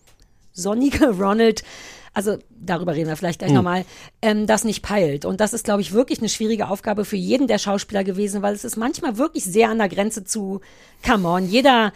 [0.52, 1.64] sonnige Ronald
[2.12, 3.86] also darüber reden wir vielleicht gleich nochmal,
[4.24, 5.26] ähm, das nicht peilt.
[5.26, 8.56] Und das ist, glaube ich, wirklich eine schwierige Aufgabe für jeden der Schauspieler gewesen, weil
[8.56, 10.60] es ist manchmal wirklich sehr an der Grenze zu,
[11.06, 11.94] come on, jeder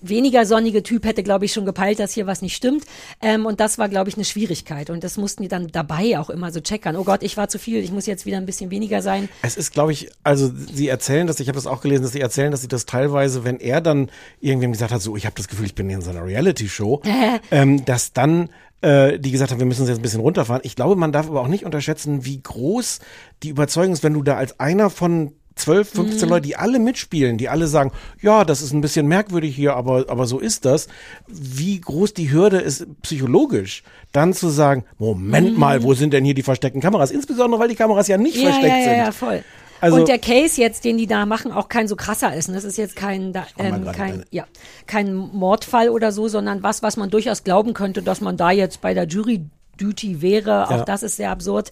[0.00, 2.84] weniger sonnige Typ hätte, glaube ich, schon gepeilt, dass hier was nicht stimmt.
[3.20, 4.90] Ähm, und das war, glaube ich, eine Schwierigkeit.
[4.90, 6.96] Und das mussten die dann dabei auch immer so checkern.
[6.96, 9.28] Oh Gott, ich war zu viel, ich muss jetzt wieder ein bisschen weniger sein.
[9.42, 12.20] Es ist, glaube ich, also sie erzählen das, ich habe das auch gelesen, dass sie
[12.20, 14.10] erzählen, dass sie das teilweise, wenn er dann
[14.40, 17.02] irgendwem gesagt hat, so, ich habe das Gefühl, ich bin in so einer Reality-Show,
[17.50, 18.50] ähm, dass dann
[18.80, 20.62] äh, die gesagt haben, wir müssen es jetzt ein bisschen runterfahren.
[20.64, 23.00] Ich glaube, man darf aber auch nicht unterschätzen, wie groß
[23.42, 27.36] die Überzeugung ist, wenn du da als einer von 12, 15 Leute, die alle mitspielen,
[27.38, 30.88] die alle sagen, ja, das ist ein bisschen merkwürdig hier, aber, aber so ist das.
[31.26, 33.82] Wie groß die Hürde ist psychologisch,
[34.12, 37.10] dann zu sagen, Moment mal, wo sind denn hier die versteckten Kameras?
[37.10, 38.96] Insbesondere, weil die Kameras ja nicht Ja, versteckt ja, ja, sind.
[38.98, 39.44] ja, voll.
[39.80, 42.48] Also- und der Case jetzt, den die da machen, auch kein so krasser ist.
[42.48, 44.44] Das ist jetzt kein, mal ähm, kein, ja,
[44.86, 48.80] kein Mordfall oder so, sondern was, was man durchaus glauben könnte, dass man da jetzt
[48.80, 49.44] bei der Jury
[49.76, 50.66] Duty wäre.
[50.66, 50.84] Auch Ja.
[50.84, 51.70] das ist sehr absurd.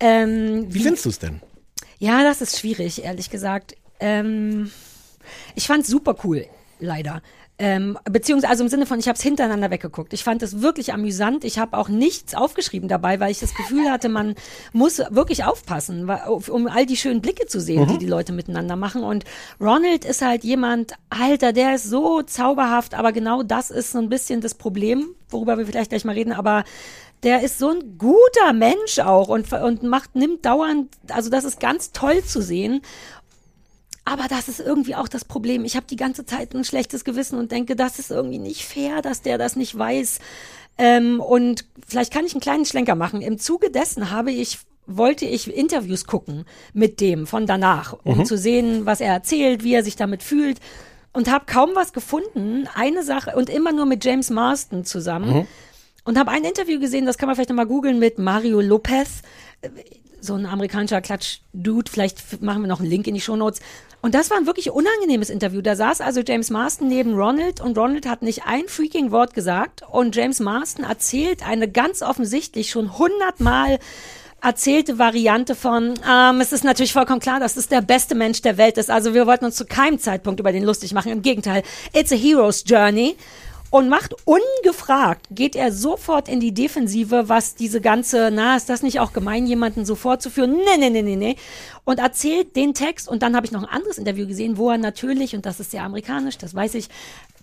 [0.00, 1.40] Ähm, Wie findest du es denn?
[2.00, 3.76] Ja, das ist schwierig, ehrlich gesagt.
[4.00, 4.70] Ähm,
[5.54, 6.46] ich fand's super cool,
[6.80, 7.22] leider.
[7.62, 10.14] Ähm, beziehungsweise also im Sinne von, ich habe es hintereinander weggeguckt.
[10.14, 11.44] Ich fand es wirklich amüsant.
[11.44, 14.34] Ich habe auch nichts aufgeschrieben dabei, weil ich das Gefühl hatte, man
[14.72, 19.02] muss wirklich aufpassen, um all die schönen Blicke zu sehen, die die Leute miteinander machen.
[19.02, 19.24] Und
[19.60, 24.08] Ronald ist halt jemand, Alter, der ist so zauberhaft, aber genau das ist so ein
[24.08, 26.64] bisschen das Problem, worüber wir vielleicht gleich mal reden, aber
[27.22, 31.60] der ist so ein guter Mensch auch und, und macht, nimmt dauernd, also das ist
[31.60, 32.82] ganz toll zu sehen.
[34.04, 35.64] Aber das ist irgendwie auch das Problem.
[35.64, 39.02] Ich habe die ganze Zeit ein schlechtes Gewissen und denke, das ist irgendwie nicht fair,
[39.02, 40.18] dass der das nicht weiß.
[40.78, 43.20] Ähm, und vielleicht kann ich einen kleinen Schlenker machen.
[43.20, 48.24] Im Zuge dessen habe ich wollte ich Interviews gucken mit dem von danach, um Mhm.
[48.24, 50.58] zu sehen, was er erzählt, wie er sich damit fühlt.
[51.12, 52.66] Und habe kaum was gefunden.
[52.74, 55.30] Eine Sache und immer nur mit James Marston zusammen.
[55.40, 55.46] Mhm.
[56.10, 59.22] Und habe ein Interview gesehen, das kann man vielleicht nochmal googeln, mit Mario Lopez,
[60.20, 61.88] so ein amerikanischer Klatsch-Dude.
[61.88, 63.60] Vielleicht machen wir noch einen Link in die Shownotes.
[64.02, 65.60] Und das war ein wirklich unangenehmes Interview.
[65.60, 69.84] Da saß also James Marston neben Ronald und Ronald hat nicht ein freaking Wort gesagt.
[69.88, 73.78] Und James Marston erzählt eine ganz offensichtlich schon hundertmal
[74.42, 78.58] erzählte Variante von, ähm, es ist natürlich vollkommen klar, dass es der beste Mensch der
[78.58, 78.90] Welt ist.
[78.90, 81.12] Also wir wollten uns zu keinem Zeitpunkt über den lustig machen.
[81.12, 83.16] Im Gegenteil, it's a hero's journey.
[83.70, 88.82] Und macht ungefragt, geht er sofort in die Defensive, was diese ganze, na, ist das
[88.82, 90.56] nicht auch gemein, jemanden so vorzuführen?
[90.56, 91.36] Nee, nee, nee, nee, nee.
[91.84, 93.08] Und erzählt den Text.
[93.08, 95.70] Und dann habe ich noch ein anderes Interview gesehen, wo er natürlich, und das ist
[95.70, 96.88] sehr amerikanisch, das weiß ich,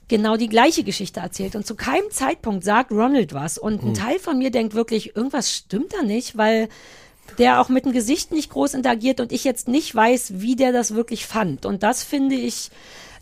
[0.10, 1.56] genau die gleiche Geschichte erzählt.
[1.56, 3.58] Und zu keinem Zeitpunkt sagt Ronald was.
[3.58, 6.68] Und ein Teil von mir denkt wirklich, irgendwas stimmt da nicht, weil
[7.38, 10.72] der auch mit dem Gesicht nicht groß interagiert und ich jetzt nicht weiß, wie der
[10.72, 11.66] das wirklich fand.
[11.66, 12.70] Und das finde ich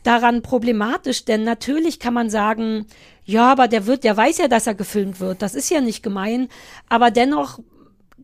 [0.06, 2.86] daran problematisch, denn natürlich kann man sagen,
[3.26, 5.41] ja, aber der wird, der weiß ja, dass er gefilmt wird.
[5.41, 6.49] Das ist ja nicht gemein,
[6.89, 7.60] aber dennoch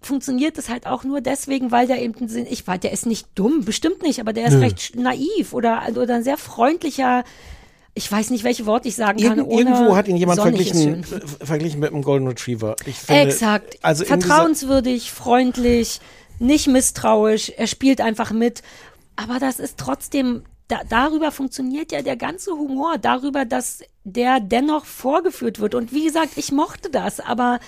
[0.01, 2.15] funktioniert es halt auch nur deswegen, weil der eben,
[2.49, 4.59] ich weiß, der ist nicht dumm, bestimmt nicht, aber der ist Nö.
[4.61, 7.23] recht naiv oder, oder ein sehr freundlicher,
[7.93, 9.37] ich weiß nicht, welche Worte ich sagen kann.
[9.37, 12.75] Irgend, irgendwo hat ihn jemand verglichen, äh, verglichen mit einem Golden Retriever.
[12.85, 13.77] Ich finde, Exakt.
[13.81, 15.99] Also Vertrauenswürdig, freundlich,
[16.39, 17.51] nicht misstrauisch.
[17.55, 18.63] Er spielt einfach mit.
[19.17, 22.97] Aber das ist trotzdem, da, darüber funktioniert ja der ganze Humor.
[22.97, 25.75] Darüber, dass der dennoch vorgeführt wird.
[25.75, 27.59] Und wie gesagt, ich mochte das, aber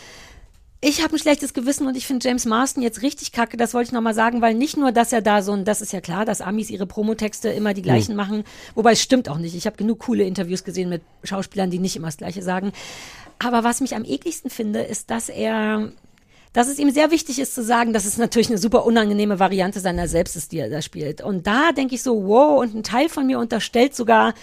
[0.86, 3.56] ich habe ein schlechtes Gewissen und ich finde James Marston jetzt richtig kacke.
[3.56, 5.94] Das wollte ich nochmal sagen, weil nicht nur, dass er da so ein, das ist
[5.94, 8.44] ja klar, dass Amis ihre Promotexte immer die gleichen machen.
[8.76, 9.56] Wobei es stimmt auch nicht.
[9.56, 12.74] Ich habe genug coole Interviews gesehen mit Schauspielern, die nicht immer das Gleiche sagen.
[13.40, 15.92] Aber was mich am ekligsten finde, ist, dass er,
[16.54, 19.80] dass es ihm sehr wichtig ist zu sagen, dass es natürlich eine super unangenehme Variante
[19.80, 21.22] seiner selbst ist, die er da spielt.
[21.22, 24.36] Und da denke ich so, wow, und ein Teil von mir unterstellt sogar,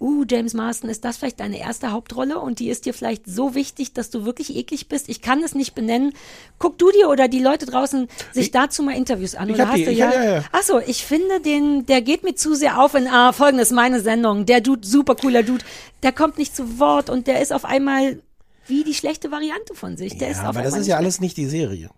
[0.00, 3.54] uh, James Marston, ist das vielleicht deine erste Hauptrolle und die ist dir vielleicht so
[3.54, 5.08] wichtig, dass du wirklich eklig bist?
[5.10, 6.14] Ich kann es nicht benennen.
[6.58, 9.48] Guck du dir oder die Leute draußen sich dazu mal Interviews an.
[9.50, 10.12] Ich oder hast die, du ich ja?
[10.12, 10.44] ja, ja.
[10.52, 14.00] Ach so, ich finde den, der geht mir zu sehr auf in, ah, folgendes, meine
[14.00, 15.64] Sendung, der Dude, super cooler Dude,
[16.02, 18.20] der kommt nicht zu Wort und der ist auf einmal
[18.68, 20.18] wie die schlechte Variante von sich.
[20.18, 21.90] Der ist ja, auf aber das ist ja alles nicht die Serie.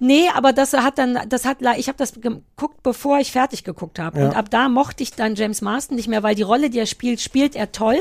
[0.00, 3.98] Nee, aber das hat dann, das hat, ich habe das geguckt, bevor ich fertig geguckt
[3.98, 4.20] habe.
[4.20, 4.26] Ja.
[4.26, 6.86] Und ab da mochte ich dann James Marston nicht mehr, weil die Rolle, die er
[6.86, 7.98] spielt, spielt er toll.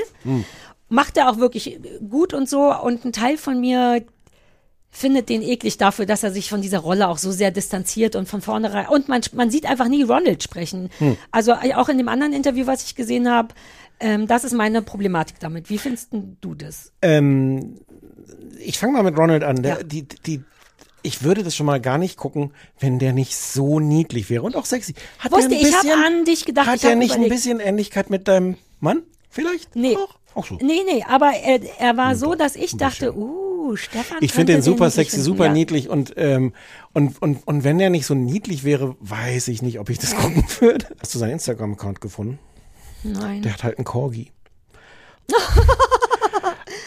[0.89, 2.73] Macht er auch wirklich gut und so.
[2.73, 4.03] Und ein Teil von mir
[4.95, 8.29] findet den eklig dafür, dass er sich von dieser Rolle auch so sehr distanziert und
[8.29, 8.87] von vornherein.
[8.87, 10.89] Und man, man sieht einfach nie Ronald sprechen.
[10.99, 11.17] Hm.
[11.31, 13.53] Also äh, auch in dem anderen Interview, was ich gesehen habe,
[13.99, 15.69] ähm, das ist meine Problematik damit.
[15.69, 16.09] Wie findest
[16.39, 16.93] du das?
[17.01, 17.79] Ähm,
[18.59, 19.61] ich fange mal mit Ronald an.
[19.61, 19.83] Der, Ja.
[19.83, 20.43] die, die,
[21.03, 24.55] ich würde das schon mal gar nicht gucken, wenn der nicht so niedlich wäre und
[24.55, 24.93] auch sexy.
[25.19, 26.67] Hat Wusste, der ein ich habe bisschen- an dich gedacht.
[26.67, 27.35] Hat hab nicht ein überlegt.
[27.35, 29.03] bisschen Ähnlichkeit mit deinem Mann?
[29.29, 29.75] Vielleicht?
[29.75, 29.95] Nee.
[29.97, 30.55] Auch, auch so.
[30.61, 34.17] Nee, nee, aber er, er war so, dass ich dachte, uh, Stefan.
[34.21, 35.51] Ich finde den super sexy, finden, super ja.
[35.53, 36.53] niedlich und, ähm,
[36.93, 40.15] und, und, und wenn der nicht so niedlich wäre, weiß ich nicht, ob ich das
[40.15, 40.87] gucken würde.
[40.99, 42.39] Hast du seinen Instagram-Account gefunden?
[43.03, 43.41] Nein.
[43.43, 44.31] Der hat halt einen Corgi.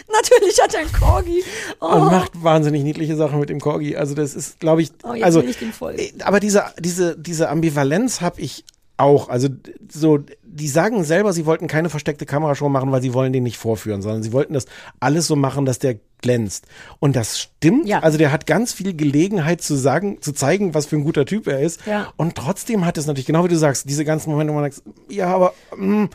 [0.13, 1.45] Natürlich hat er einen Corgi.
[1.81, 1.87] Oh.
[1.87, 3.97] und macht wahnsinnig niedliche Sachen mit dem Corgi.
[3.97, 8.41] Also das ist, glaube ich, Oh, jetzt also äh, aber diese diese diese Ambivalenz habe
[8.41, 8.65] ich
[8.99, 9.29] auch.
[9.29, 9.49] Also
[9.91, 13.57] so, die sagen selber, sie wollten keine versteckte Kamerashow machen, weil sie wollen den nicht
[13.59, 14.67] vorführen, sondern sie wollten das
[15.01, 16.67] alles so machen, dass der glänzt.
[16.99, 17.87] Und das stimmt.
[17.87, 18.01] Ja.
[18.01, 21.47] Also der hat ganz viel Gelegenheit zu sagen, zu zeigen, was für ein guter Typ
[21.47, 21.87] er ist.
[21.87, 22.13] Ja.
[22.17, 24.83] Und trotzdem hat es natürlich, genau wie du sagst, diese ganzen Momente, wo man sagt,
[25.09, 26.09] ja, aber mh,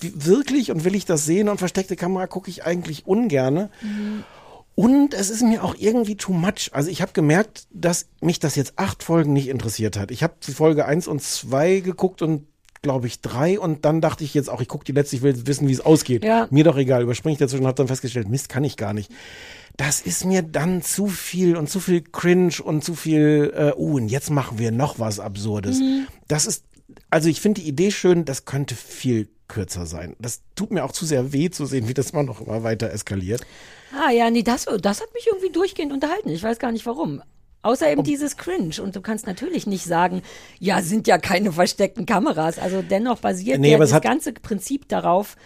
[0.00, 3.70] wie- wirklich und will ich das sehen und versteckte Kamera gucke ich eigentlich ungerne.
[4.74, 6.70] Und es ist mir auch irgendwie too much.
[6.72, 10.10] Also ich habe gemerkt, dass mich das jetzt acht Folgen nicht interessiert hat.
[10.10, 12.46] Ich habe die Folge eins und zwei geguckt und
[12.82, 15.46] glaube ich drei und dann dachte ich jetzt auch, ich gucke die letzte, ich will
[15.46, 16.24] wissen, wie es ausgeht.
[16.24, 16.48] Ja.
[16.50, 19.12] Mir doch egal, überspringe ich dazwischen und habe dann festgestellt, Mist, kann ich gar nicht.
[19.76, 23.96] Das ist mir dann zu viel und zu viel Cringe und zu viel, äh, uh,
[23.96, 25.80] und jetzt machen wir noch was Absurdes.
[26.28, 26.64] Das ist,
[27.10, 30.16] also ich finde die Idee schön, das könnte viel kürzer sein.
[30.18, 32.90] Das tut mir auch zu sehr weh zu sehen, wie das immer noch immer weiter
[32.90, 33.42] eskaliert.
[33.98, 36.30] Ah ja, nee, das, das hat mich irgendwie durchgehend unterhalten.
[36.30, 37.22] Ich weiß gar nicht warum.
[37.62, 38.74] Außer eben dieses Cringe.
[38.82, 40.22] Und du kannst natürlich nicht sagen,
[40.58, 42.58] ja, sind ja keine versteckten Kameras.
[42.58, 45.36] Also dennoch basiert Nee, ja das hat- ganze Prinzip darauf,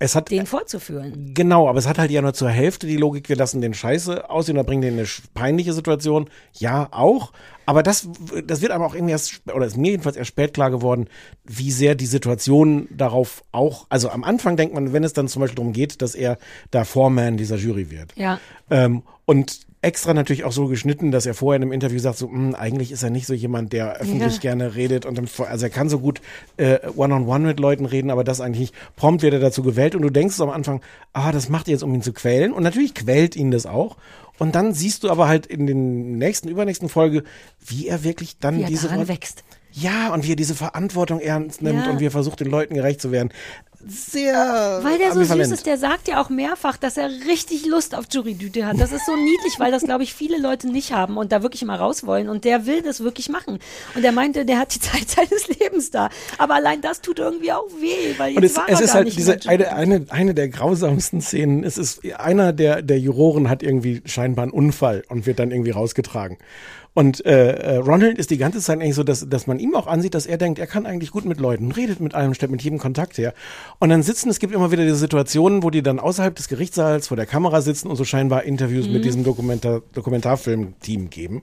[0.00, 1.32] Es hat den vorzuführen.
[1.34, 4.28] Genau, aber es hat halt ja nur zur Hälfte die Logik, wir lassen den Scheiße
[4.28, 6.28] aussehen oder bringen den in eine peinliche Situation.
[6.52, 7.32] Ja, auch.
[7.66, 8.08] Aber das,
[8.44, 11.08] das wird aber auch irgendwie erst, oder ist mir jedenfalls erst spät klar geworden,
[11.44, 15.40] wie sehr die Situation darauf auch, also am Anfang denkt man, wenn es dann zum
[15.40, 16.38] Beispiel darum geht, dass er
[16.70, 18.12] da Foreman dieser Jury wird.
[18.16, 18.40] Ja.
[18.70, 22.28] Ähm, und extra natürlich auch so geschnitten, dass er vorher in einem Interview sagt, so,
[22.28, 24.40] "Hm, eigentlich ist er nicht so jemand, der öffentlich Ja.
[24.40, 26.20] gerne redet und dann, also er kann so gut
[26.56, 28.74] äh, one-on-one mit Leuten reden, aber das eigentlich nicht.
[28.96, 30.80] Prompt wird er dazu gewählt und du denkst am Anfang,
[31.12, 33.96] ah, das macht er jetzt, um ihn zu quälen und natürlich quält ihn das auch.
[34.38, 37.22] Und dann siehst du aber halt in den nächsten, übernächsten Folge,
[37.64, 39.44] wie er wirklich dann Wie er diese daran wächst.
[39.72, 41.90] ja, und wie er diese Verantwortung ernst nimmt Ja.
[41.92, 43.30] und wie er versucht, den Leuten gerecht zu werden.
[43.86, 45.48] Sehr Weil der so ambivalent.
[45.48, 48.80] süß ist, der sagt ja auch mehrfach, dass er richtig Lust auf Jurydüte hat.
[48.80, 51.64] Das ist so niedlich, weil das, glaube ich, viele Leute nicht haben und da wirklich
[51.64, 52.28] mal raus wollen.
[52.28, 53.58] Und der will das wirklich machen.
[53.94, 56.08] Und er meinte, der hat die Zeit seines Lebens da.
[56.38, 58.94] Aber allein das tut irgendwie auch weh, weil jetzt Und es, war es ist gar
[58.96, 61.64] halt nicht diese eine, eine, eine der grausamsten Szenen.
[61.64, 65.70] Es ist einer der, der Juroren hat irgendwie scheinbar einen Unfall und wird dann irgendwie
[65.70, 66.38] rausgetragen.
[66.94, 69.88] Und äh, äh, Ronald ist die ganze Zeit eigentlich so, dass, dass man ihm auch
[69.88, 72.62] ansieht, dass er denkt, er kann eigentlich gut mit Leuten, redet mit allem, stellt mit
[72.62, 73.34] jedem Kontakt her.
[73.80, 77.08] Und dann sitzen, es gibt immer wieder diese Situationen, wo die dann außerhalb des Gerichtssaals
[77.08, 78.92] vor der Kamera sitzen und so scheinbar Interviews Mhm.
[78.92, 81.42] mit diesem Dokumentar, Dokumentarfilm-Team geben.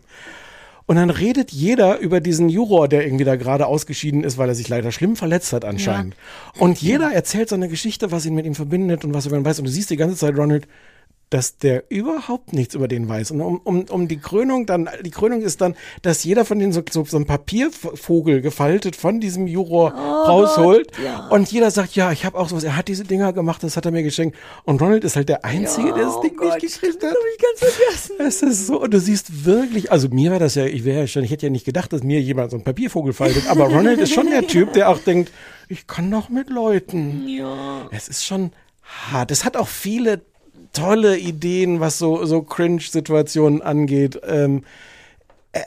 [0.87, 4.55] Und dann redet jeder über diesen Juror, der irgendwie da gerade ausgeschieden ist, weil er
[4.55, 6.15] sich leider schlimm verletzt hat anscheinend.
[6.57, 9.59] Und jeder erzählt so eine Geschichte, was ihn mit ihm verbindet und was er weiß.
[9.59, 10.67] Und du siehst die ganze Zeit, Ronald,
[11.31, 13.31] dass der überhaupt nichts über den weiß.
[13.31, 16.73] Und um, um, um die Krönung dann, die Krönung ist dann, dass jeder von denen
[16.73, 20.91] so, so, so ein Papiervogel gefaltet von diesem Juror rausholt.
[20.91, 21.27] Gott, ja.
[21.29, 23.85] Und jeder sagt, ja, ich habe auch sowas, er hat diese Dinger gemacht, das hat
[23.85, 24.37] er mir geschenkt.
[24.65, 27.11] Und Ronald ist halt der Einzige, der das oh Ding Gott, nicht gekriegt hat.
[27.11, 28.15] hab ich ganz vergessen.
[28.19, 31.07] Es ist so, und du siehst wirklich, also mir war das ja, ich wäre ja
[31.07, 33.99] schon, ich hätte ja nicht gedacht, dass mir jemand so einen Papiervogel faltet, aber Ronald
[33.99, 35.31] ist schon der Typ, der auch denkt,
[35.69, 37.25] ich kann doch mit Leuten.
[37.25, 37.87] Ja.
[37.91, 38.51] Es ist schon
[38.83, 39.31] hart.
[39.31, 40.21] Es hat auch viele
[40.73, 44.19] tolle Ideen, was so, so Cringe-Situationen angeht.
[44.25, 44.63] Ähm,
[45.51, 45.61] äh,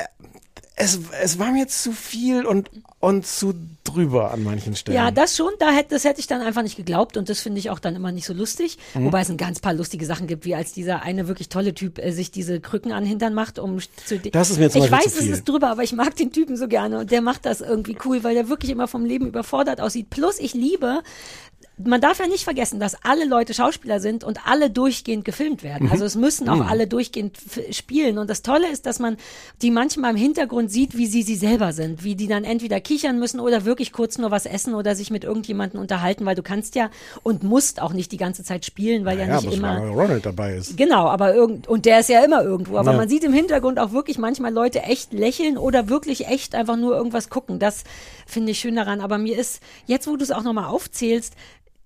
[0.77, 4.97] es, es war mir zu viel und, und zu drüber an manchen Stellen.
[4.97, 7.61] Ja, das schon, da hätte, das hätte ich dann einfach nicht geglaubt und das finde
[7.61, 8.79] ich auch dann immer nicht so lustig.
[8.95, 9.07] Mhm.
[9.07, 11.99] Wobei es ein ganz paar lustige Sachen gibt, wie als dieser eine wirklich tolle Typ
[11.99, 14.19] äh, sich diese Krücken an den Hintern macht, um zu.
[14.19, 15.33] Das ist mir zum Ich Beispiel weiß, zu viel.
[15.33, 17.97] es ist drüber, aber ich mag den Typen so gerne und der macht das irgendwie
[18.05, 20.11] cool, weil der wirklich immer vom Leben überfordert aussieht.
[20.11, 21.03] Plus, ich liebe,
[21.77, 25.91] man darf ja nicht vergessen, dass alle Leute Schauspieler sind und alle durchgehend gefilmt werden.
[25.91, 27.37] Also es müssen auch alle durchgehend
[27.73, 28.19] spielen.
[28.19, 29.17] Und das Tolle ist, dass man
[29.61, 33.19] die manchmal im Hintergrund sieht, wie sie sie selber sind, wie die dann entweder kichern
[33.19, 36.77] müssen oder wirklich kurz nur was essen oder sich mit irgendjemandem unterhalten, weil du kannst
[36.77, 36.91] ja
[37.25, 39.79] und musst auch nicht die ganze Zeit spielen, weil ja, ja, nicht immer.
[39.79, 40.77] Ronald dabei ist.
[40.77, 42.79] Genau, aber irgend und der ist ja immer irgendwo.
[42.79, 42.97] Aber Ja.
[42.99, 46.97] man sieht im Hintergrund auch wirklich manchmal Leute echt lächeln oder wirklich echt einfach nur
[46.97, 47.59] irgendwas gucken.
[47.59, 47.83] Das
[48.29, 49.01] finde ich schön daran.
[49.01, 51.35] Aber mir ist jetzt, wo du es auch nochmal aufzählst,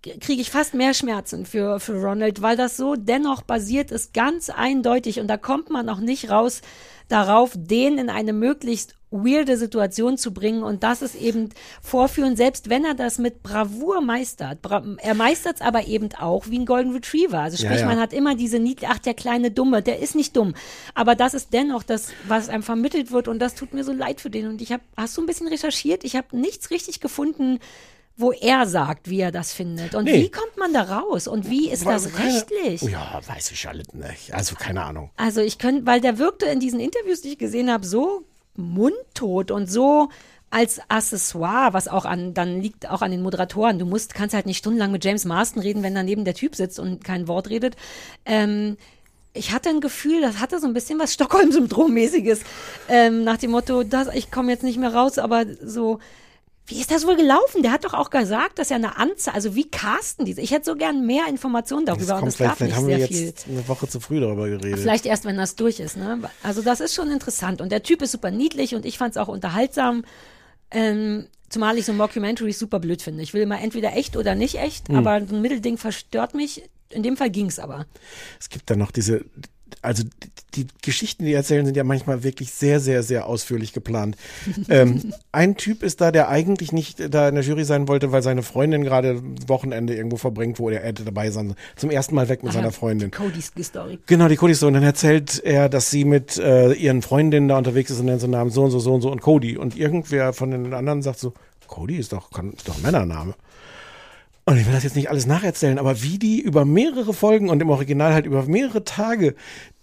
[0.02, 4.48] kriege ich fast mehr Schmerzen für, für Ronald, weil das so dennoch basiert ist, ganz
[4.50, 5.20] eindeutig.
[5.20, 6.62] Und da kommt man auch nicht raus
[7.08, 10.62] darauf, den in eine möglichst weirde Situation zu bringen.
[10.62, 11.48] Und das ist eben
[11.82, 14.60] vorführen, selbst wenn er das mit Bravour meistert.
[14.60, 17.40] Bra er meistert es aber eben auch wie ein Golden Retriever.
[17.40, 17.86] Also Ja, sprich, ja.
[17.86, 20.54] man hat immer diese Nied ach, der kleine Dumme, der ist nicht dumm.
[20.94, 23.28] Aber das ist dennoch das, was einem vermittelt wird.
[23.28, 24.46] Und das tut mir so leid für den.
[24.46, 26.04] Und ich habe, hast du ein bisschen recherchiert?
[26.04, 27.58] Ich habe nichts richtig gefunden,
[28.20, 29.94] wo er sagt, wie er das findet.
[29.94, 30.24] Und Nee.
[30.24, 31.28] wie kommt man da raus?
[31.28, 32.82] Und wie ist das Keine- rechtlich?
[32.82, 34.34] Ja, weiß ich alle nicht.
[34.34, 35.10] Also keine Ahnung.
[35.16, 38.24] Also ich könnte, weil der wirkte in diesen Interviews, die ich gesehen habe, so
[38.56, 40.08] mundtot und so
[40.50, 43.78] als Accessoire, was auch an, dann liegt auch an den Moderatoren.
[43.78, 46.78] Du musst, kannst halt nicht stundenlang mit James Marston reden, wenn daneben der Typ sitzt
[46.80, 47.76] und kein Wort redet.
[48.24, 48.76] Ähm,
[49.34, 52.40] ich hatte ein Gefühl, das hatte so ein bisschen was Stockholm-Syndrom-mäßiges.
[52.88, 55.98] Ähm, nach dem Motto, das, ich komme jetzt nicht mehr raus, aber so,
[56.68, 57.62] wie ist das wohl gelaufen?
[57.62, 60.40] Der hat doch auch gesagt, dass er eine Anzahl, also wie casten diese?
[60.42, 62.86] Ich hätte so gern mehr Informationen Das darüber und kommt vielleicht, gab vielleicht nicht haben
[62.88, 63.52] wir jetzt viel.
[63.56, 64.78] eine Woche zu früh darüber geredet.
[64.78, 65.96] Vielleicht erst, wenn das durch ist.
[65.96, 66.20] Ne?
[66.42, 67.60] Also das ist schon interessant.
[67.60, 70.04] Und der Typ ist super niedlich und ich fand es auch unterhaltsam.
[70.70, 73.22] Ähm, zumal ich so Mockumentaries super blöd finde.
[73.22, 74.96] Ich will immer entweder echt oder nicht echt, Hm.
[74.96, 76.68] aber so ein Mittelding verstört mich.
[76.90, 77.86] In dem Fall ging's aber.
[78.38, 79.24] Es gibt dann noch diese,
[79.82, 80.02] also
[80.54, 84.16] die, die Geschichten, die erzählen, sind ja manchmal wirklich sehr, sehr, sehr ausführlich geplant.
[84.68, 88.22] ähm, ein Typ ist da, der eigentlich nicht da in der Jury sein wollte, weil
[88.22, 91.54] seine Freundin gerade Wochenende irgendwo verbringt, wo er hätte dabei sein.
[91.76, 93.10] Zum ersten Mal weg mit seiner Freundin.
[93.10, 93.98] Cody's Story.
[94.06, 94.66] Genau, die Cody so.
[94.66, 98.20] Und dann erzählt er, dass sie mit äh, ihren Freundinnen da unterwegs ist und nennt
[98.20, 99.56] so Namen so und so, so und so und Cody.
[99.56, 101.34] Und irgendwer von den anderen sagt so,
[101.66, 103.34] Cody ist doch, kann, ist doch ein Männername.
[104.48, 107.60] Und ich will das jetzt nicht alles nacherzählen, aber wie die über mehrere Folgen und
[107.60, 109.34] im Original halt über mehrere Tage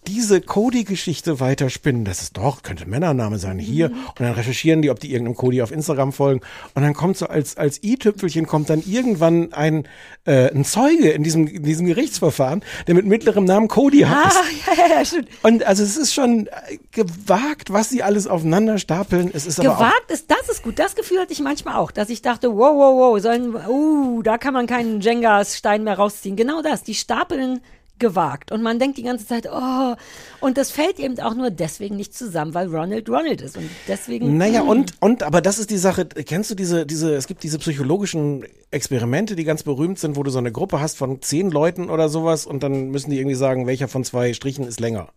[0.07, 3.89] diese Cody-Geschichte weiterspinnen, das ist doch, könnte Männername sein, hier.
[3.89, 3.95] Mhm.
[4.07, 6.41] Und dann recherchieren die, ob die irgendeinem Cody auf Instagram folgen.
[6.73, 9.87] Und dann kommt so als, als i-Tüpfelchen kommt dann irgendwann ein,
[10.25, 14.37] äh, ein Zeuge in diesem, in diesem Gerichtsverfahren, der mit mittlerem Namen Cody Ah, heißt.
[14.67, 15.29] ja, ja, ja, stimmt.
[15.43, 19.29] Und also es ist schon äh, gewagt, was sie alles aufeinander stapeln.
[19.33, 20.79] Es ist aber auch Gewagt ist, das ist gut.
[20.79, 24.37] Das Gefühl hatte ich manchmal auch, dass ich dachte, wow, wow, wow, sollen, uh, da
[24.37, 26.35] kann man keinen Jenga-Stein mehr rausziehen.
[26.35, 27.61] Genau das, die stapeln
[27.99, 28.51] gewagt.
[28.51, 29.95] Und man denkt die ganze Zeit, oh,
[30.41, 33.57] und das fällt eben auch nur deswegen nicht zusammen, weil Ronald Ronald ist.
[33.57, 34.37] Und deswegen.
[34.37, 34.69] Naja, mm.
[34.69, 38.45] und, und, aber das ist die Sache, kennst du diese, diese, es gibt diese psychologischen
[38.71, 42.09] Experimente, die ganz berühmt sind, wo du so eine Gruppe hast von zehn Leuten oder
[42.09, 45.09] sowas und dann müssen die irgendwie sagen, welcher von zwei Strichen ist länger.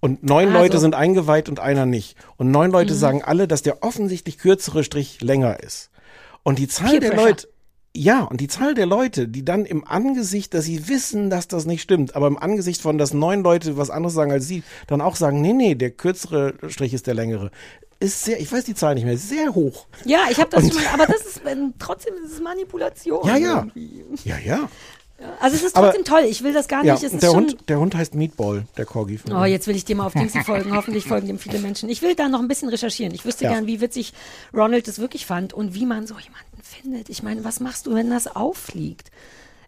[0.00, 2.16] Und neun Ah, Leute sind eingeweiht und einer nicht.
[2.38, 2.98] Und neun Leute Mhm.
[2.98, 5.90] sagen alle, dass der offensichtlich kürzere Strich länger ist.
[6.42, 7.26] Und die Zahl Peer der Pressure.
[7.26, 7.48] Leute,
[7.96, 11.66] ja, und die Zahl der Leute, die dann im Angesicht, dass sie wissen, dass das
[11.66, 15.00] nicht stimmt, aber im Angesicht von, dass neun Leute was anderes sagen als sie, dann
[15.00, 17.50] auch sagen, nee, nee, der kürzere Strich ist der längere,
[17.98, 19.86] ist sehr, ich weiß die Zahl nicht mehr, sehr hoch.
[20.04, 23.26] Ja, ich habe das Und- schon mal, aber das ist ähm, trotzdem ist es Manipulation.
[23.26, 23.56] Ja, ja.
[23.58, 24.04] irgendwie.
[24.24, 24.68] Ja, ja.
[25.38, 26.22] Also es ist Aber- trotzdem toll.
[26.30, 27.02] Ich will das gar Ja, nicht.
[27.04, 29.20] Es ist der Hund, der Hund heißt Meatball, der Corgi.
[29.30, 30.74] Oh, jetzt will ich dir mal auf Dingsy folgen.
[30.74, 31.90] Hoffentlich folgen dem viele Menschen.
[31.90, 33.12] Ich will da noch ein bisschen recherchieren.
[33.12, 33.50] Ich wüsste Ja.
[33.52, 34.14] gern, wie witzig
[34.54, 36.49] Ronald das wirklich fand und wie man so jemanden
[36.82, 37.08] findet.
[37.08, 39.10] Ich meine, was machst du, wenn das auffliegt?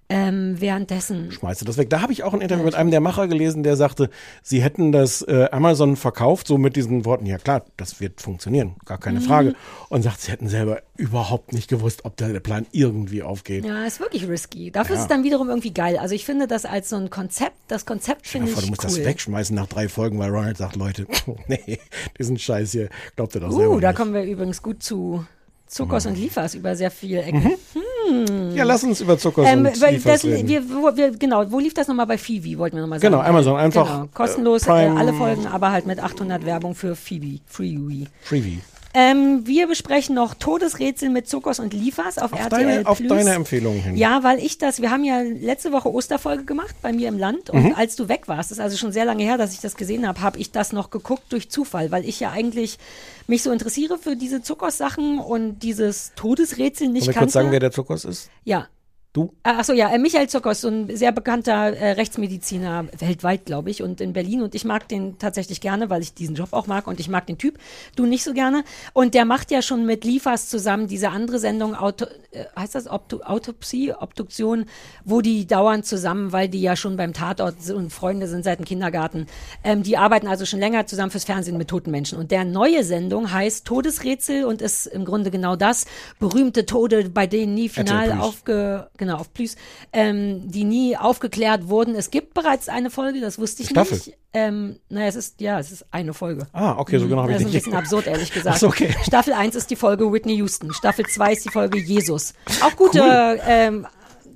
[0.08, 1.32] Ähm, währenddessen.
[1.32, 1.88] Schmeißt du das weg.
[1.88, 4.10] Da habe ich auch ein Interview mit einem der Macher gelesen, der sagte,
[4.42, 8.74] sie hätten das äh, Amazon verkauft, so mit diesen Worten, ja klar, das wird funktionieren,
[8.84, 9.24] gar keine Mhm.
[9.24, 9.54] Frage.
[9.88, 13.64] Und sagt, sie hätten selber überhaupt nicht gewusst, ob da der Plan irgendwie aufgeht.
[13.64, 14.70] Ja, ist wirklich risky.
[14.70, 15.00] Dafür Ja.
[15.00, 15.96] ist es dann wiederum irgendwie geil.
[15.96, 18.90] Also ich finde das als so ein Konzept, das Konzept finde ich du musst cool.
[18.90, 21.06] das wegschmeißen nach drei Folgen, weil Ronald sagt, Leute,
[21.46, 21.78] nee,
[22.18, 23.96] diesen Scheiß hier, glaubt ihr doch selber Uh, da nicht.
[23.96, 25.24] kommen wir übrigens gut zu
[25.72, 27.52] Zuckers und Liefers über sehr viele Ecken.
[27.72, 28.54] Hm.
[28.54, 30.46] Ja, lass uns über Zuckers Ähm, und Liefers das, reden.
[30.48, 33.12] wir, wo, wir, genau, wo lief das nochmal bei Phoebe, wollten wir nochmal sagen.
[33.12, 37.40] Genau, Amazon, einfach, Genau, kostenlos, äh, alle Folgen, aber halt mit 800 Werbung für Phoebe,
[37.46, 38.06] Freebie.
[38.22, 38.60] Freebie.
[38.94, 43.30] Ähm, wir besprechen noch Todesrätsel mit Zuckers und Liefers auf, Auf RTL deine, auf deine
[43.32, 43.96] Empfehlung hin.
[43.96, 47.48] Ja, weil ich das, wir haben ja letzte Woche Osterfolge gemacht bei mir im Land
[47.50, 47.74] und Mhm.
[47.74, 50.06] als du weg warst, das ist also schon sehr lange her, dass ich das gesehen
[50.06, 52.78] habe, habe ich das noch geguckt durch Zufall, weil ich ja eigentlich
[53.26, 57.24] mich so interessiere für diese Zuckers-Sachen und dieses Todesrätsel nicht Wollen wir kannte.
[57.26, 58.28] kurz sagen, wer der Zuckers ist?
[58.44, 58.66] ja,
[59.14, 59.34] Du?
[59.44, 63.82] äh, Achso, ja, äh, Michael Zuckers, so ein sehr bekannter äh, Rechtsmediziner weltweit, glaube ich,
[63.82, 64.40] und in Berlin.
[64.40, 67.26] Und ich mag den tatsächlich gerne, weil ich diesen Job auch mag und ich mag
[67.26, 67.58] den Typ.
[67.94, 68.64] Du nicht so gerne.
[68.94, 72.88] Und der macht ja schon mit Liefers zusammen diese andere Sendung, Auto, äh, heißt das
[72.88, 74.64] Obdu Autopsie, Obduktion,
[75.04, 78.64] wo die dauern zusammen, weil die ja schon beim Tatort und Freunde sind seit dem
[78.64, 79.26] Kindergarten.
[79.62, 82.18] Ähm, die arbeiten also schon länger zusammen fürs Fernsehen mit toten Menschen.
[82.18, 85.84] Und der neue Sendung heißt Todesrätsel und ist im Grunde genau das.
[86.18, 89.56] Berühmte Tode, bei denen nie final aufge, genau, auf Plus,
[89.92, 91.94] ähm, die nie aufgeklärt wurden.
[91.94, 93.94] Es gibt bereits eine Folge, das wusste ich Staffel.
[93.98, 94.16] nicht.
[94.32, 96.46] Ähm, naja, es ist, ja, es ist eine Folge.
[96.52, 97.64] Ah, okay, so genau habe ich Das ist ein nicht.
[97.64, 98.58] bisschen absurd, ehrlich gesagt.
[98.60, 98.94] So, okay.
[99.04, 100.72] Staffel 1 ist die Folge Whitney Houston.
[100.72, 102.32] Staffel 2 ist die Folge Jesus.
[102.62, 103.00] Auch gute,
[103.46, 103.86] ähm,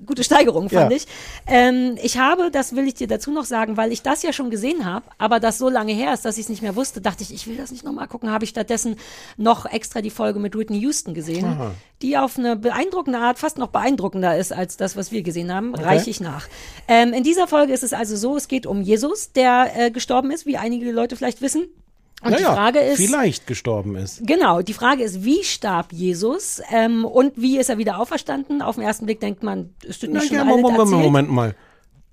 [0.07, 0.97] gute Steigerung, fand Ja.
[0.97, 1.07] ich.
[1.47, 4.51] Ähm, ich habe, das will ich dir dazu noch sagen, weil ich das ja schon
[4.51, 7.23] gesehen habe, aber das so lange her ist, dass ich es nicht mehr wusste, dachte
[7.23, 8.97] ich, ich will das nicht nochmal gucken, habe ich stattdessen
[9.37, 11.75] noch extra die Folge mit Whitney Houston gesehen, Aha.
[12.03, 15.75] die auf eine beeindruckende Art fast noch beeindruckender ist als das, was wir gesehen haben.
[15.75, 15.83] Okay.
[15.83, 16.49] Reiche ich nach.
[16.89, 20.31] Ähm, in dieser Folge ist es also so, es geht um Jesus, der äh, gestorben
[20.31, 21.67] ist, wie einige Leute vielleicht wissen.
[22.23, 24.27] Und die Naja, Frage ist, vielleicht gestorben ist.
[24.27, 28.63] Genau, die Frage ist, wie starb Jesus ähm, und wie ist er wieder auferstanden?
[28.63, 31.03] Auf den ersten Blick denkt man, ist das nicht Na schon ja, Moment, erzählt?
[31.03, 31.55] Moment mal.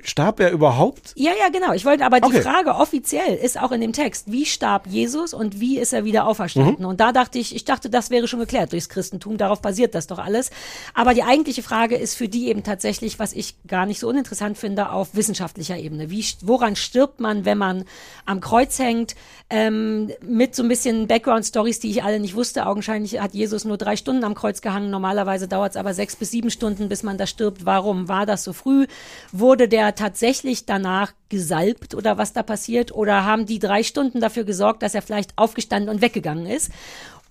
[0.06, 1.14] Starb er überhaupt?
[1.16, 1.72] Ja, ja, genau.
[1.74, 2.42] Ich wollte aber die Okay.
[2.42, 6.28] Frage offiziell ist auch in dem Text, wie starb Jesus und wie ist er wieder
[6.28, 6.76] auferstanden?
[6.80, 6.86] Mhm.
[6.86, 10.08] Und da dachte ich, ich dachte, das wäre schon geklärt durchs Christentum, darauf basiert das
[10.08, 10.52] doch alles.
[10.94, 14.58] Aber die eigentliche Frage ist für die eben tatsächlich, was ich gar nicht so uninteressant
[14.58, 16.10] finde, auf wissenschaftlicher Ebene.
[16.10, 17.86] Wie, woran stirbt man, wenn man
[18.26, 19.16] am Kreuz hängt?
[19.50, 22.66] Ähm, mit so ein bisschen Background-Stories, die ich alle nicht wusste.
[22.66, 24.90] Augenscheinlich hat Jesus nur drei Stunden am Kreuz gehangen.
[24.90, 27.66] Normalerweise dauert es aber sechs bis sieben Stunden, bis man da stirbt.
[27.66, 28.88] Warum war das so früh?
[29.32, 32.91] Wurde der tatsächlich danach gesalbt oder was da passiert?
[32.94, 36.72] Oder haben die drei Stunden dafür gesorgt, dass er vielleicht aufgestanden und weggegangen ist?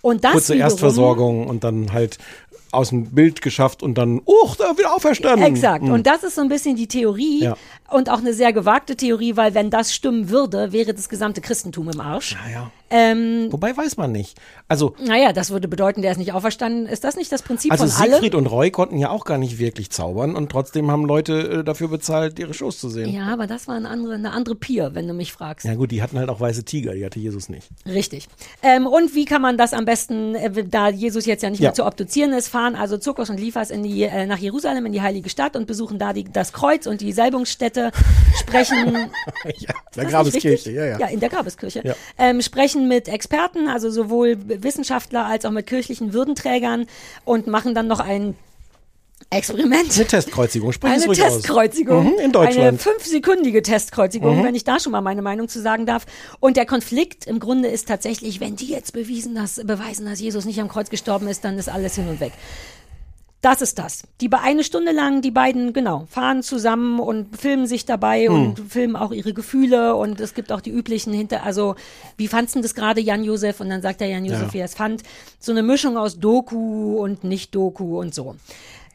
[0.01, 2.17] Und das Kurze wiederum- Erstversorgung und dann halt
[2.71, 5.45] aus dem Bild geschafft und dann, uch, da wieder auferstanden.
[5.45, 5.83] Exakt.
[5.85, 5.91] Hm.
[5.93, 7.55] Und das ist so ein bisschen die Theorie Ja.
[7.91, 11.89] und auch eine sehr gewagte Theorie, weil wenn das stimmen würde, wäre das gesamte Christentum
[11.89, 12.35] im Arsch.
[12.43, 12.71] Naja.
[12.95, 14.39] Ähm, Wobei weiß man nicht.
[14.67, 16.85] Also, naja, das würde bedeuten, der ist nicht auferstanden.
[16.85, 18.11] Ist das nicht das Prinzip also von allem?
[18.13, 21.63] Siegfried und Roy konnten ja auch gar nicht wirklich zaubern und trotzdem haben Leute äh,
[21.63, 23.11] dafür bezahlt, ihre Shows zu sehen.
[23.11, 25.65] Ja, aber das war eine andere, eine andere Pier, wenn du mich fragst.
[25.65, 27.67] Ja gut, die hatten halt auch weiße Tiger, die hatte Jesus nicht.
[27.87, 28.27] Richtig.
[28.61, 31.69] Ähm, und wie kann man das am besten, äh, da Jesus jetzt ja nicht Ja.
[31.69, 34.91] mehr zu obduzieren ist, fahren also Zirkus und Liefers in die, äh, nach Jerusalem, in
[34.93, 37.91] die heilige Stadt und besuchen da die, das Kreuz und die Salbungsstätte,
[38.39, 39.09] sprechen
[39.57, 40.99] ja, der Grabeskirche, ja, ja.
[40.99, 41.81] Ja, in der Grabeskirche.
[41.83, 41.95] Ja.
[42.17, 46.87] Ähm, sprechen mit Experten, also sowohl Wissenschaftler als auch mit kirchlichen Würdenträgern
[47.25, 48.35] und machen dann noch ein
[49.29, 49.95] Experiment.
[49.95, 51.07] Eine Testkreuzigung, sprich Eine.
[51.13, 52.05] Testkreuzigung.
[52.13, 52.67] Mhm, in Deutschland.
[52.67, 54.43] Eine fünfsekündige Testkreuzigung, Mhm.
[54.43, 56.05] wenn ich da schon mal meine Meinung zu sagen darf.
[56.39, 60.45] Und der Konflikt im Grunde ist tatsächlich, wenn die jetzt bewiesen, dass, beweisen, dass Jesus
[60.45, 62.33] nicht am Kreuz gestorben ist, dann ist alles hin und weg.
[63.43, 64.03] Das ist das.
[64.21, 68.33] Die bei eine Stunde lang, die beiden, genau, fahren zusammen und filmen sich dabei Hm.
[68.33, 71.75] und filmen auch ihre Gefühle und es gibt auch die üblichen hinter, also
[72.15, 73.59] wie fandst du das gerade Jan Josef?
[73.59, 74.53] Und dann sagt der Jan Josef, Ja.
[74.53, 75.03] wie er es fand.
[75.39, 78.35] So eine Mischung aus Doku und Nicht-Doku und so.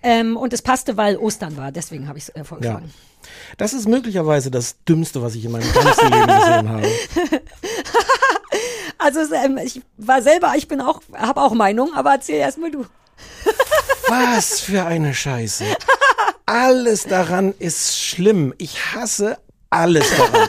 [0.02, 2.44] Ähm, und es passte, weil Ostern war, deswegen habe ich es äh, Ja.
[2.44, 2.90] vorgeschlagen.
[3.58, 6.86] Das ist möglicherweise das Dümmste, was ich in meinem ganzen Leben gesehen habe.
[9.00, 12.84] Also ähm, ich war selber, ich bin auch, habe auch Meinung, aber erzähl erstmal du.
[14.08, 15.64] Was für eine Scheiße.
[16.46, 18.54] Alles daran ist schlimm.
[18.58, 19.38] Ich hasse
[19.70, 20.48] alles daran.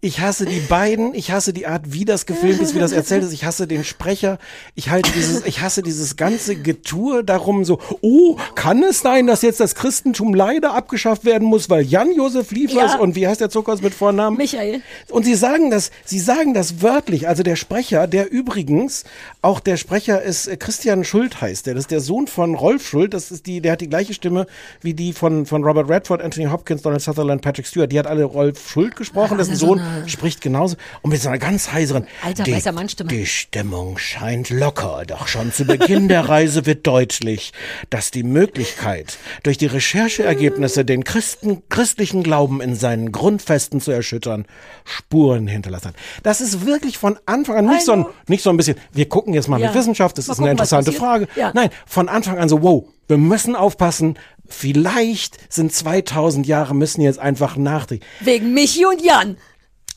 [0.00, 3.22] Ich hasse die beiden, ich hasse die Art, wie das gefilmt ist, wie das erzählt
[3.22, 4.38] ist, ich hasse den Sprecher,
[4.74, 9.42] ich halte dieses, ich hasse dieses ganze Getue darum so, oh, kann es sein, dass
[9.42, 12.98] jetzt das Christentum leider abgeschafft werden muss, weil Jan-Josef Liefers Ja.
[12.98, 14.36] und wie heißt der Zuckers mit Vornamen?
[14.36, 14.82] Michael.
[15.08, 17.28] Und sie sagen das, sie sagen das wörtlich.
[17.28, 19.04] Also der Sprecher, der übrigens,
[19.40, 21.74] auch der Sprecher ist äh, Christian Schuld heißt der.
[21.74, 23.14] Das ist der Sohn von Rolf Schuld.
[23.14, 24.46] Das ist die, der hat die gleiche Stimme
[24.80, 27.92] wie die von, von Robert Redford, Anthony Hopkins, Donald Sutherland, Patrick Stewart.
[27.92, 29.42] Die hat alle Rolf Schuld gesprochen.
[29.44, 30.76] So Sohn, eine- spricht genauso.
[31.02, 32.06] Und mit so einer ganz heiseren.
[32.22, 33.08] Alter, die, weißer Mannstimme.
[33.10, 35.04] Die Stimmung scheint locker.
[35.06, 37.52] Doch schon zu Beginn der Reise wird deutlich,
[37.90, 44.46] dass die Möglichkeit, durch die Rechercheergebnisse den Christen, christlichen Glauben in seinen Grundfesten zu erschüttern,
[44.84, 45.94] Spuren hinterlassen hat.
[46.22, 49.34] Das ist wirklich von Anfang an nicht so ein, nicht so ein bisschen, wir gucken
[49.34, 49.68] jetzt mal Ja.
[49.68, 50.98] mit Wissenschaft, das Mal ist eine gucken, was interessante.
[50.98, 51.28] Frage.
[51.36, 51.52] Ja.
[51.54, 54.18] Nein, von Anfang an so, wow, wir müssen aufpassen,
[54.52, 58.04] vielleicht sind 2000 Jahre müssen jetzt einfach nachdenken.
[58.20, 59.36] Wegen Michi und Jan.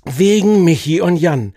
[0.06, 1.53] Wegen Michi und Jan.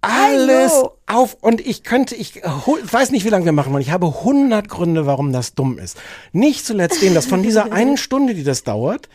[0.00, 0.98] Alles Hallo.
[1.06, 3.80] auf und ich könnte, ich ich weiß nicht, wie lange wir machen wollen.
[3.82, 5.96] Ich habe 100 Gründe, warum das dumm ist.
[6.32, 9.08] Nicht zuletzt den, dass von dieser einen Stunde, die das dauert,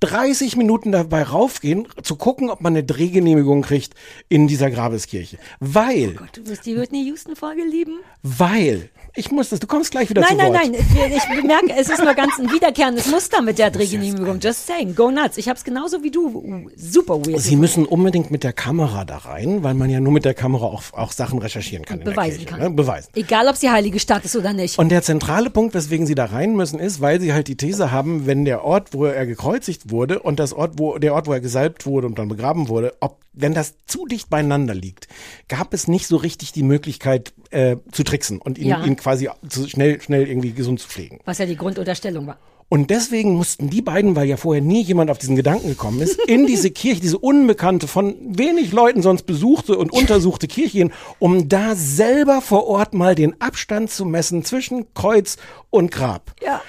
[0.00, 3.94] 30 Minuten dabei raufgehen, zu gucken, ob man eine Drehgenehmigung kriegt
[4.28, 5.38] in dieser Grabeskirche.
[5.60, 7.98] Weil, Du wirst die Whitney Houston-Folge lieben.
[8.22, 10.62] weil, ich muss das, du kommst gleich wieder Nein, zu nein, Wort.
[10.62, 11.12] nein.
[11.16, 14.38] Ich, bemerke, es ist nur ganz ein wiederkehrendes Muster mit der Drehgenehmigung.
[14.38, 14.94] Just saying.
[14.94, 15.38] Go nuts.
[15.38, 16.68] Ich hab's genauso wie du.
[16.76, 17.40] Super weird.
[17.40, 20.66] Sie müssen unbedingt mit der Kamera da rein, weil man ja nur mit der Kamera
[20.66, 22.00] auch, auch Sachen recherchieren kann.
[22.00, 22.60] beweisen Kirche, kann.
[22.60, 22.70] Ne?
[22.70, 23.08] Beweisen.
[23.14, 24.78] Egal, ob sie heilige Stadt ist oder nicht.
[24.78, 27.90] Und der zentrale Punkt, weswegen sie da rein müssen, ist, weil sie halt die These
[27.90, 31.32] haben, wenn der Ort, wo er gekreuzigt wurde und das Ort, wo der Ort, wo
[31.32, 35.06] er gesalbt wurde und dann begraben wurde, ob wenn das zu dicht beieinander liegt,
[35.48, 38.84] gab es nicht so richtig die Möglichkeit äh, zu tricksen und ihn, Ja.
[38.84, 41.20] ihn quasi zu schnell, schnell irgendwie gesund zu pflegen.
[41.24, 42.38] Was ja die Grundunterstellung war.
[42.70, 46.18] Und deswegen mussten die beiden, weil ja vorher nie jemand auf diesen Gedanken gekommen ist,
[46.28, 51.48] in diese Kirche, diese unbekannte, von wenig Leuten sonst besuchte und untersuchte Kirche gehen, um
[51.48, 55.38] da selber vor Ort mal den Abstand zu messen zwischen Kreuz
[55.70, 56.34] und Grab.
[56.44, 56.60] Ja.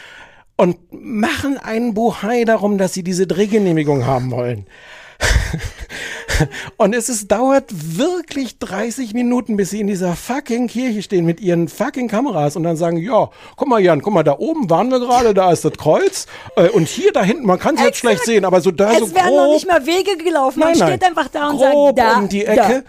[0.59, 4.67] Und machen einen Buhai darum, dass sie diese Drehgenehmigung haben wollen.
[6.75, 11.39] Und es ist, dauert wirklich 30 Minuten, bis sie in dieser fucking Kirche stehen mit
[11.39, 14.89] ihren fucking Kameras und dann sagen, ja, guck mal Jan, guck mal, da oben waren
[14.89, 16.27] wir gerade, da ist das Kreuz
[16.57, 18.99] äh, und hier da hinten, man kann es jetzt schlecht sehen, aber so da es
[18.99, 20.59] so werden noch grob, nicht mal Wege gelaufen.
[20.59, 20.89] Man Nein, nein.
[20.89, 22.83] steht einfach da und grob sagt, da, um die Ecke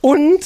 [0.00, 0.40] und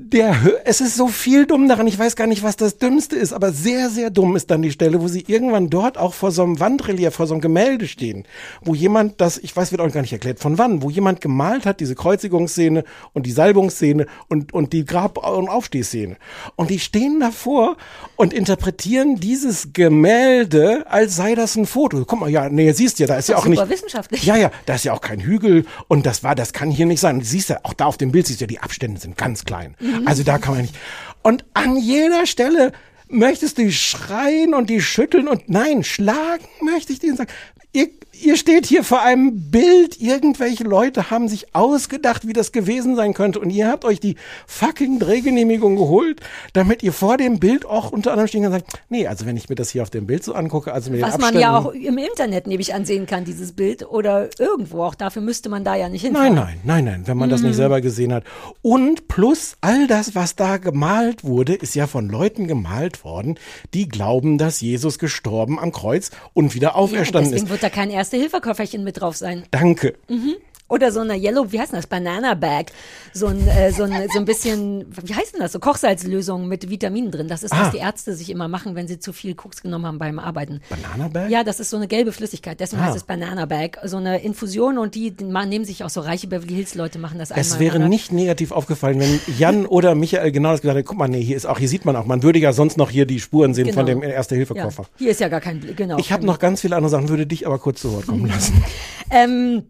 [0.00, 3.32] der, es ist so viel dumm daran, ich weiß gar nicht, was das Dümmste ist,
[3.32, 6.42] aber sehr, sehr dumm ist dann die Stelle, wo sie irgendwann dort auch vor so
[6.42, 8.24] einem Wandrelief, vor so einem Gemälde stehen,
[8.62, 11.66] wo jemand das, ich weiß, wird auch gar nicht erklärt, von wann, wo jemand gemalt
[11.66, 16.16] hat, diese Kreuzigungsszene und die Salbungsszene und, und die Grab- und Aufstehszene.
[16.56, 17.76] Und die stehen davor
[18.16, 22.04] und interpretieren dieses Gemälde, als sei das ein Foto.
[22.04, 23.68] Guck mal, ja, nee, siehst du ja, da ist ja auch nicht.
[23.68, 24.24] wissenschaftlich.
[24.24, 27.00] Ja, ja, da ist ja auch kein Hügel und das war, das kann hier nicht
[27.00, 27.16] sein.
[27.16, 29.44] Und siehst ja, auch da auf dem Bild siehst du ja, die Abstände sind ganz
[29.44, 29.74] klein.
[30.04, 30.74] Also da kann man nicht.
[31.22, 32.72] Und an jeder Stelle
[33.08, 37.30] möchtest du schreien und die schütteln und nein, schlagen möchte ich denen sagen.
[37.72, 37.88] Ihr,
[38.22, 43.14] ihr steht hier vor einem Bild, irgendwelche Leute haben sich ausgedacht, wie das gewesen sein
[43.14, 44.16] könnte und ihr habt euch die
[44.46, 46.20] fucking Drehgenehmigung geholt,
[46.52, 49.36] damit ihr vor dem Bild auch unter anderem stehen kann und sagt, nee, also wenn
[49.36, 51.40] ich mir das hier auf dem Bild so angucke, also mit Was den man Abständen,
[51.42, 53.88] ja auch im Internet nämlich ansehen kann, dieses Bild.
[53.90, 54.82] Oder irgendwo.
[54.84, 56.34] Auch dafür müsste man da ja nicht hinfahren.
[56.34, 57.48] Nein, nein, nein, nein, wenn man das Mhm.
[57.48, 58.24] nicht selber gesehen hat.
[58.62, 63.38] Und plus all das, was da gemalt wurde, ist ja von Leuten gemalt worden,
[63.74, 67.50] die glauben, dass Jesus gestorben am Kreuz und wieder Ja, auferstanden deswegen ist.
[67.50, 69.44] wird da kein Erste-Hilfe-Köfferchen mit drauf sein.
[69.52, 69.94] Danke.
[70.08, 70.34] Mhm.
[70.70, 71.86] Oder so eine Yellow, wie heißt denn das?
[71.88, 72.66] Banana Bag.
[73.12, 75.50] So ein, äh, so ein, so ein bisschen, wie heißt denn das?
[75.52, 77.26] So Kochsalzlösung mit Vitaminen drin.
[77.28, 77.64] Das ist, Ah.
[77.64, 80.60] was die Ärzte sich immer machen, wenn sie zu viel Koks genommen haben beim Arbeiten.
[80.70, 81.28] Banana Bag?
[81.28, 82.60] Ja, das ist so eine gelbe Flüssigkeit.
[82.60, 82.86] Deswegen Ah.
[82.86, 83.78] heißt es Banana Bag.
[83.84, 87.32] So eine Infusion und die, nehmen sich auch so reiche Beverly Hills Leute machen das
[87.32, 87.40] einmal.
[87.40, 87.90] Es wäre Monat.
[87.90, 90.86] nicht negativ aufgefallen, wenn Jan oder Michael genau das gesagt hätten.
[90.86, 92.90] Guck mal, nee, hier ist auch, hier sieht man auch, man würde ja sonst noch
[92.90, 94.00] hier die Spuren sehen von Genau.
[94.00, 94.82] dem Erste-Hilfe-Koffer.
[94.84, 95.98] Ja, hier ist ja gar kein, genau.
[95.98, 98.62] Ich habe noch ganz viele andere Sachen, würde dich aber kurz zu Wort kommen lassen.
[99.10, 99.64] Ähm,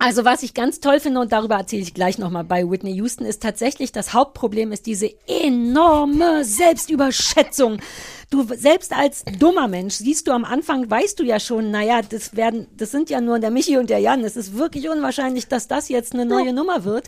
[0.00, 3.24] also was ich ganz toll finde und darüber erzähle ich gleich nochmal bei Whitney Houston,
[3.24, 7.78] ist tatsächlich das Hauptproblem ist diese enorme Selbstüberschätzung.
[8.30, 12.36] Du selbst als dummer Mensch siehst du am Anfang, weißt du ja schon, naja, das
[12.36, 14.22] werden, das sind ja nur der Michi und der Jan.
[14.22, 17.06] Es ist wirklich unwahrscheinlich, dass das jetzt eine neue Nummer wird.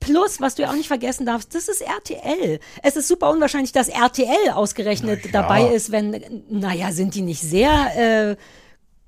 [0.00, 2.58] Plus, was du ja auch nicht vergessen darfst, das ist RTL.
[2.82, 8.30] Es ist super unwahrscheinlich, dass RTL ausgerechnet dabei ist, wenn, naja, sind die nicht sehr
[8.30, 8.36] äh,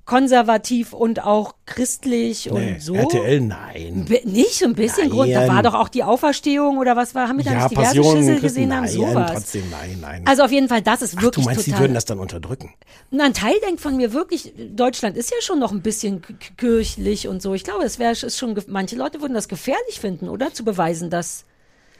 [0.05, 2.93] konservativ und auch christlich Nee, und so.
[2.93, 4.05] RTL, nein.
[4.07, 5.31] Be- Nicht so ein bisschen Grund.
[5.33, 5.49] Da Nein.
[5.55, 7.27] war doch auch die Auferstehung oder was war?
[7.27, 8.83] Haben wir da Ja, nicht diverse Passion, Schüssel gesehen haben?
[8.83, 9.31] nein, Sowas.
[9.33, 10.21] trotzdem, nein, nein.
[10.25, 11.83] Also auf jeden Fall, das ist Ach, wirklich du meinst, die total.
[11.85, 12.73] würden das dann unterdrücken?
[13.11, 16.21] Und ein Teil denkt von mir wirklich, Deutschland ist ja schon noch ein bisschen
[16.57, 17.53] kirchlich und so.
[17.55, 20.53] Ich glaube, es wäre ist schon, manche Leute würden das gefährlich finden, oder?
[20.53, 21.45] Zu beweisen, dass.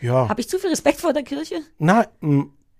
[0.01, 0.29] Ja.
[0.29, 1.55] Habe ich zu viel Respekt vor der Kirche?
[1.79, 2.05] Na,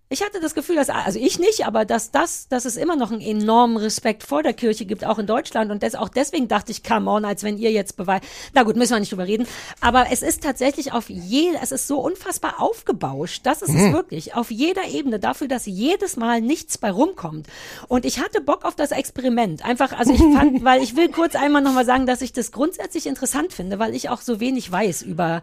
[0.07, 3.11] Ich hatte das Gefühl, dass, also ich nicht, aber dass das, dass es immer noch
[3.11, 5.71] einen enormen Respekt vor der Kirche gibt, auch in Deutschland.
[5.71, 8.23] Und das, auch deswegen dachte ich, come on, als wenn ihr jetzt beweist.
[8.53, 9.47] Na gut, müssen wir nicht drüber reden.
[9.81, 13.41] Aber es ist tatsächlich auf je, es ist so unfassbar aufgebauscht.
[13.47, 14.35] Das ist es wirklich.
[14.35, 17.47] Auf jeder Ebene dafür, dass jedes Mal nichts bei rumkommt.
[17.87, 19.65] Und ich hatte Bock auf das Experiment.
[19.65, 23.07] Einfach, also ich fand, weil ich will kurz einmal nochmal sagen, dass ich das grundsätzlich
[23.07, 25.41] interessant finde, weil ich auch so wenig weiß über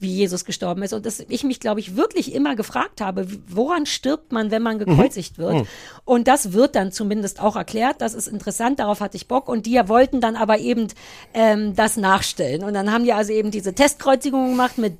[0.00, 3.84] wie Jesus gestorben ist und dass ich mich, glaube ich, wirklich immer gefragt habe, woran
[3.84, 5.66] stirbt man, wenn man gekreuzigt wird?
[6.04, 8.00] Und das wird dann zumindest auch erklärt.
[8.00, 9.48] Das ist interessant, darauf hatte ich Bock.
[9.48, 10.88] Und die wollten dann aber eben
[11.34, 12.64] ähm, das nachstellen.
[12.64, 14.94] Und dann haben die also eben diese Testkreuzigung gemacht mit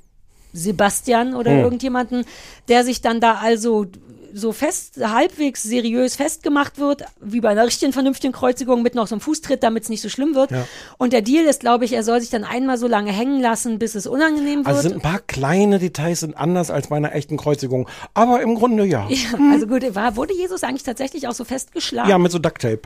[0.53, 2.25] Sebastian oder irgendjemanden,
[2.69, 3.87] der sich dann da also
[4.33, 9.15] so fest, halbwegs seriös festgemacht wird, wie bei einer richtigen vernünftigen Kreuzigung mit noch so
[9.15, 10.51] einem Fußtritt, damit es nicht so schlimm wird.
[10.99, 13.79] Und der Deal ist, glaube ich, er soll sich dann einmal so lange hängen lassen,
[13.79, 14.69] bis es unangenehm wird.
[14.69, 17.89] also sind ein paar kleine Details sind anders als bei einer echten Kreuzigung.
[18.15, 19.09] Aber im Grunde ja.
[19.09, 22.11] ja, also gut, war, wurde Jesus eigentlich tatsächlich auch so festgeschlagen?
[22.11, 22.83] Ja, mit so Ducktape.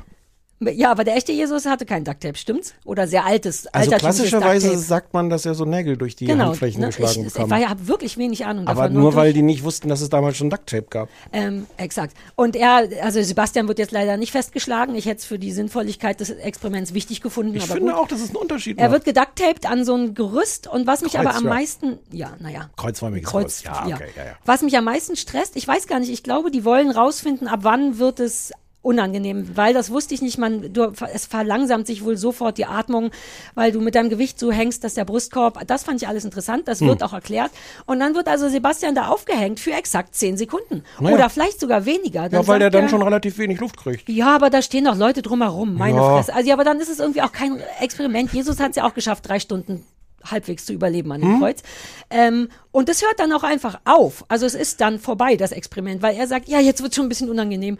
[0.73, 2.75] Ja, aber der echte Jesus hatte kein Ducktape, stimmt's?
[2.85, 6.81] Oder sehr altes, Also klassischerweise sagt man, dass er so Nägel durch die Genau, Handflächen
[6.81, 6.87] ne?
[6.89, 7.51] geschlagen ich, ich bekam.
[7.51, 8.83] war ja hab wirklich wenig Ahnung davon.
[8.85, 11.09] Aber nur weil die nicht wussten, dass es damals schon Ducktape gab.
[11.33, 12.17] Ähm, exakt.
[12.37, 14.95] Und er, also Sebastian wird jetzt leider nicht festgeschlagen.
[14.95, 17.55] Ich hätte es für die Sinnvolligkeit des Experiments wichtig gefunden.
[17.57, 18.01] Ich aber finde gut.
[18.01, 18.93] auch, dass es einen Unterschied Er macht.
[18.93, 21.51] wird geducktaped an so ein Gerüst und was mich aber Kreuz, am ja.
[21.51, 22.71] meisten, ja, naja.
[22.77, 23.89] Kreuzförmiges Kreuz, Kreuz.
[23.89, 24.33] Ja, okay, ja, ja.
[24.45, 27.61] Was mich am meisten stresst, ich weiß gar nicht, ich glaube, die wollen rausfinden, ab
[27.63, 28.53] wann wird es
[28.85, 33.11] unangenehm, weil das wusste ich nicht, man, du, es verlangsamt sich wohl sofort die Atmung,
[33.55, 36.69] weil du mit deinem Gewicht so hängst, dass der Brustkorb, das fand ich alles interessant,
[36.69, 36.89] das Hm.
[36.89, 37.51] wird auch erklärt.
[37.87, 40.85] Und dann wird also Sebastian da aufgehängt für exakt zehn Sekunden.
[41.01, 41.15] Naja.
[41.17, 42.29] Oder vielleicht sogar weniger.
[42.29, 44.09] Dann Ja, weil der dann er- schon relativ wenig Luft kriegt.
[44.09, 46.17] ja, aber da stehen doch Leute drumherum, meine Ja.
[46.17, 46.35] Fresse.
[46.35, 48.33] Also, ja, aber dann ist es irgendwie auch kein Experiment.
[48.33, 49.85] Jesus hat es ja auch geschafft, drei Stunden
[50.25, 51.41] halbwegs zu überleben an dem Hm?
[51.41, 51.63] Kreuz.
[52.11, 54.25] Ähm, und das hört dann auch einfach auf.
[54.29, 57.09] Also es ist dann vorbei, das Experiment, weil er sagt, ja, jetzt wird schon ein
[57.11, 57.77] bisschen unangenehm.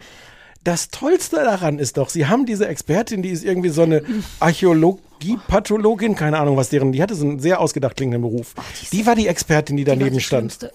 [0.65, 4.01] Das Tollste daran ist doch, sie haben diese Expertin, die ist irgendwie so eine
[4.39, 8.55] Archäologie, Pathologin, keine Ahnung, was deren, die hatte so einen sehr ausgedacht klingenden Beruf.
[8.91, 10.53] die war die Expertin, die daneben die stand.
[10.53, 10.71] Schlimmste.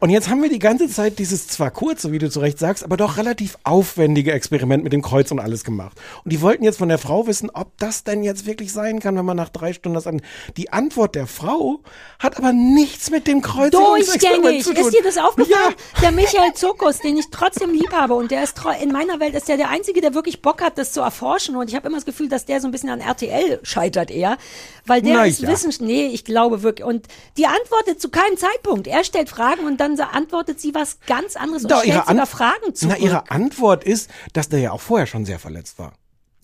[0.00, 2.84] Und jetzt haben wir die ganze Zeit dieses zwar kurze, wie du zu Recht sagst,
[2.84, 5.98] aber doch relativ aufwendige Experiment mit dem Kreuz und alles gemacht.
[6.24, 9.16] Und die wollten jetzt von der Frau wissen, ob das denn jetzt wirklich sein kann,
[9.16, 10.22] wenn man nach drei Stunden das an.
[10.56, 11.80] Die Antwort der Frau
[12.20, 14.62] hat aber nichts mit dem Kreuz Durchgängig.
[14.62, 14.84] zu tun.
[14.84, 15.74] Ist dir das aufgefallen?
[15.94, 16.00] Ja.
[16.00, 19.48] Der Michael Zirkus, den ich trotzdem lieb habe und der ist in meiner Welt ist
[19.48, 22.04] der der Einzige, der wirklich Bock hat, das zu erforschen und ich habe immer das
[22.04, 24.36] Gefühl, dass der so ein bisschen an RTL scheitert eher,
[24.86, 25.48] weil der Na ist ja.
[25.48, 25.80] Wissens...
[25.80, 26.86] Nee, ich glaube wirklich.
[26.86, 27.06] Und
[27.36, 28.86] die antwortet zu keinem Zeitpunkt.
[28.86, 32.04] Er stellt Fragen und dann sa- antwortet sie was ganz anderes und Doch, stellt ihre
[32.06, 32.96] sogar An- Fragen zurück.
[32.98, 35.92] Na, ihre Antwort ist, dass der ja auch vorher schon sehr verletzt war.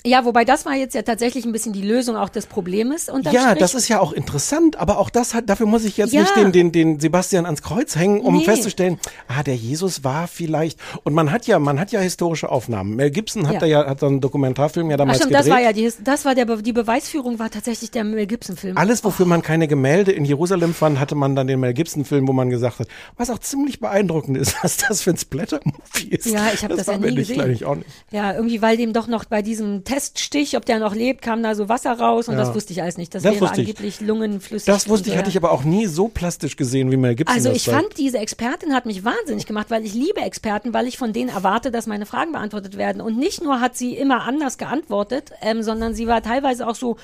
[0.06, 3.06] Ja, wobei das war jetzt ja tatsächlich ein bisschen die Lösung auch des Problems.
[3.32, 3.58] Ja, Strich.
[3.58, 6.20] das ist ja auch interessant, aber auch das hat, dafür muss ich jetzt Ja.
[6.20, 8.44] nicht den, den, den Sebastian ans Kreuz hängen, um Nee.
[8.44, 8.98] festzustellen,
[9.28, 12.96] ah, der Jesus war vielleicht, und man hat ja, man hat ja historische Aufnahmen.
[12.96, 13.60] Mel Gibson hat Ja.
[13.60, 15.46] da ja, hat so einen Dokumentarfilm ja Ach damals stimmt, gedreht.
[15.46, 18.76] das war ja die, das war der, die Beweisführung war tatsächlich der Mel Gibson Film.
[18.76, 22.34] alles, wofür man keine Gemälde in Jerusalem fand, hatte man dann den Mel Gibson-Film, wo
[22.34, 26.26] man gesagt hat, was auch ziemlich beeindruckend ist, was das für ein Splatter-Movie ist.
[26.26, 27.50] Ja, ich habe das, war ja nie gesehen.
[27.50, 27.88] ich auch nicht.
[28.10, 31.54] Ja, irgendwie, weil dem doch noch bei diesem Teststich, ob der noch lebt, kam da
[31.54, 32.40] so Wasser raus und Ja.
[32.44, 33.14] das wusste ich alles nicht.
[33.14, 34.66] Das, Das wäre angeblich lungenflüssig.
[34.66, 37.50] Das wusste ich, hatte ich aber auch nie so plastisch gesehen, wie Mel Gibson Also
[37.50, 37.76] ich sagt.
[37.82, 41.28] fand, diese Expertin hat mich wahnsinnig gemacht, weil ich liebe Experten, weil ich von denen
[41.30, 43.00] erwarte, dass meine Fragen beantwortet werden.
[43.00, 46.96] Und nicht nur hat sie immer anders geantwortet, ähm, sondern sie war teilweise auch so,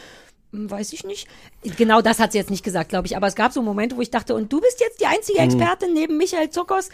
[0.53, 1.29] Hm, Weiß ich nicht.
[1.77, 3.17] Genau das hat sie jetzt nicht gesagt, glaube ich.
[3.17, 5.45] Aber es gab so Momente, wo ich dachte, und du bist jetzt die einzige Mhm.
[5.45, 6.89] Expertin neben Michael Zuckers.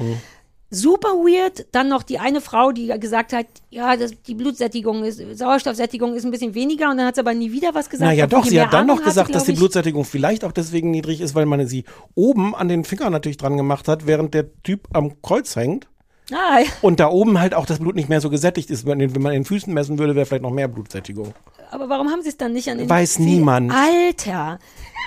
[0.70, 1.66] Super weird.
[1.72, 6.24] Dann noch die eine Frau, die gesagt hat, ja, das, die Blutsättigung ist, Sauerstoffsättigung ist
[6.24, 6.90] ein bisschen weniger.
[6.90, 8.08] Und dann hat sie aber nie wieder was gesagt.
[8.10, 9.52] Naja, doch, sie hat dann Ahnung noch gesagt, hatte, dass die.
[9.52, 11.84] Blutsättigung vielleicht auch deswegen niedrig ist, weil man sie
[12.14, 15.86] oben an den Finger natürlich dran gemacht hat, während der Typ am Kreuz hängt.
[16.32, 16.66] Ah, ja.
[16.82, 18.84] Und da oben halt auch das Blut nicht mehr so gesättigt ist.
[18.84, 21.32] Wenn man in den Füßen messen würde, wäre vielleicht noch mehr Blutsättigung.
[21.70, 23.72] aber warum haben sie es dann nicht an den Weiß Zeh- niemand.
[23.72, 24.58] Alter.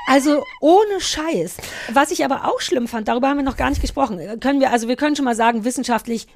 [0.10, 1.58] Also ohne Scheiß.
[1.94, 4.20] Was ich aber auch schlimm fand, darüber haben wir noch gar nicht gesprochen.
[4.40, 6.28] Können wir, also wir können schon mal sagen, wissenschaftlich,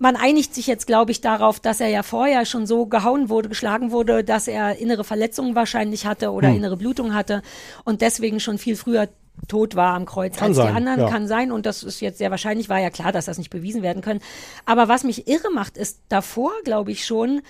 [0.00, 3.48] man einigt sich jetzt, glaube ich, darauf, dass er ja vorher schon so gehauen wurde,
[3.48, 6.56] geschlagen wurde, dass er innere Verletzungen wahrscheinlich hatte oder Hm.
[6.56, 7.42] innere Blutung hatte
[7.84, 9.08] und deswegen schon viel früher
[9.46, 11.00] tot war am Kreuz Kann als sein, die anderen.
[11.02, 11.08] ja.
[11.08, 13.82] Kann sein und das ist jetzt sehr wahrscheinlich, war ja klar, dass das nicht bewiesen
[13.82, 14.20] werden können.
[14.66, 17.42] Aber was mich irre macht, ist davor, glaube ich schon,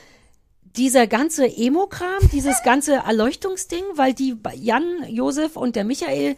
[0.76, 6.36] dieser ganze Emo-Kram, dieses ganze Erleuchtungsding, weil die Jan, Josef und der Michael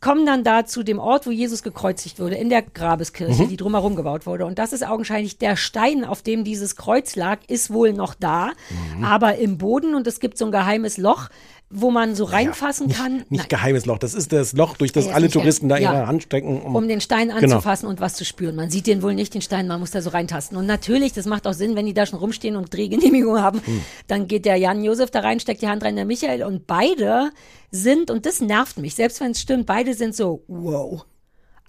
[0.00, 3.48] kommen dann da zu dem Ort, wo Jesus gekreuzigt wurde, in der Grabeskirche, Mhm.
[3.48, 4.46] die drumherum gebaut wurde.
[4.46, 8.52] Und das ist augenscheinlich der Stein, auf dem dieses Kreuz lag, ist wohl noch da,
[8.96, 9.04] Mhm.
[9.04, 11.28] aber im Boden und es gibt so ein geheimes Loch,
[11.72, 13.24] wo man so reinfassen kann.
[13.28, 15.92] Nicht geheimes Loch, das ist das Loch, durch das Ja, alle nicht Touristen da geheim.
[15.94, 16.08] ihre Ja.
[16.08, 16.62] Hand stecken.
[16.62, 17.38] um den Stein Genau.
[17.56, 18.56] anzufassen und was zu spüren.
[18.56, 20.56] Man sieht den wohl nicht, den Stein, man muss da so reintasten.
[20.58, 23.82] Und natürlich, das macht auch Sinn, wenn die da schon rumstehen und Drehgenehmigung haben, Hm.
[24.08, 27.30] dann geht der Jan Josef da rein, steckt die Hand rein, der Michael und beide
[27.70, 31.04] sind, und das nervt mich, selbst wenn es stimmt, beide sind so, wow.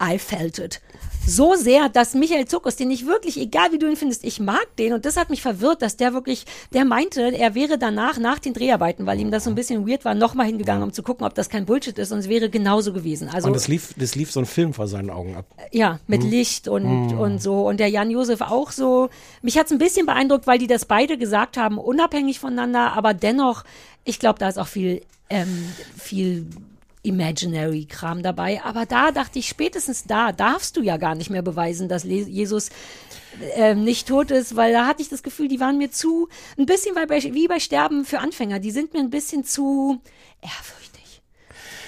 [0.04, 0.82] I felt it.
[1.26, 4.66] So sehr, dass Michael Zuckers, den ich wirklich, egal wie du ihn findest, ich mag
[4.78, 8.40] den und das hat mich verwirrt, dass der wirklich, der meinte, er wäre danach, nach
[8.40, 11.26] den Dreharbeiten, weil ihm das so ein bisschen weird war, nochmal hingegangen, um zu gucken,
[11.26, 13.30] ob das kein Bullshit ist und es wäre genauso gewesen.
[13.30, 15.46] Also, und es lief, das lief so ein Film vor seinen Augen ab.
[15.72, 17.68] ja, mit Licht und, und so.
[17.68, 19.10] Und der Jan Josef auch so.
[19.42, 23.64] Mich hat's ein bisschen beeindruckt, weil die das beide gesagt haben, unabhängig voneinander, aber dennoch,
[24.04, 25.66] ich glaube, da ist auch viel, ähm,
[25.98, 26.48] viel
[27.04, 28.62] Imaginary-Kram dabei.
[28.64, 32.70] Aber da dachte ich, spätestens da darfst du ja gar nicht mehr beweisen, dass Jesus
[33.56, 36.66] ähm, nicht tot ist, weil da hatte ich das Gefühl, die waren mir zu, ein
[36.66, 40.00] bisschen wie bei Sterben für Anfänger, die sind mir ein bisschen zu
[40.42, 40.81] ehrfürchtig.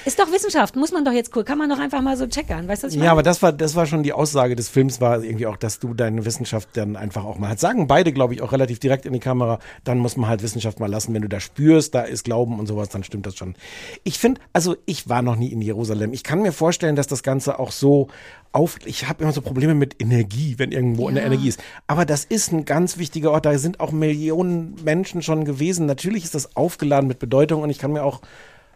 [0.06, 2.68] Ist doch Wissenschaft, muss man doch jetzt cool, kann man doch einfach mal so checkern,
[2.68, 3.06] weißt du, was ich meine?
[3.08, 5.80] Ja, aber das war, das war schon die Aussage des Films, war irgendwie auch, dass
[5.80, 9.06] du deine Wissenschaft dann einfach auch mal halt sagen beide, glaube ich, auch relativ direkt
[9.06, 11.14] in die Kamera, dann muss man halt Wissenschaft mal lassen.
[11.14, 13.56] Wenn du da spürst, da ist Glauben und sowas, dann stimmt das schon.
[14.04, 16.14] Ich finde, also ich war noch nie in Jerusalem.
[16.14, 18.08] Ich kann mir vorstellen, dass das Ganze auch so
[18.52, 21.26] auf, ich habe immer so Probleme mit Energie, wenn irgendwo eine Ja.
[21.26, 21.60] Energie ist.
[21.88, 23.46] Aber das ist ein ganz wichtiger Ort.
[23.46, 25.88] Da sind auch Millionen Menschen schon gewesen.
[25.88, 28.22] Natürlich ist das aufgeladen mit Bedeutung und ich kann mir auch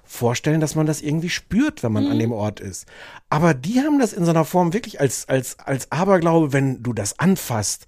[0.08, 2.12] vorstellen, dass man das irgendwie spürt, wenn man Mhm.
[2.12, 2.86] an dem Ort ist.
[3.30, 6.94] Aber die haben das in so einer Form wirklich als, als, als Aberglaube, wenn du
[6.94, 7.88] das anfasst,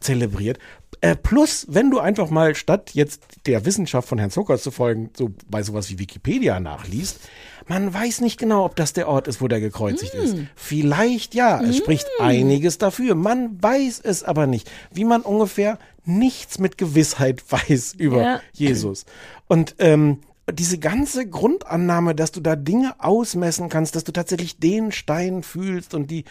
[0.00, 0.58] zelebriert.
[1.00, 5.10] Äh, plus, wenn du einfach mal statt jetzt der Wissenschaft von Herrn Zucker zu folgen,
[5.16, 7.20] so bei sowas wie Wikipedia nachliest,
[7.66, 10.36] man weiß nicht genau, ob das der Ort ist, wo der gekreuzigt ist.
[10.54, 13.14] Vielleicht ja, es spricht einiges dafür.
[13.14, 14.70] Man weiß es aber nicht.
[14.92, 18.40] Wie man ungefähr nichts mit Gewissheit weiß über Ja.
[18.52, 19.06] Jesus.
[19.48, 20.18] Und ähm,
[20.52, 25.94] diese ganze Grundannahme, dass du da Dinge ausmessen kannst, dass du tatsächlich den Stein fühlst
[25.94, 26.24] und die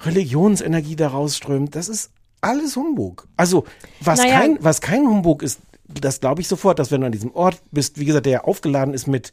[0.00, 2.10] Religionsenergie da rausströmt, das ist
[2.40, 3.26] alles Humbug.
[3.36, 3.64] Also,
[4.00, 4.40] was, Naja.
[4.40, 7.62] kein, was kein Humbug ist, das glaube ich sofort, dass wenn du an diesem Ort
[7.70, 9.32] bist, wie gesagt, der ja aufgeladen ist mit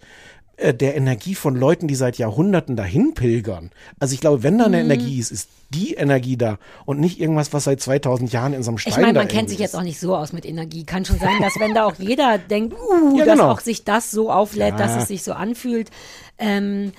[0.62, 3.72] äh, der Energie von Leuten, die seit Jahrhunderten dahin pilgern.
[4.00, 4.92] Also ich glaube, wenn da eine Mhm.
[4.92, 8.72] Energie ist, ist die Energie da und nicht irgendwas, was seit 2000 Jahren in so
[8.72, 9.80] einem Stein Ich meine, man kennt sich jetzt ist.
[9.80, 10.84] auch nicht so aus mit Energie.
[10.84, 13.52] Kann schon sein, dass wenn da auch jeder denkt, uh, Ja, dass genau.
[13.52, 14.78] auch sich das so auflädt, Ja.
[14.78, 15.90] dass es sich so anfühlt.
[16.38, 16.92] Ähm,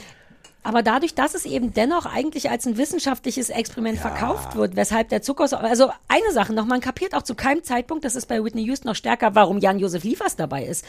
[0.63, 5.23] aber dadurch, dass es eben dennoch eigentlich als ein wissenschaftliches Experiment verkauft wird, weshalb der
[5.23, 8.43] Zucker so, also eine Sache noch, man kapiert auch zu keinem Zeitpunkt, das ist bei
[8.43, 10.85] Whitney Houston noch stärker, warum Jan-Josef Liefers dabei ist.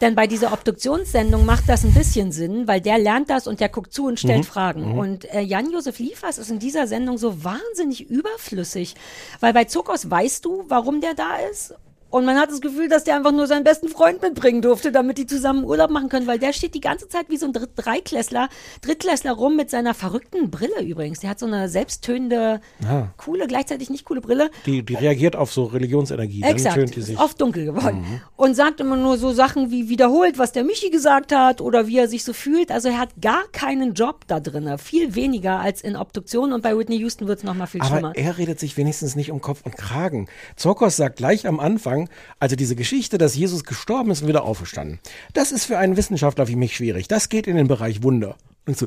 [0.00, 3.68] Denn bei dieser Obduktionssendung macht das ein bisschen Sinn, weil der lernt das und der
[3.68, 4.44] guckt zu und stellt Mhm.
[4.44, 4.98] Fragen.
[4.98, 8.94] Und äh, Jan-Josef Liefers ist in dieser Sendung so wahnsinnig überflüssig,
[9.40, 11.74] weil bei Zuckers weißt du, warum der da ist
[12.14, 15.18] und man hat das Gefühl, dass der einfach nur seinen besten Freund mitbringen durfte, damit
[15.18, 17.70] die zusammen Urlaub machen können, weil der steht die ganze Zeit wie so ein Dritt
[17.74, 18.48] Dreiklässler,
[18.82, 21.18] Drittklässler rum mit seiner verrückten Brille übrigens.
[21.18, 23.08] Der hat so eine selbsttönende, Ah.
[23.16, 24.50] coole, gleichzeitig nicht coole Brille.
[24.64, 26.42] Die, die reagiert auf so Religionsenergie.
[26.42, 27.18] Dann Exakt, tönt die sich.
[27.18, 28.02] oft dunkel geworden.
[28.08, 28.20] Mhm.
[28.36, 31.98] Und sagt immer nur so Sachen wie wiederholt, was der Michi gesagt hat oder wie
[31.98, 32.70] er sich so fühlt.
[32.70, 34.78] Also er hat gar keinen Job da drin.
[34.78, 38.10] Viel weniger als in Obduktion und bei Whitney Houston wird es noch mal viel schlimmer.
[38.10, 40.28] Aber er redet sich wenigstens nicht um Kopf und Kragen.
[40.54, 42.03] Zorkos sagt gleich am Anfang,
[42.40, 45.00] also diese Geschichte, dass Jesus gestorben ist und wieder auferstanden.
[45.32, 47.08] Das ist für einen Wissenschaftler wie mich schwierig.
[47.08, 48.36] Das geht in den Bereich Wunder.
[48.66, 48.86] Und so,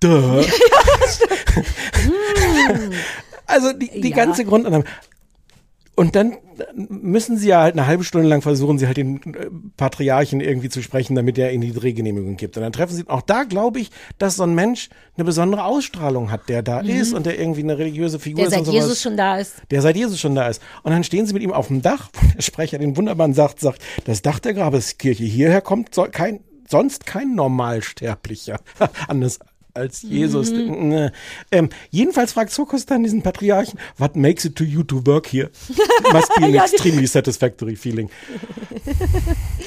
[0.00, 0.44] duh.
[3.46, 4.16] also die, die Ja.
[4.16, 4.84] ganze Grundannahme.
[5.96, 6.36] Und dann
[6.74, 9.48] müssen sie ja halt eine halbe Stunde lang versuchen, sie halt den äh,
[9.78, 12.58] Patriarchen irgendwie zu sprechen, damit er ihnen die Drehgenehmigung gibt.
[12.58, 16.30] Und dann treffen sie, auch da glaube ich, dass so ein Mensch eine besondere Ausstrahlung
[16.30, 18.50] hat, der da ist und der irgendwie eine religiöse Figur Der ist.
[18.50, 18.82] seit und sowas.
[18.82, 19.54] Jesus schon da ist.
[19.70, 20.60] Der seit Jesus schon da ist.
[20.82, 23.60] Und dann stehen sie mit ihm auf dem Dach, wo der Sprecher den wunderbaren sagt,
[23.60, 28.60] sagt, das Dach der Grabeskirche, hierher kommt soll kein, sonst kein Normalsterblicher.
[29.08, 29.38] Anders
[29.76, 30.50] als Jesus.
[30.50, 31.10] Mhm.
[31.50, 35.50] Ähm, jedenfalls fragt Sokos dann diesen Patriarchen, what makes it to you to work here?
[36.12, 38.08] Must be an Ja, extremely satisfactory feeling.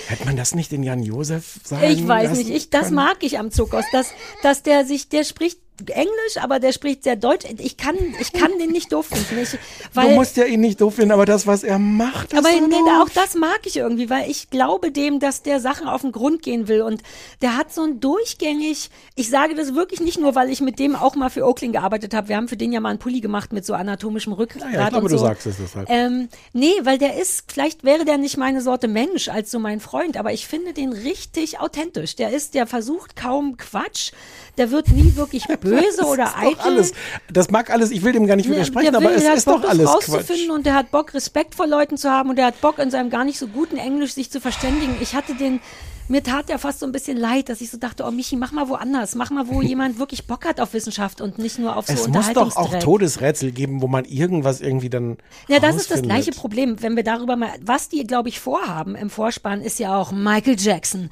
[0.08, 3.38] Hätte man das nicht in Jan Josef sagen Ich weiß nicht, ich, das mag ich
[3.38, 4.12] am Zuckers, dass,
[4.42, 7.46] dass der sich, der spricht Englisch, aber der spricht sehr Deutsch.
[7.58, 9.42] Ich kann, ich kann den nicht doof finden.
[9.42, 9.58] Ich,
[9.94, 12.50] weil, du musst ja ihn nicht doof finden, aber das, was er macht, das aber
[12.50, 13.04] ist nee, doof.
[13.04, 16.42] auch das mag ich irgendwie, weil ich glaube dem, dass der Sachen auf den Grund
[16.42, 17.02] gehen will und
[17.42, 20.96] der hat so ein durchgängig, ich sage das wirklich nicht nur, weil ich mit dem
[20.96, 22.30] auch mal für Oakling gearbeitet habe.
[22.30, 24.84] Wir haben für den ja mal einen Pulli gemacht mit so anatomischem Rückgrat Ja, ja,
[24.86, 25.26] ich glaube, und du so.
[25.26, 25.90] sagst es deshalb.
[25.90, 29.80] Ähm, nee, weil der ist, vielleicht wäre der nicht meine Sorte Mensch als so mein
[29.80, 32.16] Freund, aber ich finde den richtig authentisch.
[32.16, 34.12] Der ist, der versucht kaum Quatsch,
[34.60, 36.60] der wird nie wirklich böse oder eitel.
[36.60, 36.92] alles.
[37.32, 39.62] Das mag alles, ich will dem gar nicht widersprechen, der will, aber es ist Bock,
[39.64, 40.50] doch alles rauszufinden Quatsch.
[40.50, 43.10] und der hat Bock, Respekt vor Leuten zu haben und der hat Bock, in seinem
[43.10, 44.98] gar nicht so guten Englisch sich zu verständigen.
[45.02, 45.62] Ich hatte den,
[46.10, 48.52] mir tat der fast so ein bisschen leid, dass ich so dachte, oh Michi, mach
[48.52, 51.88] mal woanders, mach mal, wo jemand wirklich Bock hat auf Wissenschaft und nicht nur auf
[51.88, 52.78] so Es muss doch auch.
[52.80, 55.18] Todesrätsel geben, wo man irgendwas irgendwie dann
[55.48, 58.96] Ja, das ist das gleiche Problem, wenn wir darüber mal, was die, glaube ich, vorhaben
[58.96, 61.10] im Vorspann, ist ja auch Michael Jackson.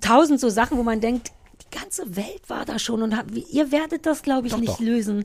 [0.00, 1.32] Tausend so Sachen, wo man denkt,
[1.70, 4.80] ganze Welt war da schon und hab, ihr werdet das, glaube ich, Doch, nicht doch.
[4.80, 5.24] lösen.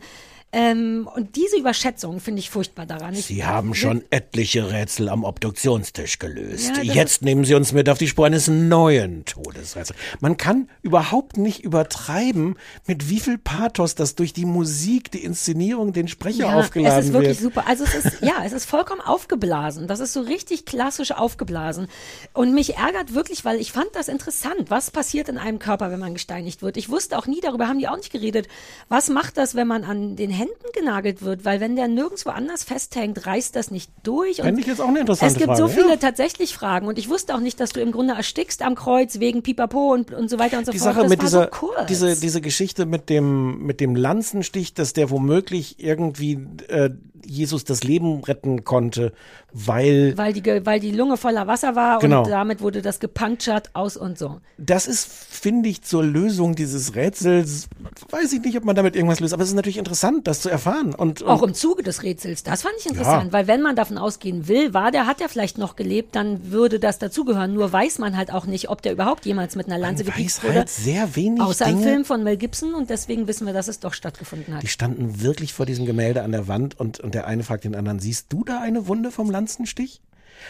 [0.51, 3.13] Ähm, und diese Überschätzung finde ich furchtbar daran.
[3.13, 6.71] Ich, Sie haben schon etliche Rätsel am Obduktionstisch gelöst.
[6.77, 9.99] Ja, Jetzt nehmen Sie uns mit auf die Spur eines neuen Todesrätsels.
[10.21, 12.55] Man kann überhaupt nicht übertreiben,
[12.87, 17.05] mit wie viel Pathos das durch die Musik, die Inszenierung, den Sprecher Ja, aufgeladen es
[17.07, 17.53] ist wirklich wird.
[17.53, 17.67] super.
[17.67, 19.87] Also es ist, ja, es ist vollkommen aufgeblasen.
[19.87, 21.87] Das ist so richtig klassisch aufgeblasen.
[22.31, 24.69] Und mich ärgert wirklich, weil ich fand das interessant.
[24.69, 26.77] Was passiert in einem Körper, wenn man gesteinigt wird?
[26.77, 28.47] Ich wusste auch nie, darüber haben die auch nicht geredet.
[28.87, 31.45] Was macht das, wenn man an den Händen genagelt wird?
[31.45, 34.37] Weil wenn der nirgendwo anders festhängt, reißt das nicht durch.
[34.37, 35.97] Fände ich jetzt auch eine interessante Es gibt Frage, so viele ja.
[35.97, 36.87] tatsächlich Fragen.
[36.87, 40.13] Und ich wusste auch nicht, dass du im Grunde erstickst am Kreuz wegen Pipapo und,
[40.13, 40.93] und so weiter und so die fort.
[40.93, 41.87] Sache das mit war dieser, so kurz.
[41.87, 46.91] diese, diese Geschichte mit dem, mit dem Lanzenstich, dass der womöglich irgendwie äh,
[47.25, 49.13] Jesus das Leben retten konnte,
[49.51, 52.23] weil weil die, weil die Lunge voller Wasser war Genau.
[52.23, 54.39] und damit wurde das gepunctured aus und so.
[54.57, 57.67] das ist, finde ich, zur Lösung dieses Rätsels,
[58.09, 60.49] weiß ich nicht, ob man damit irgendwas löst, aber es ist natürlich interessant, das zu
[60.49, 60.93] erfahren.
[60.93, 62.43] Und, und Auch im Zuge des Rätsels.
[62.43, 63.33] Das fand ich interessant, Ja.
[63.33, 66.79] weil wenn man davon ausgehen will, war der, hat er vielleicht noch gelebt, dann würde
[66.79, 67.53] das dazugehören.
[67.53, 70.49] Nur weiß man halt auch nicht, ob der überhaupt jemals mit einer Lanze gepiekst weiß
[70.49, 70.59] wurde.
[70.59, 71.89] halt sehr wenig Außer im Dinge.
[71.89, 74.61] Film von Mel Gibson und deswegen wissen wir, dass es doch stattgefunden hat.
[74.63, 77.73] Die standen wirklich vor diesem Gemälde an der Wand und, und der eine fragt den
[77.75, 80.01] anderen, siehst du da eine Wunde vom Lanzenstich?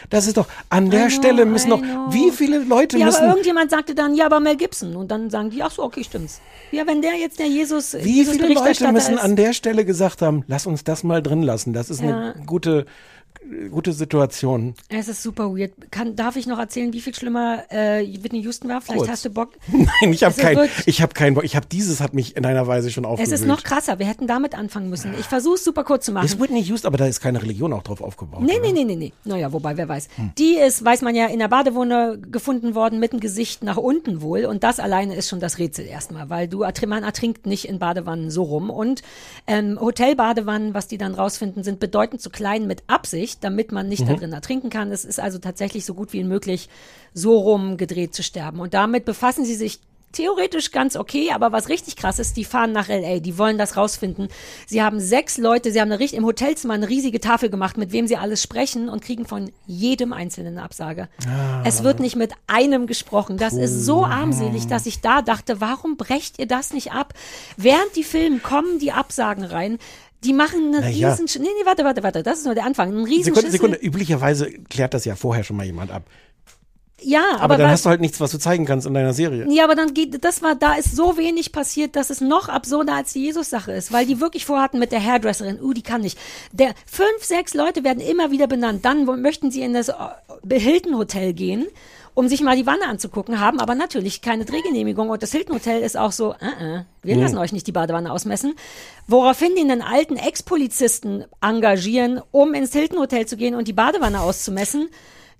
[0.09, 1.81] Das ist doch, an der know, Stelle müssen noch,
[2.11, 4.95] wie viele Leute ja, aber müssen, irgendjemand sagte dann, ja, aber Mel Gibson.
[4.95, 6.41] Und dann sagen die, ach so, okay, stimmt's.
[6.71, 9.21] Ja, wenn der jetzt der Jesus, wie Jesus viele Leute müssen ist.
[9.23, 11.71] an der Stelle gesagt haben, lass uns das mal drin lassen.
[11.71, 12.33] Das ist Ja.
[12.33, 12.85] eine gute,
[13.71, 14.73] gute Situation.
[14.89, 15.73] es ist super weird.
[15.91, 18.81] Kann, darf ich noch erzählen, wie viel schlimmer äh, Whitney Houston war?
[18.81, 19.09] Vielleicht Kurz.
[19.11, 19.53] hast du Bock.
[19.71, 21.43] Nein, ich habe Es ist kein, wirklich- ich habe keinen Bock.
[21.43, 23.33] Ich habe dieses hat mich in einer Weise schon Es aufgewühlt.
[23.33, 23.99] ist noch krasser.
[23.99, 25.13] Wir hätten damit anfangen müssen.
[25.19, 26.25] Ich versuche es super kurz zu machen.
[26.25, 28.41] Ist Whitney Houston, aber da ist keine Religion auch drauf aufgebaut.
[28.41, 28.61] Nee, oder?
[28.61, 29.13] nee, nee, nee, nee.
[29.23, 30.07] Naja, wobei, wer weiß.
[30.15, 30.31] Hm.
[30.37, 34.21] Die ist, weiß man ja, in der Badewanne gefunden worden mit dem Gesicht nach unten
[34.21, 34.45] wohl.
[34.45, 38.29] Und das alleine ist schon das Rätsel erstmal, weil du, man ertrinkt nicht in Badewannen
[38.31, 38.69] so rum.
[38.69, 39.01] Und
[39.47, 44.07] ähm, Hotelbadewannen, was die dann rausfinden, sind bedeutend zu klein mit Absicht, damit man nicht
[44.07, 44.91] da drin ertrinken kann.
[44.91, 46.69] Es ist also tatsächlich so gut wie möglich,
[47.13, 48.59] so rum gedreht zu sterben.
[48.59, 49.79] Und damit befassen sie sich
[50.15, 53.77] theoretisch ganz okay, aber was richtig krass ist, die fahren nach LA, die wollen das
[53.77, 54.29] rausfinden.
[54.65, 58.07] Sie haben sechs Leute, sie haben eine, im Hotelzimmer eine riesige Tafel gemacht, mit wem
[58.07, 61.09] sie alles sprechen und kriegen von jedem Einzelnen eine Absage.
[61.63, 63.37] Es wird nicht mit einem gesprochen.
[63.37, 67.13] Das ist so armselig, dass ich da dachte, warum brecht ihr das nicht ab?
[67.57, 69.77] Während die Filme kommen die Absagen rein.
[70.25, 71.13] Die machen eine Na ja.
[71.13, 72.89] riesen, nee, nee, warte, warte, warte, das ist nur der Anfang.
[72.91, 73.51] Ein riesen Sekunde, Schüssel.
[73.51, 73.77] Sekunde.
[73.77, 76.03] Üblicherweise klärt das ja vorher schon mal jemand ab.
[77.01, 79.13] Ja, Aber, aber, dann was- hast du halt nichts, was du zeigen kannst in deiner
[79.13, 79.45] Serie.
[79.49, 82.95] Ja, aber dann geht, das war, da ist so wenig passiert, dass es noch absurder
[82.95, 86.17] als die Jesus-Sache ist, weil die wirklich vorhatten mit der Hairdresserin, uh, die kann nicht.
[86.51, 88.85] Der, fünf, sechs Leute werden immer wieder benannt.
[88.85, 89.93] Dann möchten sie in das äh,
[90.59, 91.67] Hilton Hotel gehen,
[92.15, 95.81] um sich mal die Wanne anzugucken, haben aber natürlich keine Drehgenehmigung und das Hilton Hotel
[95.81, 98.55] ist auch so, äh, äh, wir lassen euch nicht die Badewanne ausmessen.
[99.05, 104.21] Woraufhin die einen alten Ex-Polizisten engagieren, um ins Hilton Hotel zu gehen und die Badewanne
[104.21, 104.89] auszumessen.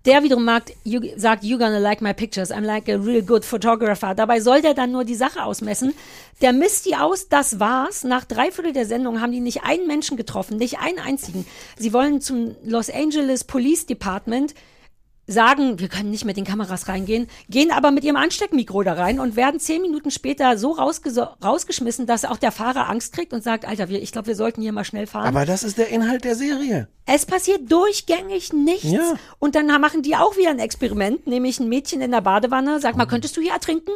[0.03, 3.43] Der wiederum mag, you, sagt, you gonna like my pictures, I'm like a real good
[3.43, 4.13] photographer.
[4.13, 5.93] Dabei soll der dann nur die Sache ausmessen.
[6.41, 8.03] Der misst die aus, das war's.
[8.03, 11.47] Nach drei Viertel der Sendung haben die nicht einen Menschen getroffen, nicht einen einzigen.
[11.77, 14.53] Sie wollen zum Los Angeles Police Department
[15.27, 19.19] sagen, wir können nicht mit den Kameras reingehen, gehen aber mit ihrem Ansteckmikro da rein
[19.19, 23.43] und werden zehn Minuten später so rausges rausgeschmissen, dass auch der Fahrer Angst kriegt und
[23.43, 25.27] sagt, Alter, wir, ich glaube, wir sollten hier mal schnell fahren.
[25.27, 26.87] Aber das ist der Inhalt der Serie.
[27.05, 28.91] Es passiert durchgängig nichts.
[28.91, 29.15] Ja.
[29.39, 32.97] Und dann machen die auch wieder ein Experiment, nämlich ein Mädchen in der Badewanne, sagt
[32.97, 33.91] mal, könntest du hier ertrinken?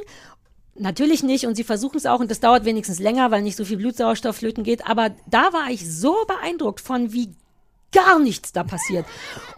[0.76, 3.65] Natürlich nicht und sie versuchen es auch und das dauert wenigstens länger, weil nicht so
[3.65, 4.88] viel Blutsauerstoff flöten geht.
[4.88, 7.35] Aber da war ich so beeindruckt von, wie
[7.91, 9.06] gar nichts da passiert.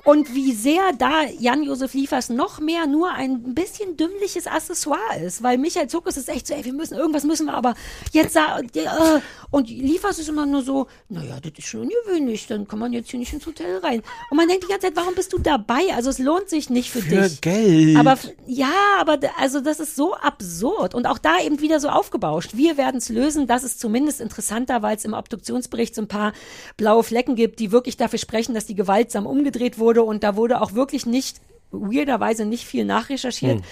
[0.04, 5.58] Und wie sehr da Jan-Josef Liefers noch mehr nur ein bisschen dümmliches Accessoire ist, weil
[5.58, 7.76] Michael Zuckers ist echt so, ey, wir müssen, irgendwas müssen wir aber
[8.12, 9.20] jetzt da, äh,
[9.52, 13.12] und Liefers ist immer nur so, naja, das ist schon ungewöhnlich, dann kann man jetzt
[13.12, 14.02] hier nicht ins Hotel rein.
[14.30, 15.94] Und man denkt die ganze Zeit, warum bist du dabei?
[15.94, 17.42] Also es lohnt sich nicht für, Für dich.
[17.42, 17.98] Geld.
[17.98, 18.18] Aber
[18.48, 22.52] ja, aber also das ist so absurd und auch da eben wieder so aufgebauscht.
[22.54, 23.46] Wir werden es lösen.
[23.48, 26.34] Das ist zumindest interessanter, weil es im Obduktionsbericht so ein paar
[26.78, 30.62] blaue Flecken gibt, die wirklich dafür sprechen, dass die gewaltsam umgedreht wurde und da wurde
[30.62, 31.42] auch wirklich nicht
[31.72, 33.60] weirderweise nicht viel nachrecherchiert.
[33.60, 33.64] Hm.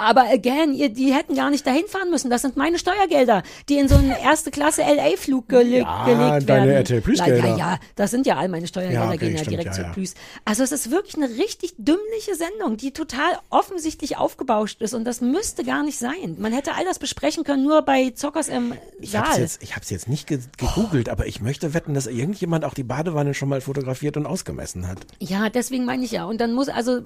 [0.00, 2.30] Aber again, ihr, die hätten gar nicht dahin fahren müssen.
[2.30, 6.66] Das sind meine Steuergelder, die in so einen erste Klasse LA-Flug gele Ja, gelegt deine
[6.68, 6.76] werden.
[6.76, 7.48] RTL Plus Gelder.
[7.48, 9.84] Ja, ja, das sind ja all meine Steuergelder, Ja, okay, gehen ja stimmt, direkt ja,
[9.86, 9.90] zu.
[9.92, 10.14] Plus.
[10.44, 15.20] Also es ist wirklich eine richtig dümmliche Sendung, die total offensichtlich aufgebauscht ist und das
[15.20, 16.36] müsste gar nicht sein.
[16.38, 19.40] Man hätte all das besprechen können, nur bei Zockers im Ich hab's Saal.
[19.40, 22.84] jetzt, ich hab's jetzt nicht ge gegoogelt, aber ich möchte wetten, dass irgendjemand auch die
[22.84, 24.98] Badewanne schon mal fotografiert und ausgemessen hat.
[25.18, 26.24] Ja, deswegen meine ich ja.
[26.24, 27.00] Und dann muss, also,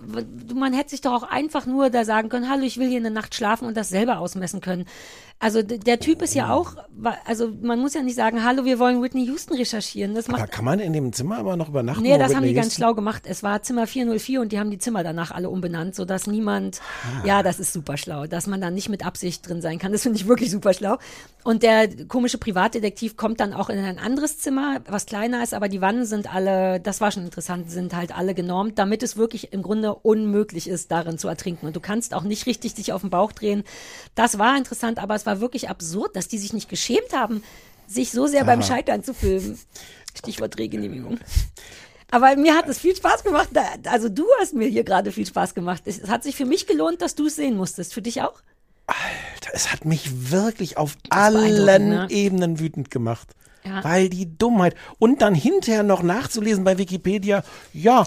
[0.54, 3.10] man hätte sich doch auch einfach nur da sagen können, hallo, ich will hier eine
[3.10, 4.84] Nacht schlafen und das selber ausmessen können.
[5.38, 6.76] Also der Typ ist ja auch,
[7.24, 10.14] also man muss ja nicht sagen, hallo, wir wollen Whitney Houston recherchieren.
[10.14, 12.00] Das Aber macht kann man in dem Zimmer aber noch übernachten?
[12.04, 13.24] Nee, das haben Whitney die ganz Houston- schlau gemacht.
[13.26, 17.26] Es war Zimmer 404 und die haben die Zimmer danach alle umbenannt, sodass niemand, Ah.
[17.26, 19.90] ja, das ist super schlau, dass man da nicht mit Absicht drin sein kann.
[19.90, 20.98] Das finde ich wirklich super schlau.
[21.42, 25.68] Und der komische Privatdetektiv kommt dann auch in ein anderes Zimmer, was kleiner ist, aber
[25.68, 29.52] die Wannen sind alle, das war schon interessant, sind halt alle genormt, damit es wirklich
[29.52, 31.66] im Grunde unmöglich ist, darin zu ertrinken.
[31.66, 33.64] Und du kannst auch nicht richtig dich auf den Bauch drehen.
[34.14, 37.42] Das war interessant, aber es war wirklich absurd, dass die sich nicht geschämt haben,
[37.86, 38.76] sich so sehr beim Sarah.
[38.76, 39.58] Scheitern zu filmen.
[40.16, 41.18] Stichwort Drehgenehmigung.
[42.10, 43.48] Aber mir hat es viel Spaß gemacht.
[43.86, 45.82] Also du hast mir hier gerade viel Spaß gemacht.
[45.86, 47.94] Es hat sich für mich gelohnt, dass du es sehen musstest.
[47.94, 48.42] Für dich auch?
[49.52, 52.06] Es hat mich wirklich auf allen ne?
[52.10, 53.34] Ebenen wütend gemacht.
[53.64, 53.84] Ja.
[53.84, 54.74] Weil die Dummheit.
[54.98, 58.04] Und dann hinterher noch nachzulesen bei Wikipedia, ja.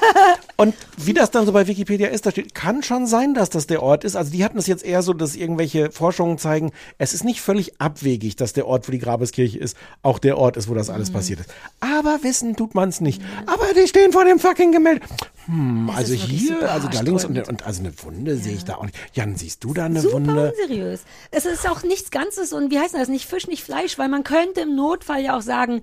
[0.56, 3.66] und wie das dann so bei Wikipedia ist, da steht, kann schon sein, dass das
[3.66, 4.14] der Ort ist.
[4.14, 7.80] Also die hatten es jetzt eher so, dass irgendwelche Forschungen zeigen, es ist nicht völlig
[7.80, 11.10] abwegig, dass der Ort, wo die Grabeskirche ist, auch der Ort ist, wo das alles
[11.10, 11.14] Mhm.
[11.14, 11.50] passiert ist.
[11.80, 13.20] Aber wissen tut man es nicht.
[13.46, 15.04] Aber die stehen vor dem fucking Gemälde.
[15.52, 18.84] Hm, also hier, also da links und, und also eine Wunde sehe ich da auch
[18.84, 18.96] nicht.
[19.12, 20.54] Jan, siehst du da eine Super Wunde?
[20.58, 21.02] unseriös.
[21.30, 23.08] Es ist auch nichts Ganzes und wie heißt das?
[23.08, 25.82] Nicht Fisch, nicht Fleisch, weil man könnte im Notfall ja auch sagen,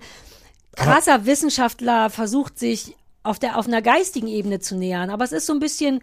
[0.74, 5.08] krasser Wissenschaftler versucht sich auf der auf einer geistigen Ebene zu nähern.
[5.08, 6.00] Aber es ist so ein bisschen,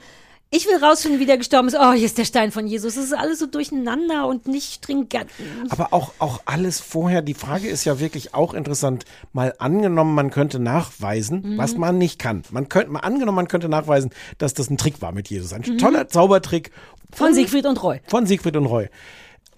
[0.50, 1.76] ich will rausfinden, wie der gestorben ist.
[1.78, 2.96] Oh, hier ist der Stein von Jesus.
[2.96, 5.30] Es ist alles so durcheinander und nicht stringent.
[5.70, 9.04] Aber auch, auch alles vorher, die Frage ist ja wirklich auch interessant.
[9.34, 11.58] Mal angenommen, man könnte nachweisen, Mhm.
[11.58, 12.44] was man nicht kann.
[12.52, 15.52] Man könnte, mal angenommen, man könnte nachweisen, dass das ein Trick war mit Jesus.
[15.52, 15.78] Ein Mhm.
[15.80, 16.72] toller Zaubertrick.
[17.14, 18.00] Von Siegfried und Roy.
[18.08, 18.88] Von Siegfried und Roy.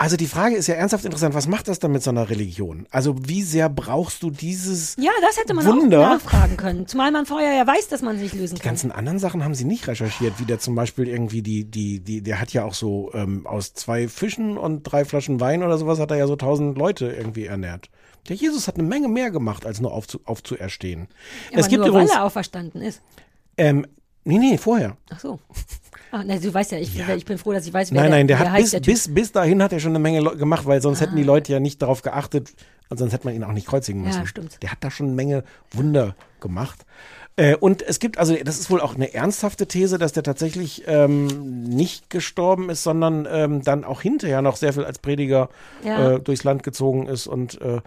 [0.01, 2.88] Also die Frage ist ja ernsthaft interessant, was macht das dann mit so einer Religion?
[2.89, 5.99] Also wie sehr brauchst du dieses Ja, das hätte man Wunder?
[5.99, 6.88] auch nachfragen können.
[6.88, 8.69] Zumal man vorher ja weiß, dass man es nicht lösen Die kann.
[8.71, 12.21] ganzen anderen Sachen haben sie nicht recherchiert, wie der zum Beispiel irgendwie die, die, die,
[12.21, 15.99] der hat ja auch so ähm, aus zwei Fischen und drei Flaschen Wein oder sowas
[15.99, 17.89] hat er ja so tausend Leute irgendwie ernährt.
[18.30, 21.09] Der Jesus hat eine Menge mehr gemacht, als nur aufzu, aufzuerstehen.
[21.51, 23.01] Aber es gibt nur übrigens, weil er auferstanden ist.
[23.57, 23.85] ähm,
[24.23, 24.95] nee, nee, vorher.
[25.09, 25.39] Ach so.
[26.11, 28.18] Ah, na, du weißt ja, ich, ich bin froh, dass ich weiß, wer Nein, der,
[28.19, 30.22] nein, der wer hat heißt bis, der bis, bis dahin hat er schon eine Menge
[30.22, 31.27] Leu- gemacht, weil sonst hätten die Ah.
[31.27, 32.52] Leute ja nicht darauf geachtet
[32.90, 34.26] und sonst hätte man ihn auch nicht kreuzigen Ja, müssen.
[34.27, 34.57] stimmt.
[34.64, 36.86] Der hat da schon eine Menge Wunder gemacht.
[37.36, 40.84] Äh, und es gibt, also das ist wohl auch eine ernsthafte These, dass der tatsächlich
[40.88, 45.49] ähm, nicht gestorben ist, sondern ähm, dann auch hinterher noch sehr viel als Prediger
[45.86, 46.15] Ja.
[46.15, 47.80] äh, durchs Land gezogen ist und äh,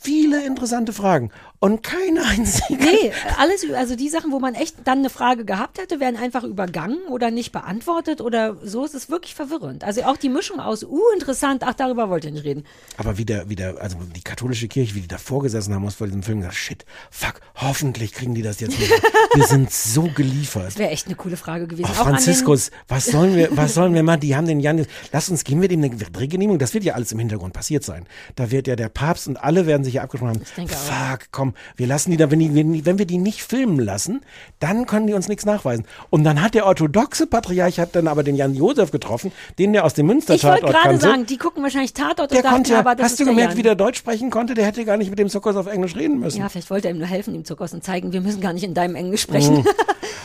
[0.00, 1.30] viele interessante Fragen.
[1.58, 2.84] Und keine einzige.
[2.84, 6.44] Nee, alles, also die Sachen, wo man echt dann eine Frage gehabt hätte, werden einfach
[6.44, 8.84] übergangen oder nicht beantwortet oder so.
[8.84, 9.82] Es ist wirklich verwirrend.
[9.84, 12.64] Also auch die Mischung aus, uh, interessant, ach, darüber wollt ihr nicht reden.
[12.98, 16.22] Aber wieder, wieder, also die katholische Kirche, wie die davor gesessen haben, muss vor diesem
[16.22, 18.92] Film gesagt, shit, fuck, hoffentlich kriegen die das jetzt nicht.
[19.34, 20.66] Wir sind so geliefert.
[20.66, 21.88] Das wäre echt eine coole Frage gewesen.
[21.90, 24.20] Oh, Franziskus, was sollen wir, was sollen wir machen?
[24.20, 26.58] Die haben den Jan, lass uns, geben wir dem eine Drehgenehmigung.
[26.58, 28.06] Das wird ja alles im Hintergrund passiert sein.
[28.34, 30.44] Da wird ja der Papst und alle werden sich ja abgesprochen haben.
[30.56, 30.78] denke auch.
[30.78, 31.45] Fuck, komm,
[31.76, 34.20] wir lassen die da, wenn, die, wenn, die, wir die nicht filmen lassen,
[34.58, 35.84] dann können die uns nichts nachweisen.
[36.10, 39.84] Und dann hat der orthodoxe Patriarch hat dann aber den Jan Josef getroffen, den der
[39.84, 41.06] aus dem Ich wollte Münster-Tatort gerade kannte.
[41.06, 43.62] sagen, die gucken wahrscheinlich Tatort der und dachten, konnte aber das hast du gemerkt, wie
[43.62, 44.54] der Deutsch sprechen konnte?
[44.54, 46.40] Der hätte gar nicht mit dem Zuckers auf Englisch reden müssen.
[46.40, 48.64] Ja, vielleicht wollte er ihm nur helfen, ihm Zuckers und zeigen, wir müssen gar nicht
[48.64, 49.58] in deinem Englisch sprechen.
[49.58, 49.66] Mhm.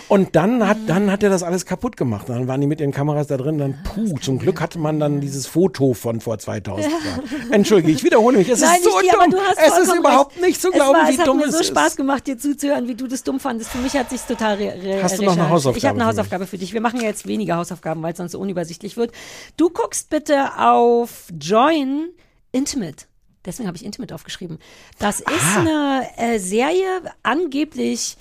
[0.08, 2.28] Und dann hat, dann hat er das alles kaputt gemacht.
[2.28, 3.58] Dann waren die mit ihren Kameras da drin.
[3.58, 7.52] Dann, puh, zum Glück hatte man dann dieses Foto von vor 2000 Jahren.
[7.52, 8.50] Entschuldige, ich wiederhole mich.
[8.50, 9.40] Es Nein, ist so dir, dumm.
[9.66, 10.46] es ist überhaupt recht.
[10.46, 11.64] nicht zu glauben, es hat mir so.
[11.64, 13.72] Spaß gemacht, dir zuzuhören, wie du das dumm fandest.
[13.72, 15.50] Für mich hat sich's total re re Hast du noch eine.
[15.50, 16.08] Hausaufgabe Ich habe eine?
[16.08, 16.74] Hausaufgabe für dich.
[16.74, 19.12] Wir machen jetzt weniger Hausaufgaben, weil es sonst so unübersichtlich wird.
[19.58, 22.10] Du guckst bitte auf Join
[22.52, 23.06] Intimate.
[23.46, 24.60] Deswegen habe ich Intimate aufgeschrieben.
[25.00, 25.60] Das ist Ah.
[25.60, 28.18] eine äh, Serie, angeblich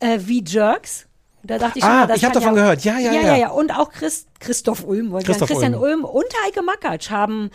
[0.00, 1.06] äh, wie Jerks.
[1.44, 2.84] Da dachte ich schon, Ah, mal, ich hab kann davon gehört.
[2.84, 3.22] Ja, ja, ja.
[3.22, 3.36] ja.
[3.36, 3.48] ja.
[3.50, 5.26] Und auch Christ, Christoph Ulm, wollte.
[5.26, 6.02] Christoph Christian Ulm.
[6.02, 7.50] Ulm und Heike Makatsch haben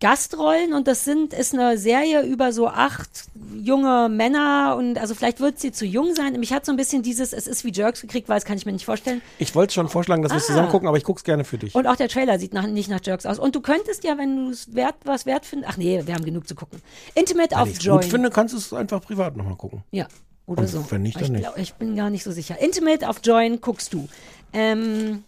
[0.00, 3.08] Gastrollen und das sind, ist eine Serie über so acht
[3.54, 6.32] junge Männer und also vielleicht wird sie zu jung sein.
[6.40, 8.64] Mich hat so ein bisschen dieses, es ist wie Jerks gekriegt, weil das kann ich
[8.64, 9.20] mir nicht vorstellen.
[9.38, 10.46] Ich wollte schon vorschlagen, dass wir es Ah.
[10.48, 11.74] zusammen gucken, aber ich guck's gerne für dich.
[11.74, 13.38] Und auch der Trailer sieht nach, nicht nach Jerks aus.
[13.38, 16.24] Und du könntest ja, wenn du es wert, was wert findest, ach nee, wir haben
[16.24, 16.80] genug zu gucken.
[17.14, 18.00] Intimate Wenn auf ich Join.
[18.00, 19.82] gut finde, kannst du es einfach privat nochmal gucken.
[19.90, 20.06] Ja,
[20.46, 20.90] oder Und so.
[20.90, 21.42] wenn nicht, dann ich, nicht.
[21.42, 22.58] glaub, ich bin gar nicht so sicher.
[22.60, 24.08] Intimate auf Join guckst du.
[24.54, 25.24] Ähm,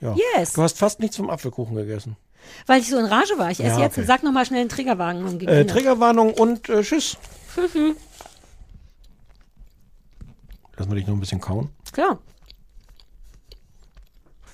[0.00, 0.14] Ja.
[0.36, 0.54] Yes.
[0.54, 2.16] Du hast fast nichts vom Apfelkuchen gegessen.
[2.66, 3.50] Weil ich so in Rage war.
[3.50, 3.98] Ich esse Ja, jetzt.
[3.98, 4.06] okay.
[4.06, 5.24] Sag noch mal schnell einen Triggerwagen.
[5.24, 7.16] Und Äh, Triggerwarnung und äh, Tschüss.
[10.76, 11.70] Lass mal dich noch ein bisschen kauen.
[11.92, 12.18] Klar.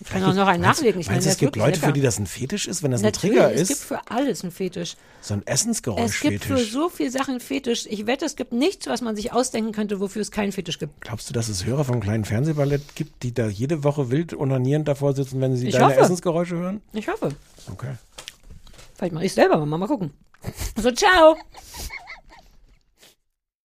[0.05, 1.01] Ich kann auch noch einen Meinst- nachlegen.
[1.01, 1.93] Ich meinst es gibt Leute, für lecker.
[1.93, 3.69] die das ein Fetisch ist, wenn das ein Natürlich, Trigger es ist?
[3.69, 4.97] gibt für alles einen Fetisch.
[5.21, 6.73] so ein Es gibt für Essensgeräusch-Fetisch.
[6.73, 7.87] so viele Sachen einen Fetisch.
[7.89, 11.01] Ich wette, es gibt nichts, was man sich ausdenken könnte, wofür es keinen Fetisch gibt.
[11.03, 14.89] Glaubst du, dass es Hörer vom kleinen Fernsehballett gibt, die da jede Woche wild onanierend
[14.89, 16.01] davor sitzen, wenn sie Ich deine hoffe.
[16.01, 16.81] Essensgeräusche hören?
[16.93, 17.29] Ich hoffe.
[17.71, 17.93] Okay.
[18.97, 19.79] Vielleicht mache ich selber mal.
[19.79, 20.13] Mal gucken.
[20.77, 21.37] So, ciao.